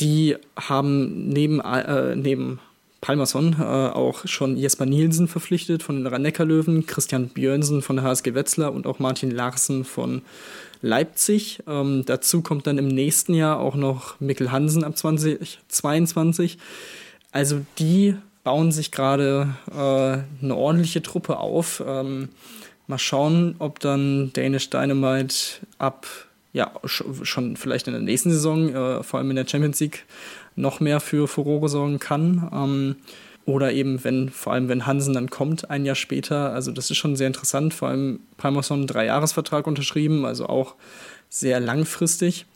die 0.00 0.36
haben 0.56 1.28
neben, 1.28 1.60
äh, 1.60 2.16
neben 2.16 2.58
Palmerson 3.00 3.56
äh, 3.58 3.64
auch 3.64 4.26
schon 4.26 4.56
Jesper 4.56 4.86
Nielsen 4.86 5.28
verpflichtet 5.28 5.82
von 5.82 5.96
den 5.96 6.06
Rhein-Neckar-Löwen, 6.06 6.86
Christian 6.86 7.28
Björnsen 7.28 7.82
von 7.82 7.96
der 7.96 8.04
HSG 8.04 8.34
Wetzlar 8.34 8.72
und 8.72 8.86
auch 8.86 8.98
Martin 8.98 9.30
Larsen 9.30 9.84
von 9.84 10.22
Leipzig. 10.82 11.60
Ähm, 11.66 12.04
dazu 12.06 12.42
kommt 12.42 12.66
dann 12.66 12.78
im 12.78 12.88
nächsten 12.88 13.34
Jahr 13.34 13.58
auch 13.58 13.74
noch 13.74 14.20
Mikkel 14.20 14.52
Hansen 14.52 14.84
ab 14.84 14.96
2022. 14.96 16.58
Also 17.32 17.60
die 17.78 18.16
bauen 18.44 18.72
sich 18.72 18.90
gerade 18.90 19.54
äh, 19.70 20.44
eine 20.44 20.56
ordentliche 20.56 21.02
Truppe 21.02 21.38
auf. 21.38 21.82
Ähm, 21.86 22.28
mal 22.86 22.98
schauen, 22.98 23.56
ob 23.58 23.78
dann 23.80 24.32
Danish 24.32 24.70
Dynamite 24.70 25.66
ab 25.78 26.06
ja 26.52 26.72
schon 26.84 27.56
vielleicht 27.56 27.86
in 27.86 27.92
der 27.92 28.02
nächsten 28.02 28.30
Saison, 28.30 28.74
äh, 28.74 29.02
vor 29.02 29.18
allem 29.18 29.30
in 29.30 29.36
der 29.36 29.46
Champions 29.46 29.80
League, 29.80 30.04
noch 30.56 30.80
mehr 30.80 31.00
für 31.00 31.28
Furore 31.28 31.68
sorgen 31.68 31.98
kann. 31.98 32.50
Ähm, 32.52 32.96
oder 33.46 33.72
eben, 33.72 34.04
wenn, 34.04 34.28
vor 34.28 34.52
allem 34.52 34.68
wenn 34.68 34.86
Hansen 34.86 35.14
dann 35.14 35.30
kommt, 35.30 35.70
ein 35.70 35.84
Jahr 35.84 35.94
später. 35.94 36.52
Also 36.52 36.72
das 36.72 36.90
ist 36.90 36.98
schon 36.98 37.16
sehr 37.16 37.26
interessant. 37.26 37.74
Vor 37.74 37.88
allem 37.88 38.20
Palmerson 38.36 38.80
einen 38.80 38.86
Dreijahresvertrag 38.86 39.66
unterschrieben, 39.66 40.24
also 40.24 40.46
auch 40.46 40.74
sehr 41.28 41.58
langfristig. 41.58 42.46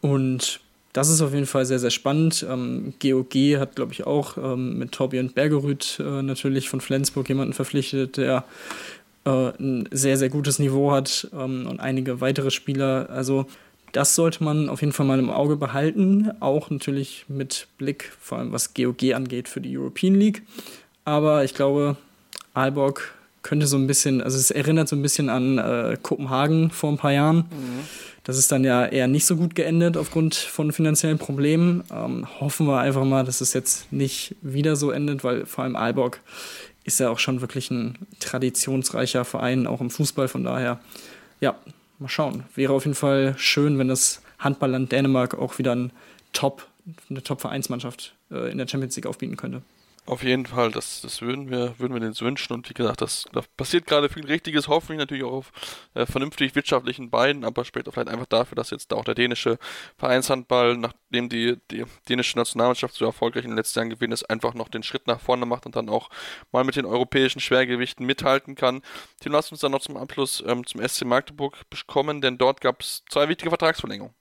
Und 0.00 0.60
das 0.92 1.08
ist 1.08 1.22
auf 1.22 1.32
jeden 1.32 1.46
Fall 1.46 1.66
sehr, 1.66 1.80
sehr 1.80 1.90
spannend. 1.90 2.46
Ähm, 2.48 2.94
GOG 3.00 3.58
hat, 3.58 3.74
glaube 3.74 3.92
ich, 3.92 4.06
auch 4.06 4.36
ähm, 4.36 4.78
mit 4.78 4.92
Torbjörn 4.92 5.32
Bergerüth 5.32 5.98
äh, 5.98 6.22
natürlich 6.22 6.68
von 6.68 6.80
Flensburg 6.80 7.28
jemanden 7.28 7.52
verpflichtet, 7.52 8.16
der 8.16 8.44
ein 9.30 9.88
sehr, 9.90 10.16
sehr 10.16 10.28
gutes 10.28 10.58
Niveau 10.58 10.92
hat 10.92 11.28
ähm, 11.32 11.66
und 11.66 11.80
einige 11.80 12.20
weitere 12.20 12.50
Spieler. 12.50 13.08
Also 13.10 13.46
das 13.92 14.14
sollte 14.16 14.42
man 14.42 14.68
auf 14.68 14.80
jeden 14.80 14.92
Fall 14.92 15.06
mal 15.06 15.18
im 15.18 15.30
Auge 15.30 15.56
behalten, 15.56 16.32
auch 16.40 16.68
natürlich 16.68 17.26
mit 17.28 17.68
Blick, 17.78 18.12
vor 18.20 18.38
allem 18.38 18.52
was 18.52 18.74
GOG 18.74 19.14
angeht, 19.14 19.48
für 19.48 19.60
die 19.60 19.76
European 19.78 20.16
League. 20.16 20.42
Aber 21.04 21.44
ich 21.44 21.54
glaube, 21.54 21.96
Aalborg 22.54 23.14
könnte 23.42 23.66
so 23.66 23.76
ein 23.76 23.86
bisschen, 23.86 24.20
also 24.20 24.36
es 24.36 24.50
erinnert 24.50 24.88
so 24.88 24.96
ein 24.96 25.02
bisschen 25.02 25.28
an 25.28 25.58
äh, 25.58 25.96
Kopenhagen 26.02 26.70
vor 26.70 26.90
ein 26.90 26.96
paar 26.96 27.12
Jahren. 27.12 27.36
Mhm. 27.36 27.84
Das 28.24 28.38
ist 28.38 28.50
dann 28.50 28.64
ja 28.64 28.86
eher 28.86 29.06
nicht 29.06 29.26
so 29.26 29.36
gut 29.36 29.54
geendet 29.54 29.96
aufgrund 29.96 30.34
von 30.34 30.72
finanziellen 30.72 31.18
Problemen. 31.18 31.84
Ähm, 31.92 32.26
hoffen 32.40 32.66
wir 32.66 32.78
einfach 32.78 33.04
mal, 33.04 33.24
dass 33.24 33.42
es 33.42 33.52
jetzt 33.52 33.92
nicht 33.92 34.34
wieder 34.40 34.76
so 34.76 34.90
endet, 34.90 35.22
weil 35.22 35.44
vor 35.46 35.62
allem 35.62 35.76
Aalborg 35.76 36.20
ist 36.84 37.00
ja 37.00 37.10
auch 37.10 37.18
schon 37.18 37.40
wirklich 37.40 37.70
ein 37.70 37.98
traditionsreicher 38.20 39.24
Verein, 39.24 39.66
auch 39.66 39.80
im 39.80 39.90
Fußball. 39.90 40.28
Von 40.28 40.44
daher, 40.44 40.80
ja, 41.40 41.56
mal 41.98 42.08
schauen. 42.08 42.44
Wäre 42.54 42.72
auf 42.72 42.84
jeden 42.84 42.94
Fall 42.94 43.34
schön, 43.36 43.78
wenn 43.78 43.88
das 43.88 44.22
Handballland 44.38 44.92
Dänemark 44.92 45.34
auch 45.34 45.58
wieder 45.58 45.74
ein 45.74 45.92
Top, 46.32 46.66
eine 47.08 47.22
Top-Vereinsmannschaft 47.22 48.14
äh, 48.30 48.50
in 48.50 48.58
der 48.58 48.68
Champions 48.68 48.96
League 48.96 49.06
aufbieten 49.06 49.36
könnte. 49.36 49.62
Auf 50.06 50.22
jeden 50.22 50.44
Fall, 50.44 50.70
das, 50.70 51.00
das 51.00 51.22
würden 51.22 51.50
wir, 51.50 51.78
würden 51.78 51.98
wir 51.98 52.06
uns 52.06 52.20
wünschen. 52.20 52.52
Und 52.52 52.68
wie 52.68 52.74
gesagt, 52.74 53.00
das, 53.00 53.24
da 53.32 53.40
passiert 53.56 53.86
gerade 53.86 54.10
viel 54.10 54.26
Richtiges, 54.26 54.68
hoffentlich 54.68 54.98
natürlich 54.98 55.24
auch 55.24 55.32
auf 55.32 55.52
äh, 55.94 56.04
vernünftig 56.04 56.54
wirtschaftlichen 56.54 57.08
Beinen, 57.08 57.42
aber 57.42 57.64
später 57.64 57.90
vielleicht 57.90 58.10
einfach 58.10 58.26
dafür, 58.26 58.54
dass 58.54 58.68
jetzt 58.68 58.92
auch 58.92 59.04
der 59.04 59.14
dänische 59.14 59.58
Vereinshandball, 59.96 60.76
nachdem 60.76 61.30
die, 61.30 61.56
die 61.70 61.86
dänische 62.06 62.36
Nationalmannschaft 62.36 62.94
so 62.94 63.06
erfolgreich 63.06 63.44
in 63.44 63.52
den 63.52 63.56
letzten 63.56 63.78
Jahren 63.78 63.90
gewesen 63.90 64.12
ist, 64.12 64.28
einfach 64.28 64.52
noch 64.52 64.68
den 64.68 64.82
Schritt 64.82 65.06
nach 65.06 65.20
vorne 65.20 65.46
macht 65.46 65.64
und 65.64 65.74
dann 65.74 65.88
auch 65.88 66.10
mal 66.52 66.64
mit 66.64 66.76
den 66.76 66.84
europäischen 66.84 67.40
Schwergewichten 67.40 68.04
mithalten 68.04 68.56
kann. 68.56 68.82
Tim, 69.20 69.32
lass 69.32 69.52
uns 69.52 69.62
dann 69.62 69.72
noch 69.72 69.80
zum 69.80 69.96
Abschluss 69.96 70.44
ähm, 70.46 70.66
zum 70.66 70.86
SC 70.86 71.06
Magdeburg 71.06 71.56
kommen, 71.86 72.20
denn 72.20 72.36
dort 72.36 72.60
gab 72.60 72.82
es 72.82 73.04
zwei 73.08 73.26
wichtige 73.30 73.48
Vertragsverlängerungen. 73.48 74.14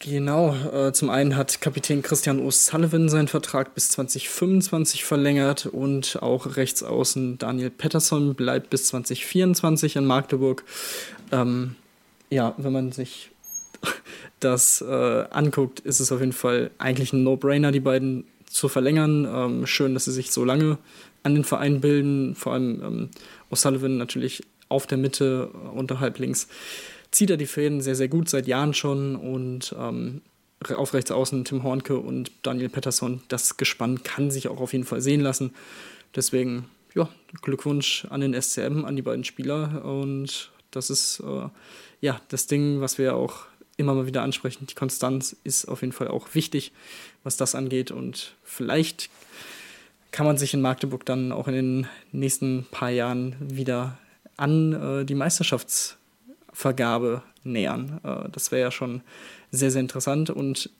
Genau, 0.00 0.56
äh, 0.72 0.92
zum 0.92 1.08
einen 1.08 1.36
hat 1.36 1.60
Kapitän 1.60 2.02
Christian 2.02 2.40
O'Sullivan 2.40 3.08
seinen 3.08 3.28
Vertrag 3.28 3.76
bis 3.76 3.90
2025 3.90 5.04
verlängert 5.04 5.66
und 5.66 6.20
auch 6.20 6.56
Rechtsaußen 6.56 7.38
Daniel 7.38 7.70
Pettersson 7.70 8.34
bleibt 8.34 8.70
bis 8.70 8.88
2024 8.88 9.94
in 9.94 10.04
Magdeburg. 10.04 10.64
Ähm, 11.30 11.76
ja, 12.28 12.54
wenn 12.56 12.72
man 12.72 12.90
sich 12.90 13.30
das 14.40 14.80
äh, 14.80 15.24
anguckt, 15.30 15.78
ist 15.78 16.00
es 16.00 16.10
auf 16.10 16.18
jeden 16.18 16.32
Fall 16.32 16.72
eigentlich 16.78 17.12
ein 17.12 17.22
No-Brainer, 17.22 17.70
die 17.70 17.78
beiden 17.78 18.24
zu 18.46 18.68
verlängern. 18.68 19.28
Ähm, 19.32 19.66
schön, 19.68 19.94
dass 19.94 20.06
sie 20.06 20.12
sich 20.12 20.32
so 20.32 20.44
lange 20.44 20.78
an 21.22 21.36
den 21.36 21.44
Verein 21.44 21.80
bilden, 21.80 22.34
vor 22.34 22.54
allem 22.54 22.82
ähm, 22.82 23.10
O'Sullivan 23.52 23.96
natürlich 23.96 24.42
auf 24.68 24.88
der 24.88 24.98
Mitte, 24.98 25.46
unterhalb 25.72 26.18
links 26.18 26.48
zieht 27.10 27.30
er 27.30 27.36
die 27.36 27.46
Fäden 27.46 27.80
sehr, 27.80 27.94
sehr 27.94 28.08
gut 28.08 28.28
seit 28.28 28.46
Jahren 28.46 28.74
schon 28.74 29.16
und 29.16 29.74
ähm, 29.78 30.22
auf 30.74 30.94
rechts 30.94 31.10
außen 31.10 31.44
Tim 31.44 31.62
Hornke 31.62 31.98
und 31.98 32.32
Daniel 32.42 32.68
Pettersson, 32.68 33.22
das 33.28 33.56
Gespann 33.56 34.02
kann 34.02 34.30
sich 34.30 34.48
auch 34.48 34.60
auf 34.60 34.72
jeden 34.72 34.84
Fall 34.84 35.00
sehen 35.00 35.20
lassen. 35.20 35.54
Deswegen, 36.14 36.66
ja, 36.94 37.08
Glückwunsch 37.42 38.06
an 38.10 38.20
den 38.20 38.40
SCM, 38.40 38.84
an 38.84 38.96
die 38.96 39.02
beiden 39.02 39.24
Spieler 39.24 39.84
und 39.84 40.50
das 40.70 40.90
ist 40.90 41.20
äh, 41.20 41.48
ja 42.00 42.20
das 42.28 42.46
Ding, 42.46 42.80
was 42.80 42.98
wir 42.98 43.14
auch 43.14 43.46
immer 43.76 43.94
mal 43.94 44.06
wieder 44.06 44.22
ansprechen. 44.22 44.66
Die 44.66 44.74
Konstanz 44.74 45.36
ist 45.44 45.66
auf 45.66 45.82
jeden 45.82 45.92
Fall 45.92 46.08
auch 46.08 46.34
wichtig, 46.34 46.72
was 47.22 47.36
das 47.36 47.54
angeht 47.54 47.90
und 47.90 48.34
vielleicht 48.42 49.10
kann 50.10 50.26
man 50.26 50.38
sich 50.38 50.54
in 50.54 50.60
Magdeburg 50.60 51.04
dann 51.04 51.32
auch 51.32 51.46
in 51.48 51.54
den 51.54 51.86
nächsten 52.12 52.66
paar 52.70 52.90
Jahren 52.90 53.36
wieder 53.38 53.98
an 54.36 54.72
äh, 54.72 55.04
die 55.04 55.14
Meisterschafts- 55.14 55.97
Vergabe 56.58 57.22
nähern. 57.44 58.00
Äh, 58.02 58.28
das 58.30 58.50
wäre 58.50 58.62
ja 58.62 58.70
schon 58.72 59.02
sehr, 59.52 59.70
sehr 59.70 59.80
interessant 59.80 60.28
und 60.28 60.70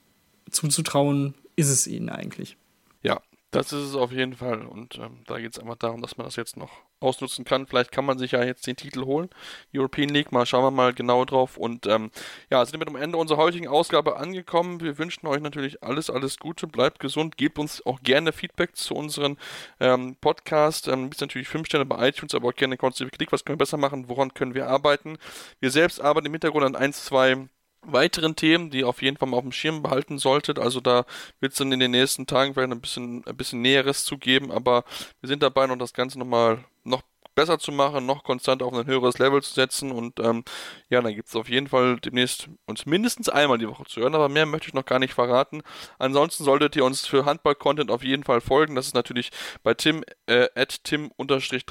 zuzutrauen 0.51 1.35
ist 1.55 1.68
es 1.68 1.87
ihnen 1.87 2.09
eigentlich. 2.09 2.57
Ja, 3.05 3.20
das 3.53 3.72
ist 3.72 3.91
es 3.91 3.95
auf 3.95 4.11
jeden 4.11 4.35
Fall. 4.35 4.66
Und 4.66 4.99
ähm, 4.99 5.20
da 5.26 5.39
geht 5.39 5.53
es 5.53 5.59
einfach 5.61 5.76
darum, 5.76 6.03
dass 6.03 6.16
man 6.16 6.26
das 6.26 6.35
jetzt 6.35 6.57
noch 6.57 6.83
ausnutzen 7.01 7.44
kann. 7.44 7.66
Vielleicht 7.66 7.92
kann 7.92 8.05
man 8.05 8.18
sich 8.18 8.32
ja 8.32 8.42
jetzt 8.42 8.66
den 8.66 8.76
Titel 8.76 9.05
holen. 9.05 9.28
European 9.74 10.09
League, 10.09 10.32
mal 10.32 10.46
schauen 10.46 10.64
wir 10.64 10.70
mal 10.70 10.92
genau 10.92 11.24
drauf. 11.24 11.57
Und 11.57 11.86
ähm, 11.86 12.11
ja, 12.51 12.64
sind 12.64 12.80
wir 12.80 12.88
am 12.88 12.96
Ende 12.96 13.18
unserer 13.18 13.38
heutigen 13.38 13.68
Ausgabe 13.68 14.16
angekommen. 14.16 14.80
Wir 14.80 14.99
wünschen 14.99 15.26
euch 15.26 15.40
natürlich 15.40 15.82
alles, 15.82 16.11
alles 16.11 16.38
Gute. 16.38 16.66
Bleibt 16.66 17.01
gesund. 17.01 17.36
Gebt 17.36 17.59
uns 17.59 17.84
auch 17.84 18.01
gerne 18.03 18.32
Feedback 18.32 18.76
zu 18.76 18.94
unserem 18.94 19.36
ähm, 19.80 20.16
Podcast. 20.20 20.88
Ähm, 20.88 21.11
ist 21.11 21.20
natürlich 21.20 21.49
fünf 21.49 21.66
Sterne 21.66 21.86
bei 21.86 22.09
iTunes, 22.09 22.34
aber 22.34 22.49
auch 22.49 22.55
gerne 22.55 22.76
konstruktive 22.76 23.11
Kritik. 23.11 23.32
Was 23.32 23.44
können 23.44 23.59
wir 23.59 23.64
besser 23.64 23.76
machen? 23.76 24.09
Woran 24.09 24.34
können 24.34 24.55
wir 24.55 24.68
arbeiten? 24.68 25.18
Wir 25.61 25.70
selbst 25.70 26.01
arbeiten 26.01 26.26
im 26.26 26.32
Hintergrund 26.32 26.64
an 26.64 26.76
ein, 26.76 26.92
zwei 26.92 27.49
weiteren 27.93 28.36
Themen, 28.36 28.70
die 28.70 28.80
ihr 28.80 28.89
auf 28.89 29.03
jeden 29.03 29.16
Fall 29.16 29.28
mal 29.28 29.36
auf 29.36 29.43
dem 29.43 29.53
Schirm 29.53 29.82
behalten 29.82 30.18
solltet. 30.18 30.59
Also 30.59 30.80
da 30.80 31.05
wird 31.41 31.53
es 31.53 31.59
dann 31.59 31.72
in 31.72 31.80
den 31.80 31.91
nächsten 31.91 32.26
Tagen 32.26 32.55
vielleicht 32.55 32.72
ein 32.72 32.80
bisschen, 32.80 33.24
ein 33.26 33.36
bisschen 33.36 33.62
Näheres 33.62 34.05
zu 34.05 34.18
geben, 34.18 34.51
aber 34.51 34.84
wir 35.20 35.28
sind 35.28 35.43
dabei, 35.43 35.66
noch 35.66 35.76
das 35.76 35.93
Ganze 35.93 36.18
nochmal 36.18 36.64
noch 36.84 37.03
besser 37.39 37.59
zu 37.61 37.70
machen, 37.70 38.05
noch 38.05 38.24
konstant 38.24 38.64
auf 38.64 38.72
ein 38.74 38.86
höheres 38.86 39.18
Level 39.18 39.41
zu 39.41 39.55
setzen 39.55 39.93
und 39.93 40.18
ähm, 40.18 40.43
ja, 40.91 41.01
dann 41.01 41.14
gibt 41.14 41.28
es 41.28 41.36
auf 41.36 41.49
jeden 41.49 41.68
Fall 41.68 42.01
demnächst 42.01 42.49
uns 42.66 42.84
mindestens 42.84 43.28
einmal 43.28 43.59
die 43.59 43.68
Woche 43.68 43.84
zu 43.84 44.01
hören, 44.01 44.16
aber 44.16 44.28
mehr 44.28 44.45
möchte 44.45 44.66
ich 44.66 44.74
noch 44.74 44.84
gar 44.84 44.99
nicht 44.99 45.14
verraten. 45.14 45.62
Ansonsten 46.01 46.43
solltet 46.43 46.74
ihr 46.74 46.84
uns 46.84 47.07
für 47.07 47.26
Handball-Content 47.26 47.93
auf 47.93 48.03
jeden 48.03 48.24
Fall 48.24 48.41
folgen. 48.41 48.74
Das 48.74 48.89
ist 48.89 48.95
natürlich 48.95 49.30
bei 49.62 49.74
Tim, 49.74 50.03
äh, 50.26 50.49
at 50.57 50.82
Tim-23, 50.82 51.62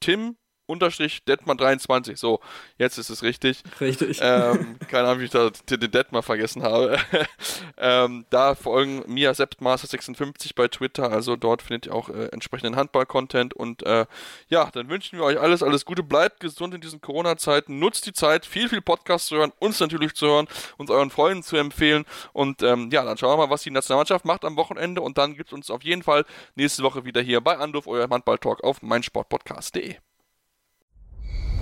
Tim 0.00 0.36
unterstrich 0.68 1.22
Detmar23. 1.26 2.16
So, 2.16 2.40
jetzt 2.76 2.98
ist 2.98 3.10
es 3.10 3.22
richtig. 3.22 3.62
Richtig. 3.80 4.18
Ähm, 4.20 4.76
keine 4.88 5.08
Ahnung, 5.08 5.20
wie 5.20 5.24
ich 5.24 5.30
da 5.30 5.50
den 5.68 5.90
Detmar 5.90 6.22
vergessen 6.22 6.62
habe. 6.62 6.98
ähm, 7.78 8.26
da 8.30 8.54
folgen 8.54 9.02
mir 9.06 9.32
Septmaster56 9.32 10.54
bei 10.54 10.68
Twitter. 10.68 11.10
Also 11.10 11.36
dort 11.36 11.62
findet 11.62 11.86
ihr 11.86 11.94
auch 11.94 12.10
äh, 12.10 12.26
entsprechenden 12.26 12.76
Handball-Content. 12.76 13.54
Und 13.54 13.82
äh, 13.84 14.06
ja, 14.48 14.70
dann 14.70 14.88
wünschen 14.88 15.18
wir 15.18 15.24
euch 15.24 15.40
alles, 15.40 15.62
alles 15.62 15.84
Gute. 15.84 16.02
Bleibt 16.02 16.40
gesund 16.40 16.74
in 16.74 16.80
diesen 16.80 17.00
Corona-Zeiten. 17.00 17.78
Nutzt 17.78 18.06
die 18.06 18.12
Zeit, 18.12 18.44
viel, 18.44 18.68
viel 18.68 18.82
Podcasts 18.82 19.28
zu 19.28 19.36
hören, 19.36 19.52
uns 19.58 19.80
natürlich 19.80 20.14
zu 20.14 20.26
hören, 20.26 20.48
uns 20.76 20.90
euren 20.90 21.10
Freunden 21.10 21.42
zu 21.42 21.56
empfehlen. 21.56 22.04
Und 22.32 22.62
ähm, 22.62 22.90
ja, 22.92 23.04
dann 23.04 23.16
schauen 23.16 23.38
wir 23.38 23.46
mal, 23.46 23.50
was 23.50 23.62
die 23.62 23.70
Nationalmannschaft 23.70 24.24
macht 24.24 24.44
am 24.44 24.56
Wochenende. 24.56 25.00
Und 25.00 25.16
dann 25.16 25.34
gibt 25.34 25.48
es 25.48 25.54
uns 25.54 25.70
auf 25.70 25.82
jeden 25.82 26.02
Fall 26.02 26.24
nächste 26.56 26.82
Woche 26.82 27.04
wieder 27.04 27.22
hier 27.22 27.40
bei 27.40 27.56
Anruf, 27.56 27.86
euer 27.86 28.08
Handball-Talk 28.08 28.62
auf 28.62 28.82
meinsportpodcast.de. 28.82 29.96